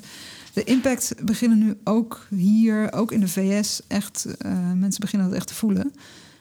de 0.52 0.64
impact 0.64 1.14
beginnen 1.24 1.58
nu 1.58 1.74
ook 1.84 2.26
hier, 2.30 2.92
ook 2.92 3.12
in 3.12 3.20
de 3.20 3.28
VS, 3.28 3.80
echt. 3.86 4.26
eh, 4.38 4.72
mensen 4.72 5.00
beginnen 5.00 5.28
dat 5.28 5.36
echt 5.36 5.46
te 5.46 5.54
voelen. 5.54 5.92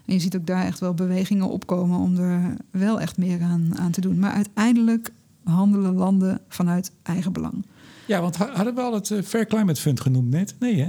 En 0.06 0.14
je 0.14 0.20
ziet 0.20 0.36
ook 0.36 0.46
daar 0.48 0.66
echt 0.66 0.80
wel 0.80 0.94
bewegingen 0.94 1.50
opkomen 1.50 2.00
om 2.00 2.18
er 2.18 2.56
wel 2.72 3.00
echt 3.00 3.18
meer 3.18 3.42
aan, 3.42 3.72
aan 3.80 3.92
te 3.92 4.02
doen. 4.02 4.20
Maar 4.20 4.32
uiteindelijk 4.32 5.12
handelen 5.44 5.94
landen 5.94 6.40
vanuit 6.48 6.92
eigen 7.04 7.34
belang. 7.34 7.66
Ja, 8.08 8.22
want 8.22 8.36
ha- 8.38 8.52
hadden 8.54 8.76
we 8.76 8.82
al 8.82 8.94
het 8.94 9.12
eh, 9.12 9.22
Fair 9.22 9.46
Climate 9.46 9.82
Fund 9.82 10.00
genoemd 10.02 10.30
net? 10.30 10.56
Nee, 10.60 10.76
hè? 10.76 10.88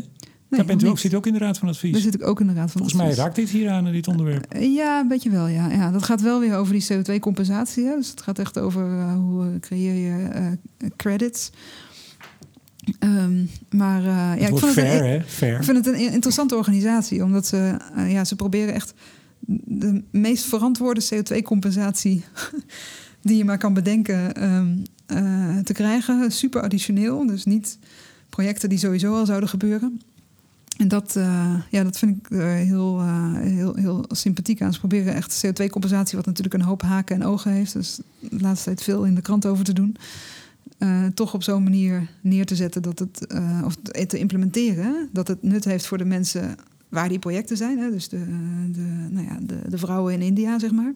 Nee, 0.49 0.63
Daar 0.63 0.65
bent 0.77 0.83
u 0.83 0.87
ook, 0.89 0.99
zit 0.99 1.15
ook 1.15 1.27
in 1.27 1.33
de 1.33 1.39
Raad 1.39 1.59
van 1.59 1.69
Advies. 1.69 1.93
Daar 1.93 2.01
zit 2.01 2.15
ik 2.15 2.27
ook 2.27 2.41
in 2.41 2.47
de 2.47 2.53
Raad 2.53 2.71
van 2.71 2.81
Volgens 2.81 2.95
mij 2.95 3.05
Advies. 3.07 3.23
raakt 3.23 3.37
dit 3.37 3.49
hier 3.51 3.71
aan, 3.71 3.87
eh, 3.87 3.93
dit 3.93 4.09
onderwerp. 4.09 4.45
Eh, 4.53 4.75
Ja, 4.75 5.01
een 5.01 5.09
beetje 5.09 5.31
wel, 5.31 5.47
ja. 5.47 5.71
ja. 5.71 5.91
Dat 5.91 6.03
gaat 6.03 6.21
wel 6.21 6.41
weer 6.41 6.57
over 6.57 6.73
die 6.73 6.85
CO2-compensatie. 6.93 7.85
Dus 7.85 8.11
het 8.11 8.23
gaat 8.23 8.39
echt 8.39 8.59
over 8.59 9.13
hoe 9.13 9.59
creëer 9.61 9.95
je 9.95 10.29
credits. 10.97 11.51
Ehm, 12.99 13.45
maar 13.71 14.01
eh, 14.01 14.41
ja, 14.41 14.49
ik 14.49 14.59
vond 14.59 14.75
het, 14.75 14.77
een? 14.77 15.23
Fair. 15.27 15.57
ik 15.57 15.65
vind 15.65 15.77
het 15.77 15.87
een 15.87 16.13
interessante 16.13 16.57
organisatie. 16.57 17.25
Omdat 17.25 17.47
ze, 17.47 17.77
eh, 17.95 18.13
ja, 18.13 18.25
ze 18.25 18.37
proberen 18.37 18.75
echt 18.75 18.95
de 19.65 20.03
meest 20.11 20.45
verantwoorde 20.45 21.05
CO2-compensatie... 21.15 22.25
die 23.23 23.37
je 23.37 23.45
maar 23.45 23.59
kan 23.59 23.75
bedenken 23.75 24.35
ehm, 24.35 24.77
eh, 25.07 25.59
te 25.59 25.73
krijgen. 25.73 26.33
Super 26.33 26.63
additioneel. 26.63 27.27
Dus 27.27 27.45
niet 27.45 27.79
projecten 28.29 28.69
die 28.69 28.79
sowieso 28.79 29.15
al 29.15 29.27
zouden 29.27 29.49
gebeuren. 29.49 30.01
En 30.77 30.89
dat, 30.89 31.19
ja, 31.71 31.83
dat 31.83 31.99
vind 31.99 32.17
ik 32.17 32.31
er 32.31 32.55
heel, 32.55 33.03
heel, 33.37 33.75
heel 33.75 34.05
sympathiek 34.09 34.63
aan. 34.63 34.73
Ze 34.73 34.79
proberen 34.79 35.15
echt 35.15 35.47
CO2-compensatie, 35.47 36.17
wat 36.17 36.27
natuurlijk 36.27 36.55
een 36.55 36.63
hoop 36.63 36.83
haken 36.83 37.17
en 37.17 37.25
ogen 37.25 37.53
heeft. 37.53 37.73
Dus 37.73 37.99
de 38.21 38.41
laatste 38.41 38.65
tijd 38.65 38.83
veel 38.83 39.05
in 39.05 39.15
de 39.15 39.21
krant 39.21 39.47
over 39.47 39.65
te 39.65 39.73
doen. 39.73 39.97
Eh, 40.79 41.07
toch 41.07 41.35
op 41.35 41.43
zo'n 41.43 41.63
manier 41.63 42.11
neer 42.21 42.47
te 42.47 42.57
zetten 42.57 42.83
dat 42.83 42.99
het, 42.99 43.27
eh, 43.27 43.63
of 43.65 43.77
te 44.07 44.19
implementeren, 44.19 45.09
dat 45.13 45.29
het 45.29 45.43
nut 45.43 45.65
heeft 45.65 45.87
voor 45.87 45.99
de 45.99 46.05
mensen 46.05 46.57
waar 46.89 47.09
die 47.09 47.19
projecten 47.19 47.57
zijn. 47.57 47.79
Hè? 47.79 47.91
Dus 47.91 48.09
de, 48.09 48.25
de, 48.73 49.07
nou 49.11 49.27
ja, 49.27 49.39
de, 49.43 49.59
de 49.69 49.79
vrouwen 49.79 50.15
in 50.15 50.21
India, 50.21 50.59
zeg 50.59 50.71
maar. 50.71 50.95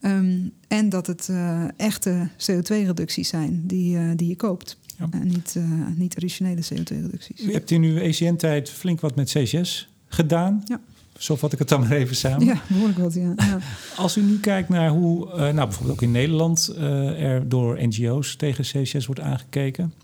Ehm, 0.00 0.38
en 0.68 0.88
dat 0.88 1.06
het 1.06 1.28
eh, 1.28 1.64
echte 1.76 2.28
CO2-reducties 2.36 3.28
zijn 3.28 3.62
die, 3.66 3.96
eh, 3.96 4.10
die 4.16 4.28
je 4.28 4.36
koopt. 4.36 4.78
Ja. 4.98 5.08
En 5.10 5.26
niet, 5.26 5.54
eh, 5.56 5.64
niet 5.96 6.16
additionele 6.16 6.60
CO2-reducties. 6.60 7.42
U 7.42 7.52
hebt 7.52 7.70
in 7.70 7.82
uw 7.82 7.96
ECN-tijd 7.96 8.70
flink 8.70 9.00
wat 9.00 9.16
met 9.16 9.30
CCS 9.30 9.88
gedaan. 10.06 10.62
Ja. 10.64 10.80
Zo 11.20 11.36
vat 11.36 11.52
ik 11.52 11.58
het 11.58 11.68
dan 11.68 11.80
maar 11.80 11.90
even 11.92 12.16
samen. 12.16 12.46
Ja, 12.46 12.62
behoorlijk 12.68 12.98
wat, 12.98 13.14
ja. 13.14 13.32
ja. 13.36 13.58
Als 13.96 14.16
u 14.16 14.22
nu 14.22 14.38
kijkt 14.38 14.68
naar 14.68 14.90
hoe, 14.90 15.30
eh, 15.30 15.38
nou 15.38 15.54
bijvoorbeeld 15.54 15.90
ook 15.90 16.02
in 16.02 16.10
Nederland, 16.10 16.68
eh, 16.68 17.22
er 17.22 17.48
door 17.48 17.78
NGO's 17.86 18.36
tegen 18.36 18.64
CCS 18.64 19.06
wordt 19.06 19.20
aangekeken. 19.20 19.94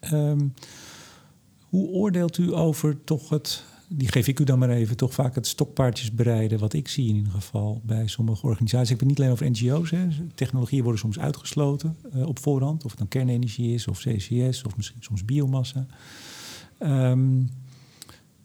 Ehm, 0.00 0.40
hoe 1.68 1.88
oordeelt 1.88 2.38
u 2.38 2.54
over 2.54 3.04
toch 3.04 3.28
het, 3.28 3.64
die 3.88 4.08
geef 4.08 4.28
ik 4.28 4.40
u 4.40 4.44
dan 4.44 4.58
maar 4.58 4.70
even, 4.70 4.96
toch 4.96 5.14
vaak 5.14 5.34
het 5.34 5.46
stokpaardjes 5.46 6.12
bereiden, 6.12 6.58
wat 6.58 6.72
ik 6.72 6.88
zie 6.88 7.08
in 7.08 7.16
ieder 7.16 7.32
geval 7.32 7.80
bij 7.84 8.06
sommige 8.06 8.46
organisaties. 8.46 8.90
Ik 8.90 9.00
heb 9.00 9.08
het 9.08 9.08
niet 9.08 9.18
alleen 9.18 9.32
over 9.32 9.50
NGO's, 9.50 9.90
hè. 9.90 10.06
technologieën 10.34 10.82
worden 10.82 11.00
soms 11.00 11.18
uitgesloten 11.18 11.96
eh, 12.12 12.26
op 12.26 12.38
voorhand, 12.38 12.84
of 12.84 12.90
het 12.90 12.98
dan 12.98 13.08
kernenergie 13.08 13.74
is, 13.74 13.88
of 13.88 13.98
CCS, 13.98 14.62
of 14.62 14.76
misschien 14.76 15.02
soms 15.02 15.24
biomassa. 15.24 15.86
Ehm, 16.78 17.38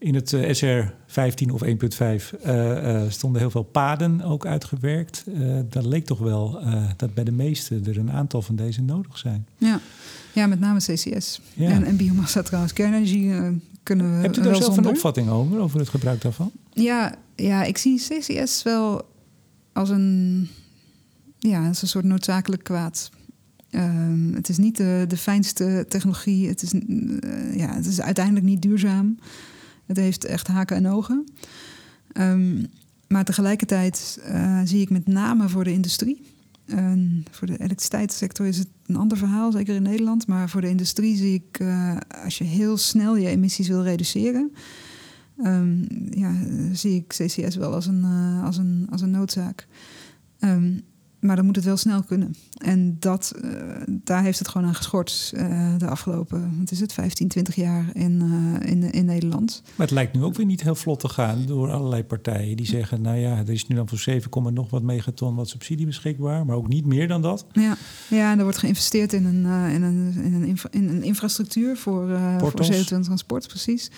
in 0.02 0.14
het 0.14 0.32
eh, 0.32 0.52
SR 0.52 0.92
15 1.06 1.50
of 1.50 1.62
1.5 1.64 1.68
eh, 1.68 3.04
eh, 3.04 3.10
stonden 3.10 3.40
heel 3.40 3.50
veel 3.50 3.62
paden 3.62 4.22
ook 4.22 4.46
uitgewerkt. 4.46 5.24
Dat 5.68 5.84
leek 5.84 6.06
toch 6.06 6.18
wel 6.18 6.62
dat 6.96 7.14
bij 7.14 7.24
de 7.24 7.32
meeste 7.32 7.80
er 7.86 7.98
een 7.98 8.10
aantal 8.10 8.42
van 8.42 8.56
deze 8.56 8.82
nodig 8.82 9.18
zijn. 9.18 9.46
Ja. 9.58 9.80
ja, 10.32 10.46
met 10.46 10.60
name 10.60 10.78
CCS. 10.78 11.40
Ja. 11.54 11.70
En, 11.70 11.84
en 11.84 11.96
biomassa 11.96 12.42
trouwens. 12.42 12.72
Kernenergie 12.72 13.32
kunnen 13.82 14.16
we 14.16 14.22
Hebt 14.22 14.36
u 14.36 14.42
daar 14.42 14.56
zelf 14.56 14.74
zonder. 14.74 14.90
een 14.90 14.96
opvatting 14.96 15.28
over, 15.28 15.58
over 15.58 15.78
het 15.78 15.88
gebruik 15.88 16.20
daarvan? 16.20 16.50
Ja, 16.72 17.14
ja, 17.36 17.62
ik 17.64 17.78
zie 17.78 18.00
CCS 18.08 18.62
wel 18.62 19.02
als 19.72 19.88
een, 19.88 20.48
ja, 21.38 21.68
als 21.68 21.82
een 21.82 21.88
soort 21.88 22.04
noodzakelijk 22.04 22.64
kwaad. 22.64 23.10
Ehm, 23.70 24.32
het 24.34 24.48
is 24.48 24.58
niet 24.58 24.76
de, 24.76 25.04
de 25.08 25.16
fijnste 25.16 25.86
technologie. 25.88 26.48
Het 26.48 26.62
is, 26.62 26.72
ja, 27.54 27.74
het 27.74 27.86
is 27.86 28.00
uiteindelijk 28.00 28.46
niet 28.46 28.62
duurzaam. 28.62 29.18
Het 29.92 30.00
heeft 30.00 30.24
echt 30.24 30.46
haken 30.46 30.76
en 30.76 30.88
ogen. 30.88 31.24
Ehm, 32.12 32.64
maar 33.08 33.24
tegelijkertijd 33.24 34.20
eh, 34.24 34.60
zie 34.64 34.80
ik 34.80 34.90
met 34.90 35.06
name 35.06 35.48
voor 35.48 35.64
de 35.64 35.72
industrie. 35.72 36.30
Voor 37.30 37.46
de 37.46 37.58
elektriciteitssector 37.58 38.46
is 38.46 38.58
het 38.58 38.68
een 38.86 38.96
ander 38.96 39.18
verhaal, 39.18 39.52
zeker 39.52 39.74
in 39.74 39.82
Nederland. 39.82 40.26
Maar 40.26 40.48
voor 40.48 40.60
de 40.60 40.68
industrie 40.68 41.16
zie 41.16 41.34
ik, 41.34 41.58
eh, 41.58 41.96
als 42.24 42.38
je 42.38 42.44
heel 42.44 42.76
snel 42.76 43.16
je 43.16 43.28
emissies 43.28 43.68
wil 43.68 43.82
reduceren, 43.82 44.52
Ehm, 45.42 45.84
ja, 46.10 46.34
zie 46.72 46.94
ik 46.94 47.06
CCS 47.06 47.56
wel 47.56 47.72
als 47.74 47.86
een, 47.86 48.04
eh, 48.04 48.44
als 48.44 48.56
een, 48.56 48.86
als 48.90 49.00
een 49.00 49.10
noodzaak. 49.10 49.66
Ehm, 50.38 50.78
maar 51.20 51.36
dan 51.36 51.44
moet 51.44 51.56
het 51.56 51.64
wel 51.64 51.76
snel 51.76 52.02
kunnen. 52.02 52.34
En 52.56 52.96
dat, 52.98 53.34
daar 53.88 54.22
heeft 54.22 54.38
het 54.38 54.48
gewoon 54.48 54.66
aan 54.66 54.74
geschort 54.74 55.32
de 55.78 55.86
afgelopen, 55.86 56.58
wat 56.58 56.70
is 56.70 56.80
het, 56.80 56.92
15, 56.92 57.28
20 57.28 57.54
jaar 57.54 57.90
in, 57.92 58.20
in 58.62 58.82
Nederland. 59.12 59.62
Maar 59.64 59.86
het 59.86 59.94
lijkt 59.94 60.14
nu 60.14 60.22
ook 60.22 60.34
weer 60.34 60.46
niet 60.46 60.62
heel 60.62 60.74
vlot 60.74 61.00
te 61.00 61.08
gaan 61.08 61.46
door 61.46 61.70
allerlei 61.70 62.04
partijen 62.04 62.56
die 62.56 62.66
zeggen: 62.66 63.00
Nou 63.00 63.16
ja, 63.16 63.38
er 63.38 63.50
is 63.50 63.66
nu 63.66 63.76
dan 63.76 63.88
voor 63.88 63.98
7, 63.98 64.30
komma 64.30 64.50
nog 64.50 64.70
wat 64.70 64.82
megaton 64.82 65.34
wat 65.34 65.48
subsidie 65.48 65.86
beschikbaar, 65.86 66.46
maar 66.46 66.56
ook 66.56 66.68
niet 66.68 66.86
meer 66.86 67.08
dan 67.08 67.22
dat. 67.22 67.46
Ja, 67.52 67.76
ja 68.08 68.32
en 68.32 68.38
er 68.38 68.44
wordt 68.44 68.58
geïnvesteerd 68.58 69.12
in 69.12 69.24
een, 69.24 69.44
eh, 69.46 69.74
in 69.74 69.82
een, 69.82 70.14
in 70.24 70.34
een, 70.34 70.44
infra- 70.44 70.70
in 70.70 70.88
een 70.88 71.02
infrastructuur 71.02 71.76
voor, 71.76 72.10
eh 72.10 72.38
voor 72.38 72.52
Portals. 72.52 72.92
CO2-transport, 72.92 73.48
precies. 73.48 73.90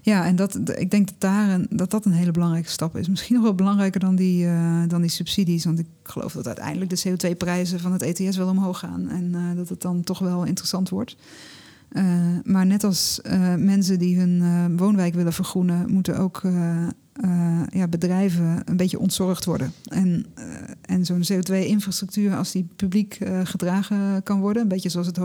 Ja, 0.00 0.24
en 0.24 0.36
dat, 0.36 0.58
ik 0.78 0.90
denk 0.90 1.06
dat, 1.06 1.20
daar 1.20 1.48
een, 1.48 1.66
dat 1.70 1.90
dat 1.90 2.04
een 2.04 2.12
hele 2.12 2.30
belangrijke 2.30 2.68
stap 2.68 2.96
is. 2.96 3.08
Misschien 3.08 3.34
nog 3.34 3.44
wel 3.44 3.54
belangrijker 3.54 4.00
dan 4.00 4.16
die, 4.16 4.46
eh, 4.46 4.82
dan 4.88 5.00
die 5.00 5.10
subsidies. 5.10 5.64
Want 5.64 5.78
ik 5.78 5.86
geloof 6.02 6.32
dat 6.32 6.46
uiteindelijk 6.46 6.90
de 6.90 7.02
CO2-prijzen 7.08 7.80
van 7.80 7.92
het 7.92 8.02
ETS 8.02 8.36
wel 8.36 8.48
omhoog 8.48 8.78
gaan. 8.78 9.08
En 9.08 9.56
dat 9.56 9.68
het 9.68 9.80
dan 9.80 10.02
toch 10.02 10.18
wel 10.18 10.44
interessant 10.44 10.88
wordt. 10.88 11.16
Eh, 11.94 12.04
maar 12.44 12.66
net 12.66 12.84
als 12.84 13.20
eh, 13.20 13.54
mensen 13.54 13.98
die 13.98 14.18
hun 14.18 14.42
eh, 14.42 14.64
woonwijk 14.76 15.14
willen 15.14 15.32
vergroenen, 15.32 15.92
moeten 15.92 16.18
ook 16.18 16.42
ja, 17.70 17.88
bedrijven 17.88 18.62
een 18.64 18.76
beetje 18.76 18.98
ontzorgd 18.98 19.44
worden. 19.44 19.72
En 19.84 20.26
en 20.80 21.04
zo'n 21.04 21.24
CO2-infrastructuur, 21.32 22.36
als 22.36 22.52
die 22.52 22.68
publiek 22.76 23.18
gedragen 23.44 24.22
kan 24.22 24.40
worden, 24.40 24.62
een 24.62 24.68
beetje 24.68 24.88
zoals 24.88 25.06
het, 25.06 25.16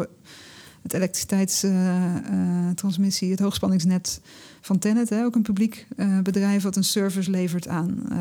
het 0.82 0.94
elektriciteitstransmissie, 0.94 3.32
het 3.32 3.40
hoogspanningsnet 3.40 4.22
van 4.62 4.80
Tennet, 4.80 5.14
ook 5.14 5.36
een 5.36 5.42
publiek 5.42 5.88
bedrijf 6.24 6.64
wat 6.64 6.76
een 6.76 6.84
service 6.84 7.32
levert 7.32 7.68
aan, 7.68 8.12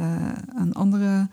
aan 0.54 0.72
andere 0.72 1.28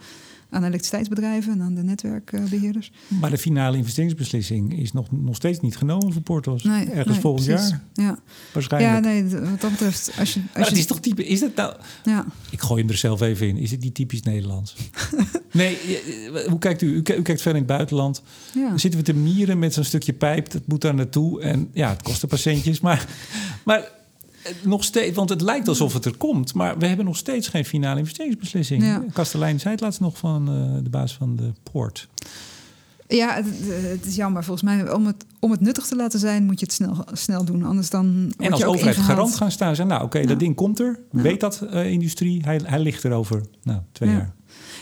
aan 0.55 0.63
elektriciteitsbedrijven 0.63 1.53
en 1.53 1.61
aan 1.61 1.75
de 1.75 1.83
netwerkbeheerders. 1.83 2.91
Maar 3.07 3.29
de 3.29 3.37
finale 3.37 3.77
investeringsbeslissing 3.77 4.79
is 4.79 4.93
nog, 4.93 5.11
nog 5.11 5.35
steeds 5.35 5.59
niet 5.59 5.77
genomen 5.77 6.13
voor 6.13 6.21
Portos. 6.21 6.63
Nee, 6.63 6.85
Ergens 6.85 7.17
volgend 7.17 7.45
jaar. 7.45 7.81
Ja. 7.93 8.19
Waarschijnlijk. 8.53 9.05
Ja, 9.05 9.11
nee, 9.11 9.49
wat 9.49 9.61
dat 9.61 9.71
betreft. 9.71 10.11
Als 10.19 10.33
je, 10.33 10.39
als 10.39 10.49
maar 10.53 10.67
het 10.67 10.77
is 10.77 10.85
toch 10.85 10.99
type. 10.99 11.25
Is 11.25 11.39
dat 11.39 11.55
nou. 11.55 11.75
Ja. 12.03 12.25
Ik 12.49 12.61
gooi 12.61 12.81
hem 12.81 12.89
er 12.89 12.97
zelf 12.97 13.21
even 13.21 13.47
in. 13.47 13.57
Is 13.57 13.71
het 13.71 13.81
niet 13.81 13.95
typisch 13.95 14.21
Nederlands? 14.21 14.75
nee, 15.51 15.77
hoe 16.49 16.59
kijkt 16.59 16.81
u? 16.81 16.95
U, 16.95 17.01
kijkt 17.01 17.25
verder 17.25 17.61
in 17.61 17.67
het 17.67 17.77
buitenland. 17.77 18.21
Ja. 18.53 18.69
Dan 18.69 18.79
zitten 18.79 18.99
we 18.99 19.05
te 19.05 19.13
mieren 19.13 19.59
met 19.59 19.73
zo'n 19.73 19.83
stukje 19.83 20.13
pijp. 20.13 20.51
Dat 20.51 20.61
moet 20.65 20.81
daar 20.81 20.95
naartoe. 20.95 21.41
En 21.41 21.69
ja, 21.73 21.89
het 21.89 22.01
kost 22.01 22.23
een 22.23 22.29
patiëntjes. 22.29 22.79
Maar. 22.79 23.07
maar 23.63 23.91
nog 24.63 24.83
steeds, 24.83 25.15
want 25.15 25.29
het 25.29 25.41
lijkt 25.41 25.67
alsof 25.67 25.93
het 25.93 26.05
er 26.05 26.17
komt, 26.17 26.53
maar 26.53 26.77
we 26.77 26.87
hebben 26.87 27.05
nog 27.05 27.17
steeds 27.17 27.47
geen 27.47 27.65
finale 27.65 27.99
investeringsbeslissing. 27.99 28.83
Ja. 28.83 29.03
Kastelein 29.13 29.59
zei 29.59 29.73
het 29.73 29.83
laatst 29.83 29.99
nog 29.99 30.17
van 30.17 30.49
uh, 30.49 30.83
de 30.83 30.89
baas 30.89 31.13
van 31.13 31.35
de 31.35 31.51
poort. 31.71 32.07
Ja, 33.07 33.35
het, 33.35 33.45
het, 33.67 34.05
is 34.05 34.15
jammer. 34.15 34.43
Volgens 34.43 34.65
mij, 34.69 34.93
om 34.93 35.05
het, 35.05 35.25
om 35.39 35.51
het 35.51 35.61
nuttig 35.61 35.85
te 35.85 35.95
laten 35.95 36.19
zijn, 36.19 36.45
moet 36.45 36.59
je 36.59 36.65
het 36.65 36.73
snel, 36.73 37.05
snel 37.11 37.45
doen. 37.45 37.63
Anders 37.63 37.89
dan. 37.89 38.33
En 38.37 38.51
als 38.51 38.59
je 38.59 38.65
ook 38.65 38.73
overheid 38.73 38.95
ingehaald. 38.95 39.17
garant 39.17 39.35
gaan 39.35 39.51
staan. 39.51 39.75
Zeggen, 39.75 39.87
nou, 39.87 40.03
oké, 40.03 40.17
okay, 40.17 40.27
dat 40.27 40.39
ding 40.39 40.55
komt 40.55 40.79
er. 40.79 40.99
Weet 41.11 41.39
dat, 41.39 41.65
uh, 41.73 41.91
industrie. 41.91 42.41
Hij, 42.43 42.61
hij 42.63 42.79
ligt 42.79 43.03
er 43.03 43.11
over 43.11 43.41
nou, 43.63 43.79
twee 43.91 44.09
Ja. 44.09 44.15
jaar. 44.15 44.33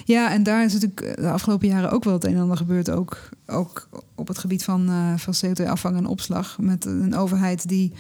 Ja, 0.05 0.31
en 0.31 0.43
daar 0.43 0.63
is 0.63 0.73
natuurlijk 0.73 1.15
de 1.15 1.29
afgelopen 1.29 1.67
jaren 1.67 1.91
ook 1.91 2.03
wel 2.03 2.13
het 2.13 2.23
een 2.23 2.35
en 2.35 2.41
ander 2.41 2.57
gebeurd. 2.57 2.89
Ook, 2.89 3.29
ook 3.47 3.89
op 4.15 4.27
het 4.27 4.37
gebied 4.37 4.63
van, 4.63 4.89
uh, 4.89 5.17
van 5.17 5.33
CO2-afvang 5.45 5.97
en 5.97 6.05
opslag. 6.05 6.57
Met 6.59 6.85
een 6.85 7.15
overheid 7.15 7.67
die 7.67 7.93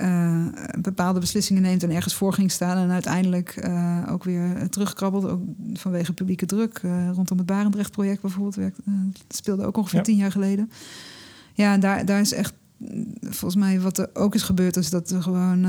uh, 0.00 0.46
bepaalde 0.78 1.20
beslissingen 1.20 1.62
neemt 1.62 1.82
en 1.82 1.90
ergens 1.90 2.14
voor 2.14 2.32
ging 2.32 2.50
staan. 2.50 2.76
En 2.76 2.90
uiteindelijk 2.90 3.66
uh, 3.66 4.02
ook 4.10 4.24
weer 4.24 4.68
terugkrabbelt. 4.68 5.24
Ook 5.26 5.40
vanwege 5.72 6.12
publieke 6.12 6.46
druk. 6.46 6.80
Uh, 6.84 7.10
rondom 7.12 7.38
het 7.38 7.46
Barendrecht-project 7.46 8.20
bijvoorbeeld. 8.20 8.54
Werkt, 8.54 8.78
dat 9.12 9.36
speelde 9.36 9.64
ook 9.64 9.76
ongeveer 9.76 9.98
Ja. 9.98 10.04
tien 10.04 10.16
jaar 10.16 10.30
geleden. 10.30 10.70
Ja, 11.52 11.72
en 11.72 11.80
daar, 11.80 12.04
daar 12.04 12.20
is 12.20 12.32
echt. 12.32 12.52
Volgens 13.20 13.54
mij 13.54 13.80
wat 13.80 13.98
er 13.98 14.10
ook 14.14 14.34
is 14.34 14.42
gebeurd, 14.42 14.76
is 14.76 14.90
dat 14.90 15.10
we 15.10 15.22
gewoon 15.22 15.60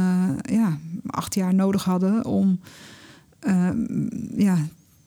ja, 0.41 0.78
acht 1.05 1.36
jaar 1.36 1.53
nodig 1.53 1.84
hadden 1.84 2.26
om 2.26 2.59
ja, 4.36 4.57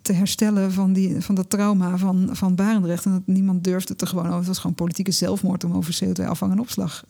te 0.02 0.12
herstellen 0.12 0.72
van, 0.72 0.92
die, 0.92 1.20
van 1.20 1.34
dat 1.34 1.50
trauma 1.50 1.98
van, 1.98 2.28
van 2.32 2.54
Barendrecht. 2.54 3.04
En 3.04 3.12
dat 3.12 3.26
niemand 3.26 3.64
durfde 3.64 3.92
het 3.92 4.02
er 4.02 4.08
gewoon 4.08 4.26
over. 4.26 4.38
Het 4.38 4.46
was 4.46 4.58
gewoon 4.58 4.76
politieke 4.76 5.10
zelfmoord 5.10 5.64
om 5.64 5.72
over 5.72 5.98
CO2-afvang 6.04 6.52
en 6.52 6.60
opslag 6.60 7.04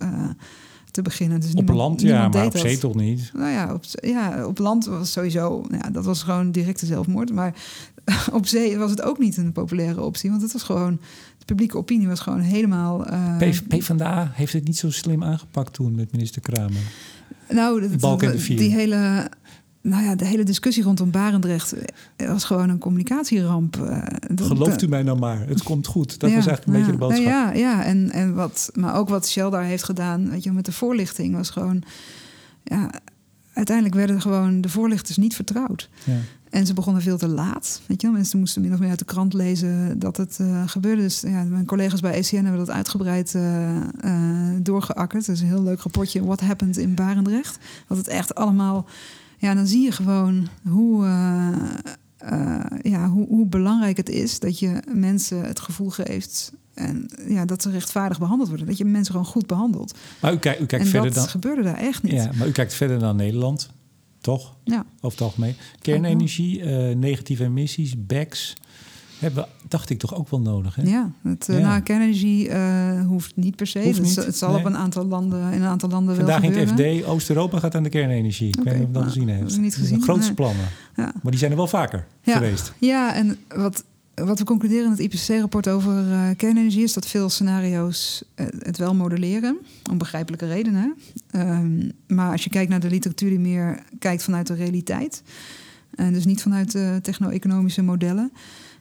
te 0.90 1.02
beginnen. 1.02 1.40
Dus 1.40 1.50
Op 1.50 1.54
niemand, 1.56 1.78
land, 1.78 2.00
ja, 2.00 2.28
maar 2.28 2.46
op 2.46 2.56
zee 2.56 2.78
toch 2.78 2.94
niet? 2.94 3.30
Nou 3.34 3.50
ja, 3.50 3.74
op, 3.74 3.84
ja, 4.02 4.46
op 4.46 4.58
land 4.58 4.84
was 4.86 5.12
sowieso, 5.12 5.64
nou 5.68 5.82
ja, 5.84 5.90
dat 5.90 6.04
was 6.04 6.22
gewoon 6.22 6.50
directe 6.50 6.86
zelfmoord. 6.86 7.32
Maar 7.32 7.54
op 8.32 8.46
zee 8.46 8.78
was 8.78 8.90
het 8.90 9.02
ook 9.02 9.18
niet 9.18 9.36
een 9.36 9.52
populaire 9.52 10.02
optie. 10.02 10.30
Want 10.30 10.42
het 10.42 10.52
was 10.52 10.62
gewoon, 10.62 11.00
de 11.38 11.44
publieke 11.44 11.76
opinie 11.76 12.08
was 12.08 12.20
gewoon 12.20 12.40
helemaal... 12.40 13.12
Uh, 13.12 13.36
P- 13.36 13.68
PvdA 13.68 14.30
heeft 14.34 14.52
het 14.52 14.64
niet 14.64 14.78
zo 14.78 14.90
slim 14.90 15.24
aangepakt 15.24 15.72
toen 15.72 15.94
met 15.94 16.12
minister 16.12 16.42
Kramer. 16.42 16.82
nou, 17.48 17.80
dat, 17.80 17.90
die 18.46 18.70
hele... 18.74 19.30
Nou 19.82 20.04
ja, 20.04 20.14
de 20.14 20.24
hele 20.24 20.42
discussie 20.42 20.82
rondom 20.82 21.10
Barendrecht 21.10 21.74
was 22.16 22.44
gewoon 22.44 22.68
een 22.68 22.78
communicatieramp. 22.78 23.76
Dat- 24.34 24.46
Gelooft 24.46 24.82
u 24.82 24.88
mij 24.88 25.02
nou 25.02 25.18
maar, 25.18 25.46
het 25.46 25.62
komt 25.62 25.86
goed. 25.86 26.20
Dat 26.20 26.30
Ja, 26.30 26.36
was 26.36 26.46
eigenlijk 26.46 26.66
een 26.66 26.72
ja. 26.72 26.78
beetje 26.78 26.92
de 26.92 26.98
boodschap. 27.06 27.24
Ja, 27.26 27.52
ja. 27.52 27.84
En, 27.84 28.10
en 28.10 28.34
wat, 28.34 28.70
maar 28.74 28.94
ook 28.94 29.08
wat 29.08 29.28
Shell 29.28 29.50
daar 29.50 29.64
heeft 29.64 29.84
gedaan, 29.84 30.30
weet 30.30 30.44
je, 30.44 30.52
met 30.52 30.64
de 30.64 30.72
voorlichting 30.72 31.34
was 31.36 31.50
gewoon. 31.50 31.82
Ja, 32.64 32.90
uiteindelijk 33.52 33.96
werden 33.96 34.20
gewoon 34.20 34.60
de 34.60 34.68
voorlichters 34.68 35.16
niet 35.16 35.34
vertrouwd. 35.34 35.88
Ja. 36.04 36.16
En 36.50 36.66
ze 36.66 36.74
begonnen 36.74 37.02
veel 37.02 37.18
te 37.18 37.28
laat. 37.28 37.80
Weet 37.86 38.00
je? 38.00 38.10
Mensen 38.10 38.38
moesten 38.38 38.62
min 38.62 38.72
of 38.72 38.78
meer 38.78 38.88
uit 38.88 38.98
de 38.98 39.04
krant 39.04 39.32
lezen 39.32 39.98
dat 39.98 40.16
het 40.16 40.38
uh, 40.40 40.62
gebeurde. 40.66 41.02
Dus 41.02 41.20
ja, 41.20 41.42
mijn 41.44 41.66
collega's 41.66 42.00
bij 42.00 42.12
ECN 42.12 42.34
hebben 42.34 42.56
dat 42.66 42.70
uitgebreid 42.70 43.34
uh, 43.34 43.76
uh, 44.04 44.56
doorgeakkerd. 44.62 45.26
Dat 45.26 45.34
is 45.34 45.40
een 45.40 45.46
heel 45.46 45.62
leuk 45.62 45.80
rapportje. 45.80 46.24
What 46.24 46.40
happened 46.40 46.76
in 46.76 46.94
Barendrecht? 46.94 47.58
Dat 47.88 47.96
het 47.96 48.08
echt 48.08 48.34
allemaal. 48.34 48.86
Ja, 49.40 49.54
dan 49.54 49.66
zie 49.66 49.84
je 49.84 49.92
gewoon 49.92 50.48
hoe. 50.68 51.04
Uh, 51.04 52.64
ja, 52.82 53.08
hoe, 53.08 53.26
hoe, 53.26 53.46
belangrijk 53.46 53.96
het 53.96 54.08
is 54.08 54.38
dat 54.38 54.58
je 54.58 54.82
mensen 54.94 55.44
het 55.44 55.60
gevoel 55.60 55.90
geeft 55.90 56.52
en 56.74 57.10
ja, 57.28 57.44
dat 57.44 57.62
ze 57.62 57.70
rechtvaardig 57.70 58.18
behandeld 58.18 58.48
worden. 58.48 58.66
Dat 58.66 58.78
je 58.78 58.84
mensen 58.84 59.12
gewoon 59.14 59.28
goed 59.28 59.46
behandelt. 59.46 59.98
Maar 60.20 60.32
u, 60.32 60.38
kijkt, 60.38 60.60
u 60.60 60.66
kijkt 60.66 60.84
en 60.84 60.90
verder 60.90 61.10
dat 61.10 61.18
dan. 61.18 61.28
gebeurde 61.28 61.62
daar 61.62 61.78
echt 61.78 62.02
niet. 62.02 62.12
Ja, 62.12 62.30
maar 62.34 62.48
u 62.48 62.52
kijkt 62.52 62.74
verder 62.74 62.98
dan 62.98 63.16
Nederland, 63.16 63.70
toch? 64.20 64.56
Ja. 64.64 64.84
Over 65.00 65.18
het 65.18 65.20
algemeen. 65.20 65.54
Kernenergie, 65.78 66.60
uh, 66.60 66.96
negatieve 66.96 67.44
emissies, 67.44 68.06
BECS. 68.06 68.56
Hebben, 69.20 69.46
dacht 69.68 69.90
ik 69.90 69.98
toch 69.98 70.14
ook 70.14 70.28
wel 70.28 70.40
nodig. 70.40 70.74
Hè? 70.74 70.82
Ja, 70.82 71.10
het, 71.22 71.46
Ja. 71.50 71.58
Nou, 71.58 71.80
kernenergie 71.80 72.48
uh, 72.48 73.06
hoeft 73.06 73.36
niet 73.36 73.56
per 73.56 73.66
se. 73.66 73.78
Het, 73.78 74.02
niet, 74.02 74.16
het 74.16 74.36
zal 74.36 74.50
nee. 74.50 74.58
op 74.58 74.64
een 74.64 74.76
aantal 74.76 75.04
landen, 75.04 75.52
in 75.52 75.62
een 75.62 75.68
aantal 75.68 75.88
landen 75.88 76.16
Vandaag 76.16 76.40
wel 76.40 76.50
in 76.50 76.58
het. 76.58 77.00
FD, 77.00 77.04
Oost-Europa 77.04 77.58
gaat 77.58 77.74
aan 77.74 77.82
de 77.82 77.88
kernenergie. 77.88 78.48
Ik 78.48 78.64
weet 78.64 78.74
niet 78.74 78.86
of 78.86 78.92
dat 78.92 79.02
nou, 79.02 79.04
gezien 79.04 79.28
heeft. 79.28 79.58
niet 79.58 79.76
gezien, 79.76 80.02
grootste 80.02 80.26
nee. 80.26 80.34
plannen. 80.34 80.64
Ja. 80.96 81.12
Maar 81.22 81.30
die 81.30 81.38
zijn 81.38 81.50
er 81.50 81.56
wel 81.56 81.66
vaker 81.66 82.06
Ja. 82.22 82.32
geweest. 82.32 82.72
Ja, 82.78 83.14
en 83.14 83.38
wat, 83.48 83.84
wat 84.14 84.38
we 84.38 84.44
concluderen 84.44 84.84
in 84.84 84.90
het 84.90 85.00
IPCC-rapport 85.00 85.68
over 85.68 86.06
uh, 86.06 86.28
kernenergie 86.36 86.82
is 86.82 86.92
dat 86.92 87.06
veel 87.06 87.28
scenario's 87.28 88.24
uh, 88.36 88.46
het 88.58 88.78
wel 88.78 88.94
modelleren, 88.94 89.58
om 89.90 89.98
begrijpelijke 89.98 90.46
redenen. 90.46 90.94
Um, 91.32 91.92
maar 92.06 92.30
als 92.30 92.44
je 92.44 92.50
kijkt 92.50 92.70
naar 92.70 92.80
de 92.80 92.90
literatuur 92.90 93.30
die 93.30 93.38
meer 93.38 93.82
kijkt 93.98 94.22
vanuit 94.22 94.46
de 94.46 94.54
realiteit, 94.54 95.22
en 95.94 96.12
dus 96.12 96.24
niet 96.24 96.42
vanuit 96.42 96.70
techno-economische 97.02 97.82
modellen, 97.82 98.32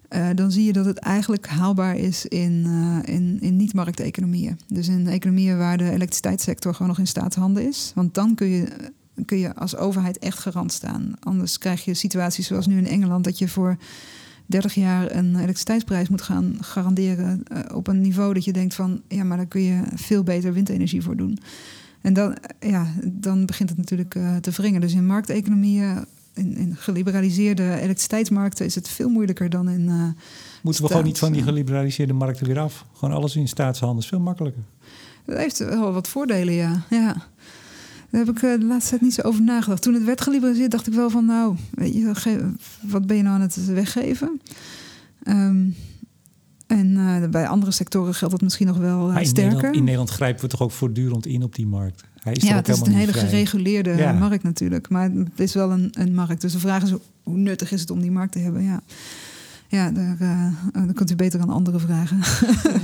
uh, 0.09 0.27
dan 0.35 0.51
zie 0.51 0.65
je 0.65 0.73
dat 0.73 0.85
het 0.85 0.97
eigenlijk 0.97 1.47
haalbaar 1.47 1.97
is 1.97 2.25
in, 2.25 2.65
in, 3.05 3.37
in 3.41 3.55
niet-markteconomieën. 3.55 4.59
Dus 4.67 4.87
in 4.87 5.07
economieën 5.07 5.57
waar 5.57 5.77
de 5.77 5.91
elektriciteitssector 5.91 6.73
gewoon 6.73 6.87
nog 6.87 6.99
in 6.99 7.07
staatshanden 7.07 7.67
is. 7.67 7.91
Want 7.95 8.13
dan 8.13 8.35
kun 8.35 8.47
je 8.47 8.91
kun 9.25 9.37
je 9.37 9.55
als 9.55 9.75
overheid 9.75 10.19
echt 10.19 10.39
garant 10.39 10.71
staan. 10.71 11.13
Anders 11.19 11.57
krijg 11.57 11.85
je 11.85 11.93
situaties 11.93 12.47
zoals 12.47 12.67
nu 12.67 12.77
in 12.77 12.87
Engeland, 12.87 13.23
dat 13.23 13.37
je 13.37 13.47
voor 13.47 13.77
30 14.45 14.73
jaar 14.73 15.15
een 15.15 15.35
elektriciteitsprijs 15.35 16.09
moet 16.09 16.21
gaan 16.21 16.57
garanderen 16.61 17.43
uh, 17.53 17.59
op 17.75 17.87
een 17.87 18.01
niveau 18.01 18.33
dat 18.33 18.45
je 18.45 18.53
denkt 18.53 18.75
van 18.75 19.01
ja, 19.07 19.23
maar 19.23 19.37
daar 19.37 19.45
kun 19.45 19.61
je 19.61 19.81
veel 19.95 20.23
beter 20.23 20.53
windenergie 20.53 21.01
voor 21.01 21.17
doen. 21.17 21.37
En 22.01 22.13
dan, 22.13 22.37
ja, 22.59 22.87
dan 23.05 23.45
begint 23.45 23.69
het 23.69 23.77
natuurlijk 23.77 24.17
te 24.41 24.51
wringen. 24.51 24.81
Dus 24.81 24.93
in 24.93 25.05
markteconomieën, 25.05 26.05
in, 26.33 26.57
in, 26.57 26.75
geliberaliseerde 26.75 27.63
elektriciteitsmarkten, 27.63 28.65
is 28.65 28.75
het 28.75 28.89
veel 28.89 29.09
moeilijker 29.09 29.49
dan 29.49 29.69
in. 29.69 29.81
Uh, 29.81 30.03
Moeten 30.61 30.83
we 30.83 30.89
gewoon 30.89 31.03
niet 31.03 31.17
van 31.17 31.31
die 31.31 31.43
geliberaliseerde 31.43 32.13
markten 32.13 32.45
weer 32.47 32.59
af? 32.59 32.85
Gewoon 32.93 33.15
alles 33.15 33.35
in 33.35 33.47
staatshanden 33.47 34.03
is 34.03 34.07
veel 34.07 34.19
makkelijker. 34.19 34.63
Dat 35.25 35.37
heeft 35.37 35.57
wel 35.57 35.93
wat 35.93 36.07
voordelen, 36.07 36.53
ja. 36.53 36.83
ja. 36.89 37.13
Daar 38.09 38.25
heb 38.25 38.29
ik 38.35 38.41
uh, 38.41 38.59
de 38.59 38.65
laatste 38.65 38.89
tijd 38.89 39.01
niet 39.01 39.13
zo 39.13 39.21
over 39.21 39.41
nagedacht. 39.41 39.81
Toen 39.81 39.93
het 39.93 40.03
werd 40.03 40.21
geliberaliseerd, 40.21 40.71
dacht 40.71 40.87
ik 40.87 40.93
wel 40.93 41.09
van... 41.09 41.25
nou, 41.25 41.55
weet 41.71 41.93
je, 41.93 42.51
wat 42.81 43.07
ben 43.07 43.17
je 43.17 43.23
nou 43.23 43.35
aan 43.35 43.41
het 43.41 43.65
weggeven? 43.65 44.41
Um, 45.27 45.75
en 46.69 46.87
uh, 46.87 47.27
bij 47.29 47.47
andere 47.47 47.71
sectoren 47.71 48.13
geldt 48.13 48.33
dat 48.33 48.43
misschien 48.43 48.67
nog 48.67 48.77
wel 48.77 49.11
uh, 49.11 49.17
in 49.17 49.25
sterker. 49.25 49.51
Nederland, 49.51 49.75
in 49.75 49.83
Nederland 49.83 50.09
grijpen 50.09 50.41
we 50.41 50.47
toch 50.47 50.61
ook 50.61 50.71
voortdurend 50.71 51.25
in 51.25 51.43
op 51.43 51.55
die 51.55 51.67
markt? 51.67 52.03
Hij 52.19 52.33
is 52.33 52.47
ja, 52.47 52.55
het 52.55 52.67
is 52.67 52.79
een 52.79 52.93
hele 52.93 53.11
vrij. 53.11 53.23
gereguleerde 53.23 53.95
ja. 53.95 54.11
markt 54.11 54.43
natuurlijk. 54.43 54.89
Maar 54.89 55.09
het 55.11 55.39
is 55.39 55.53
wel 55.53 55.71
een, 55.71 55.89
een, 55.91 56.13
markt. 56.13 56.41
Dus 56.41 56.51
de 56.51 56.59
vraag 56.59 56.83
is, 56.83 56.93
hoe 57.23 57.37
nuttig 57.37 57.71
is 57.71 57.81
het 57.81 57.91
om 57.91 58.01
die 58.01 58.11
markt 58.11 58.31
te 58.31 58.39
hebben? 58.39 58.63
Ja, 58.63 58.81
ja 59.67 59.91
daar, 59.91 60.17
uh, 60.21 60.53
dan 60.71 60.93
kunt 60.93 61.11
u 61.11 61.15
beter 61.15 61.39
aan 61.39 61.49
anderen 61.49 61.79
vragen. 61.79 62.19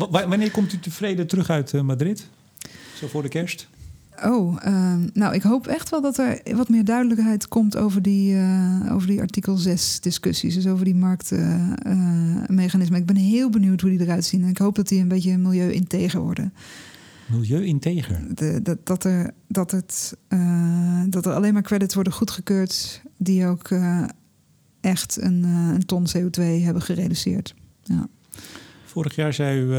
Wanneer 0.29 0.51
komt 0.51 0.73
u 0.73 0.79
tevreden 0.79 1.27
terug 1.27 1.49
uit 1.49 1.81
Madrid? 1.81 2.27
Zo 2.95 3.07
voor 3.07 3.21
de 3.21 3.29
kerst? 3.29 3.67
Oh, 4.23 4.57
uh, 4.65 4.93
nou, 5.13 5.33
ik 5.33 5.41
hoop 5.41 5.67
echt 5.67 5.89
wel 5.89 6.01
dat 6.01 6.17
er 6.17 6.41
wat 6.55 6.69
meer 6.69 6.85
duidelijkheid 6.85 7.47
komt 7.47 7.77
over 7.77 8.01
die, 8.01 8.33
uh, 8.33 8.93
over 8.93 9.07
die 9.07 9.21
artikel 9.21 9.57
6 9.57 9.99
discussies. 9.99 10.53
Dus 10.55 10.67
over 10.67 10.85
die 10.85 10.95
marktmechanismen. 10.95 12.93
Uh, 12.93 12.97
ik 12.97 13.05
ben 13.05 13.15
heel 13.15 13.49
benieuwd 13.49 13.81
hoe 13.81 13.89
die 13.89 14.01
eruit 14.01 14.25
zien. 14.25 14.43
En 14.43 14.49
ik 14.49 14.57
hoop 14.57 14.75
dat 14.75 14.87
die 14.87 15.01
een 15.01 15.07
beetje 15.07 15.37
milieu-integer 15.37 16.19
worden. 16.19 16.53
Milieu-integer? 17.25 18.19
Dat, 18.63 18.77
dat, 18.83 19.03
er, 19.03 19.31
dat, 19.47 19.71
het, 19.71 20.17
uh, 20.29 21.01
dat 21.09 21.25
er 21.25 21.33
alleen 21.33 21.53
maar 21.53 21.61
credits 21.61 21.93
worden 21.95 22.13
goedgekeurd 22.13 23.01
die 23.17 23.45
ook 23.45 23.69
uh, 23.69 24.03
echt 24.81 25.21
een, 25.21 25.43
uh, 25.45 25.73
een 25.73 25.85
ton 25.85 26.07
CO2 26.17 26.41
hebben 26.41 26.81
gereduceerd. 26.81 27.55
Ja. 27.83 28.07
Vorig 28.85 29.15
jaar 29.15 29.33
zei 29.33 29.59
u. 29.59 29.73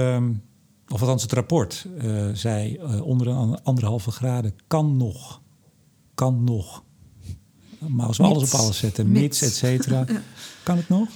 Of 0.88 1.00
althans 1.00 1.22
het 1.22 1.32
rapport 1.32 1.86
uh, 2.04 2.28
zei 2.32 2.78
uh, 2.78 3.00
onder 3.06 3.26
een 3.28 3.62
anderhalve 3.62 4.10
graden 4.10 4.54
kan 4.66 4.96
nog. 4.96 5.40
Kan 6.14 6.44
nog. 6.44 6.84
Maar 7.88 8.06
als 8.06 8.16
we 8.16 8.22
mits. 8.22 8.34
alles 8.36 8.54
op 8.54 8.60
alles 8.60 8.78
zetten, 8.78 9.10
mits, 9.12 9.42
et 9.42 9.54
cetera. 9.54 10.04
ja. 10.08 10.20
Kan 10.62 10.76
het 10.76 10.88
nog? 10.88 11.08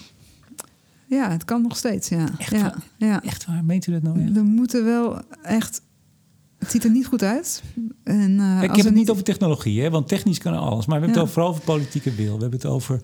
Ja, 1.06 1.30
het 1.30 1.44
kan 1.44 1.62
nog 1.62 1.76
steeds, 1.76 2.08
ja. 2.08 2.28
Echt 2.38 2.50
ja, 2.50 2.60
waar? 2.60 2.82
ja. 2.96 3.22
Echt 3.22 3.46
waar? 3.46 3.64
Meent 3.64 3.86
u 3.86 3.92
dat 3.92 4.02
nou? 4.02 4.20
echt? 4.22 4.32
We 4.32 4.42
moeten 4.42 4.84
wel 4.84 5.20
echt... 5.42 5.82
Het 6.58 6.70
ziet 6.70 6.84
er 6.84 6.90
niet 6.90 7.06
goed 7.06 7.22
uit. 7.22 7.62
En, 8.04 8.40
eh, 8.40 8.62
Ik 8.62 8.68
als 8.68 8.76
heb 8.76 8.86
het 8.86 8.94
niet 8.94 9.10
over 9.10 9.24
technologie, 9.24 9.82
hè? 9.82 9.90
want 9.90 10.08
technisch 10.08 10.38
kan 10.38 10.54
alles. 10.54 10.86
Maar 10.86 11.00
we 11.00 11.06
hebben 11.06 11.08
Ja. 11.08 11.12
het 11.12 11.20
over, 11.22 11.32
vooral 11.32 11.50
over 11.50 11.62
politieke 11.64 12.14
wil. 12.14 12.34
We 12.34 12.40
hebben 12.40 12.58
het 12.60 12.68
over... 12.68 13.00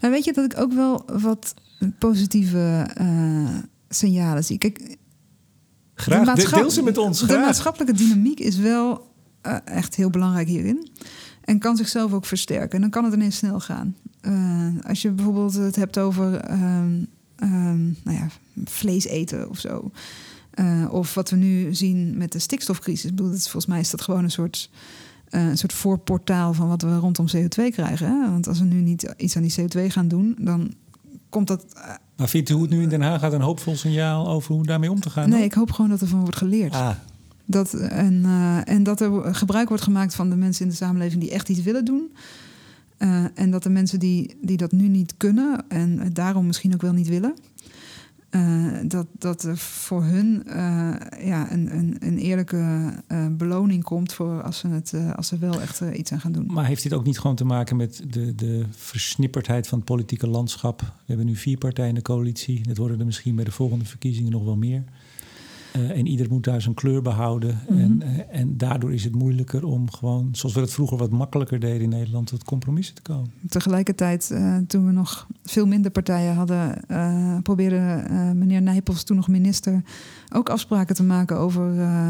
Nou, 0.00 0.12
weet 0.12 0.24
je 0.24 0.32
dat 0.32 0.44
ik 0.52 0.58
ook 0.58 0.72
wel 0.72 1.04
wat 1.20 1.54
positieve 1.98 2.90
eh, 2.94 3.58
signalen 3.88 4.44
zie? 4.44 4.58
Kijk, 4.58 4.96
Graag, 5.94 6.34
de 6.34 6.50
deel 6.50 6.70
ze 6.70 6.82
met 6.82 6.98
ons, 6.98 7.20
De 7.20 7.36
maatschappelijke 7.38 7.94
dynamiek 7.94 8.40
is 8.40 8.56
wel 8.56 9.12
eh, 9.40 9.56
echt 9.64 9.94
heel 9.94 10.10
belangrijk 10.10 10.48
hierin. 10.48 10.88
En 11.40 11.58
kan 11.58 11.76
zichzelf 11.76 12.12
ook 12.12 12.26
versterken. 12.26 12.70
En 12.70 12.80
dan 12.80 12.90
kan 12.90 13.04
het 13.04 13.14
ineens 13.14 13.36
snel 13.36 13.60
gaan. 13.60 13.96
Eh, 14.20 14.68
als 14.86 15.02
je 15.02 15.10
bijvoorbeeld 15.10 15.54
het 15.54 15.76
hebt 15.76 15.98
over 15.98 16.34
ehm, 16.34 17.02
ehm, 17.36 17.84
nou 17.84 18.16
ja, 18.16 18.28
vlees 18.64 19.04
eten 19.04 19.50
of 19.50 19.58
zo. 19.58 19.90
Eh, 20.50 20.88
of 20.90 21.14
wat 21.14 21.30
we 21.30 21.36
nu 21.36 21.74
zien 21.74 22.16
met 22.16 22.32
de 22.32 22.38
stikstofcrisis. 22.38 23.10
Ik 23.10 23.16
bedoel, 23.16 23.30
dat 23.30 23.38
is, 23.38 23.48
volgens 23.48 23.66
mij 23.66 23.80
is 23.80 23.90
dat 23.90 24.02
gewoon 24.02 24.24
een 24.24 24.30
soort, 24.30 24.70
een 25.28 25.58
soort 25.58 25.72
voorportaal 25.72 26.54
van 26.54 26.68
wat 26.68 26.82
we 26.82 26.96
rondom 26.96 27.26
CO2 27.36 27.70
krijgen. 27.70 28.06
Hè? 28.06 28.30
Want 28.30 28.48
als 28.48 28.58
we 28.58 28.64
nu 28.64 28.80
niet 28.80 29.14
iets 29.16 29.36
aan 29.36 29.42
die 29.42 29.54
CO2 29.60 29.86
gaan 29.86 30.08
doen, 30.08 30.36
dan 30.38 30.74
komt 31.28 31.46
dat. 31.46 31.64
Maar 32.16 32.28
vindt 32.28 32.50
u 32.50 32.52
hoe 32.52 32.62
het 32.62 32.70
nu 32.70 32.82
in 32.82 32.88
Den 32.88 33.02
Haag 33.02 33.20
gaat 33.20 33.32
een 33.32 33.40
hoopvol 33.40 33.76
signaal 33.76 34.28
over 34.28 34.54
hoe 34.54 34.66
daarmee 34.66 34.90
om 34.90 35.00
te 35.00 35.10
gaan? 35.10 35.28
nee, 35.28 35.38
dan? 35.38 35.46
ik 35.46 35.54
hoop 35.54 35.70
gewoon 35.70 35.90
dat 35.90 36.00
er 36.00 36.06
van 36.06 36.20
wordt 36.20 36.36
geleerd. 36.36 36.74
Ah, 36.74 36.90
Dat, 37.44 37.72
en, 37.74 38.20
eh, 38.24 38.74
en 38.74 38.82
dat 38.82 39.00
er 39.00 39.34
gebruik 39.34 39.68
wordt 39.68 39.82
gemaakt 39.82 40.14
van 40.14 40.30
de 40.30 40.36
mensen 40.36 40.64
in 40.64 40.70
de 40.70 40.76
samenleving 40.76 41.20
die 41.20 41.30
echt 41.30 41.48
iets 41.48 41.62
willen 41.62 41.84
doen. 41.84 42.10
Eh, 42.96 43.24
en 43.34 43.50
dat 43.50 43.62
de 43.62 43.70
mensen 43.70 43.98
die, 43.98 44.36
die 44.42 44.56
dat 44.56 44.72
nu 44.72 44.88
niet 44.88 45.14
kunnen 45.16 45.64
en 45.68 46.10
daarom 46.12 46.46
misschien 46.46 46.74
ook 46.74 46.82
wel 46.82 46.92
niet 46.92 47.08
willen, 47.08 47.34
eh, 48.34 48.76
dat, 48.86 49.06
dat 49.18 49.42
er 49.42 49.56
voor 49.56 50.02
hun 50.02 50.46
eh, 50.46 50.94
ja, 51.26 51.52
een, 51.52 51.76
een, 51.76 51.96
een 52.00 52.18
eerlijke 52.18 52.92
eh, 53.06 53.26
beloning 53.30 53.82
komt 53.82 54.12
voor 54.12 54.42
als 54.42 54.58
ze, 54.58 54.68
het, 54.68 54.94
als 55.16 55.28
ze 55.28 55.38
wel 55.38 55.60
echt 55.60 55.80
iets 55.80 56.12
aan 56.12 56.20
gaan 56.20 56.32
doen. 56.32 56.46
maar 56.46 56.66
heeft 56.66 56.82
dit 56.82 56.92
ook 56.92 57.04
niet 57.04 57.18
gewoon 57.18 57.36
te 57.36 57.44
maken 57.44 57.76
met 57.76 58.02
de, 58.08 58.34
de 58.34 58.64
versnipperdheid 58.70 59.68
van 59.68 59.78
het 59.78 59.86
politieke 59.86 60.28
landschap? 60.28 60.80
We 60.80 60.86
hebben 61.06 61.26
nu 61.26 61.36
vier 61.36 61.58
partijen 61.58 61.88
in 61.88 61.94
de 61.94 62.02
coalitie. 62.02 62.62
Dat 62.62 62.76
worden 62.76 62.98
er 62.98 63.06
misschien 63.06 63.34
bij 63.34 63.44
de 63.44 63.50
volgende 63.50 63.84
verkiezingen 63.84 64.30
nog 64.30 64.44
wel 64.44 64.56
meer. 64.56 64.84
Eh, 65.74 65.90
en 65.90 66.06
ieder 66.06 66.26
moet 66.30 66.44
daar 66.44 66.60
zijn 66.60 66.74
kleur 66.74 67.02
behouden. 67.02 67.60
Mhm. 67.68 67.78
en, 67.78 68.02
eh, 68.02 68.40
en 68.40 68.56
daardoor 68.56 68.92
is 68.92 69.04
het 69.04 69.14
moeilijker 69.14 69.64
om 69.64 69.90
gewoon, 69.90 70.28
zoals 70.32 70.54
we 70.54 70.60
het 70.60 70.72
vroeger 70.72 70.98
wat 70.98 71.10
makkelijker 71.10 71.60
deden 71.60 71.80
in 71.80 71.88
Nederland, 71.88 72.26
tot 72.26 72.44
compromissen 72.44 72.94
te 72.94 73.02
komen. 73.02 73.30
Tegelijkertijd, 73.48 74.30
eh, 74.30 74.56
toen 74.66 74.86
we 74.86 74.92
nog 74.92 75.26
veel 75.44 75.66
minder 75.66 75.90
partijen 75.90 76.34
hadden, 76.34 76.82
probeerde 77.42 78.04
meneer 78.34 78.62
Nijpels, 78.62 79.02
toen 79.02 79.16
nog 79.16 79.28
minister, 79.28 79.82
ook 80.32 80.48
afspraken 80.48 80.94
te 80.94 81.02
maken 81.02 81.38
over 81.38 81.62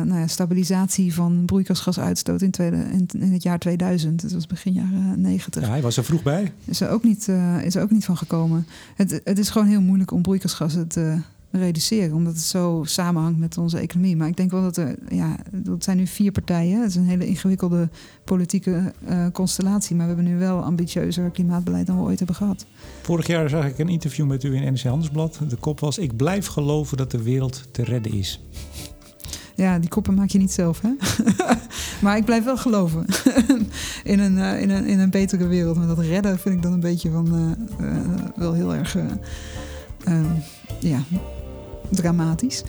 nou 0.07 0.19
ja, 0.19 0.27
stabilisatie 0.27 1.15
van 1.15 1.45
broeikasgasuitstoot 1.45 2.43
in, 2.43 2.51
tweede, 2.51 2.77
in, 2.77 3.09
in 3.19 3.33
het 3.33 3.43
jaar 3.43 3.59
2000. 3.59 4.23
Dat 4.23 4.33
was 4.33 4.47
begin 4.47 4.73
jaren 4.73 5.21
90. 5.21 5.63
Ja, 5.63 5.69
hij 5.69 5.83
was 5.83 5.97
er 5.97 6.05
vroeg 6.05 6.23
bij. 6.23 6.53
Is, 6.65 6.81
er 6.81 6.89
ook 6.89 7.03
niet, 7.03 7.29
is 7.63 7.75
er 7.75 7.83
ook 7.83 7.91
niet 7.91 8.05
van 8.05 8.17
gekomen. 8.17 8.67
Het, 8.97 9.21
het 9.25 9.39
is 9.39 9.51
gewoon 9.51 9.69
heel 9.69 9.83
moeilijk 9.83 10.11
om 10.11 10.23
broeikasgassen 10.23 10.89
te 10.89 11.19
reduceren, 11.59 12.15
omdat 12.15 12.33
het 12.33 12.43
zo 12.43 12.83
samenhangt 12.87 13.39
met 13.39 13.59
onze 13.59 13.79
economie. 13.79 14.17
Maar 14.17 14.29
ik 14.29 14.37
denk 14.37 14.51
wel 14.51 14.63
dat 14.63 14.77
er, 14.77 14.97
ja, 15.09 15.37
dat 15.53 15.85
zijn 15.85 15.97
nu 15.97 16.07
vier 16.07 16.33
partijen. 16.33 16.81
Het 16.81 16.91
is 16.91 16.97
een 16.97 17.09
hele 17.09 17.27
ingewikkelde 17.27 17.89
politieke 18.25 18.93
eh, 19.05 19.27
constellatie, 19.33 19.97
maar 19.97 20.07
we 20.07 20.15
hebben 20.15 20.33
nu 20.33 20.39
wel 20.39 20.63
ambitieuzer 20.63 21.31
klimaatbeleid 21.31 21.87
dan 21.87 21.97
we 21.97 22.03
ooit 22.03 22.19
hebben 22.19 22.37
gehad. 22.37 22.67
Vorig 23.03 23.27
jaar 23.27 23.49
zag 23.49 23.67
ik 23.67 23.79
een 23.79 23.89
interview 23.89 24.27
met 24.27 24.45
u 24.45 24.55
in 24.55 24.73
NRC 24.73 24.83
Handelsblad. 24.83 25.41
De 25.49 25.57
kop 25.57 25.81
was: 25.81 25.99
Ik 25.99 26.17
blijf 26.17 26.47
geloven 26.47 26.97
dat 26.97 27.11
de 27.11 27.23
wereld 27.23 27.63
te 27.71 27.85
redden 27.85 28.13
is. 28.13 28.41
Ja, 29.57 29.79
die 29.79 29.89
koppen 29.89 30.15
maak 30.15 30.29
je 30.29 30.39
niet 30.39 30.53
zelf, 30.53 30.81
hè? 30.81 30.91
maar 32.03 32.17
ik 32.17 32.25
blijf 32.25 32.45
wel 32.45 32.57
geloven 32.57 33.05
in, 34.13 34.19
een, 34.19 34.39
eh, 34.39 34.61
in, 34.61 34.71
een, 34.71 34.87
in 34.87 34.99
een 34.99 35.11
betere 35.11 35.47
wereld. 35.47 35.77
Maar 35.77 35.87
dat 35.87 35.99
redden 35.99 36.39
vind 36.39 36.55
ik 36.55 36.63
dan 36.63 36.73
een 36.73 36.81
beetje 36.81 37.11
van 37.11 37.57
eh, 37.79 37.87
wel 38.37 38.53
heel 38.53 38.75
erg 38.75 38.97
eh, 38.97 39.05
ehm, 40.05 40.33
ja, 40.81 41.03
dramatisch. 41.95 42.63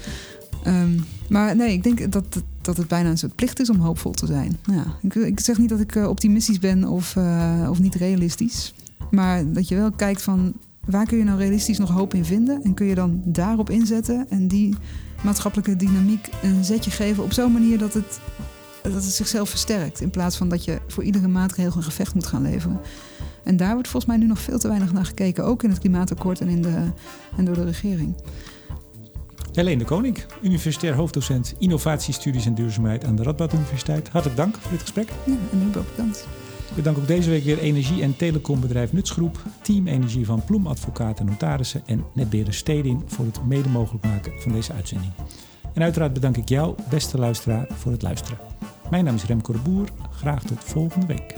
Ehm, 0.64 1.00
maar 1.30 1.56
nee, 1.56 1.74
ik 1.74 1.84
denk 1.84 2.12
dat, 2.12 2.26
dat 2.62 2.78
het 2.78 2.88
bijna 2.88 3.10
een 3.10 3.18
soort 3.18 3.36
plicht 3.36 3.60
is 3.60 3.70
om 3.70 3.80
hoopvol 3.80 4.12
te 4.12 4.26
zijn. 4.26 4.58
Ja, 4.72 4.86
ik, 5.02 5.16
ik 5.16 5.40
zeg 5.40 5.58
niet 5.58 5.70
dat 5.70 5.80
ik 5.80 5.96
eh, 5.96 6.08
optimistisch 6.08 6.60
ben 6.60 6.84
of, 6.84 7.16
eh, 7.16 7.68
of 7.70 7.80
niet 7.80 7.96
realistisch. 7.96 8.74
Maar 9.12 9.52
dat 9.52 9.68
je 9.68 9.76
wel 9.76 9.92
kijkt 9.92 10.22
van 10.22 10.54
waar 10.86 11.06
kun 11.06 11.18
je 11.18 11.24
nou 11.24 11.38
realistisch 11.38 11.78
nog 11.78 11.90
hoop 11.90 12.14
in 12.14 12.26
vinden? 12.26 12.64
En 12.64 12.74
kun 12.74 12.86
je 12.86 12.96
dan 12.96 13.22
daarop 13.26 13.70
inzetten 13.70 14.30
en 14.30 14.48
die 14.48 14.76
maatschappelijke 15.24 15.76
dynamiek 15.76 16.30
een 16.44 16.64
zetje 16.64 16.92
geven 16.92 17.24
op 17.24 17.34
zo'n 17.34 17.52
manier 17.52 17.78
dat 17.78 17.94
het, 17.94 18.20
dat 18.84 18.94
het 18.94 19.04
zichzelf 19.04 19.50
versterkt. 19.50 20.02
In 20.02 20.10
plaats 20.10 20.38
van 20.38 20.50
dat 20.50 20.64
je 20.64 20.80
voor 20.88 21.04
iedere 21.04 21.28
maatregel 21.28 21.78
een 21.78 21.84
gevecht 21.84 22.14
moet 22.14 22.28
gaan 22.28 22.42
leveren. 22.42 22.80
En 23.44 23.58
daar 23.58 23.74
wordt 23.74 23.88
volgens 23.88 24.12
mij 24.12 24.22
nu 24.22 24.28
nog 24.28 24.40
veel 24.40 24.60
te 24.60 24.68
weinig 24.68 24.94
naar 24.94 25.06
gekeken. 25.06 25.46
Ook 25.46 25.64
in 25.64 25.70
het 25.70 25.80
klimaatakkoord 25.80 26.42
en, 26.42 26.48
in 26.48 26.62
de, 26.62 26.78
en 27.38 27.46
door 27.46 27.56
de 27.56 27.64
regering. 27.64 28.16
Helene 29.56 29.78
de 29.78 29.86
Koning, 29.86 30.18
universitair 30.42 30.94
hoofddocent 30.94 31.56
innovatiestudies 31.58 32.46
en 32.46 32.54
duurzaamheid 32.54 33.06
aan 33.06 33.16
de 33.16 33.24
Radboud 33.24 33.54
Universiteit. 33.54 34.10
Hartelijk 34.10 34.40
dank 34.40 34.56
voor 34.56 34.72
dit 34.72 34.82
gesprek. 34.82 35.10
Ja, 35.26 35.36
en 35.52 35.74
ook 35.78 35.90
bedankt. 35.96 36.28
Ik 36.70 36.76
bedank 36.76 36.98
ook 36.98 37.08
deze 37.08 37.30
week 37.30 37.44
weer 37.44 37.60
energie- 37.60 38.02
en 38.02 38.16
telecombedrijf 38.16 38.94
Nutsgroep, 38.94 39.38
Team 39.62 39.88
Energie 39.88 40.26
van 40.26 40.44
Ploem 40.44 40.68
Advocaten 40.68 41.26
en 41.26 41.32
Notarissen 41.32 41.82
en 41.86 42.06
Netbeheerder 42.14 42.54
Stedin 42.54 43.04
voor 43.06 43.26
het 43.26 43.46
mede 43.46 43.70
mogelijk 43.70 44.04
maken 44.04 44.32
van 44.42 44.52
deze 44.52 44.74
uitzending. 44.74 45.12
En 45.74 45.82
uiteraard 45.82 46.14
bedank 46.14 46.38
ik 46.38 46.50
jou, 46.50 46.76
beste 46.90 47.18
luisteraar, 47.18 47.68
voor 47.72 47.92
het 47.92 48.02
luisteren. 48.02 48.38
Mijn 48.90 49.04
naam 49.04 49.16
is 49.16 49.26
Remco 49.26 49.54
de 49.54 49.60
Boer. 49.60 49.88
Graag 50.12 50.44
tot 50.44 50.64
volgende 50.64 51.06
week. 51.06 51.34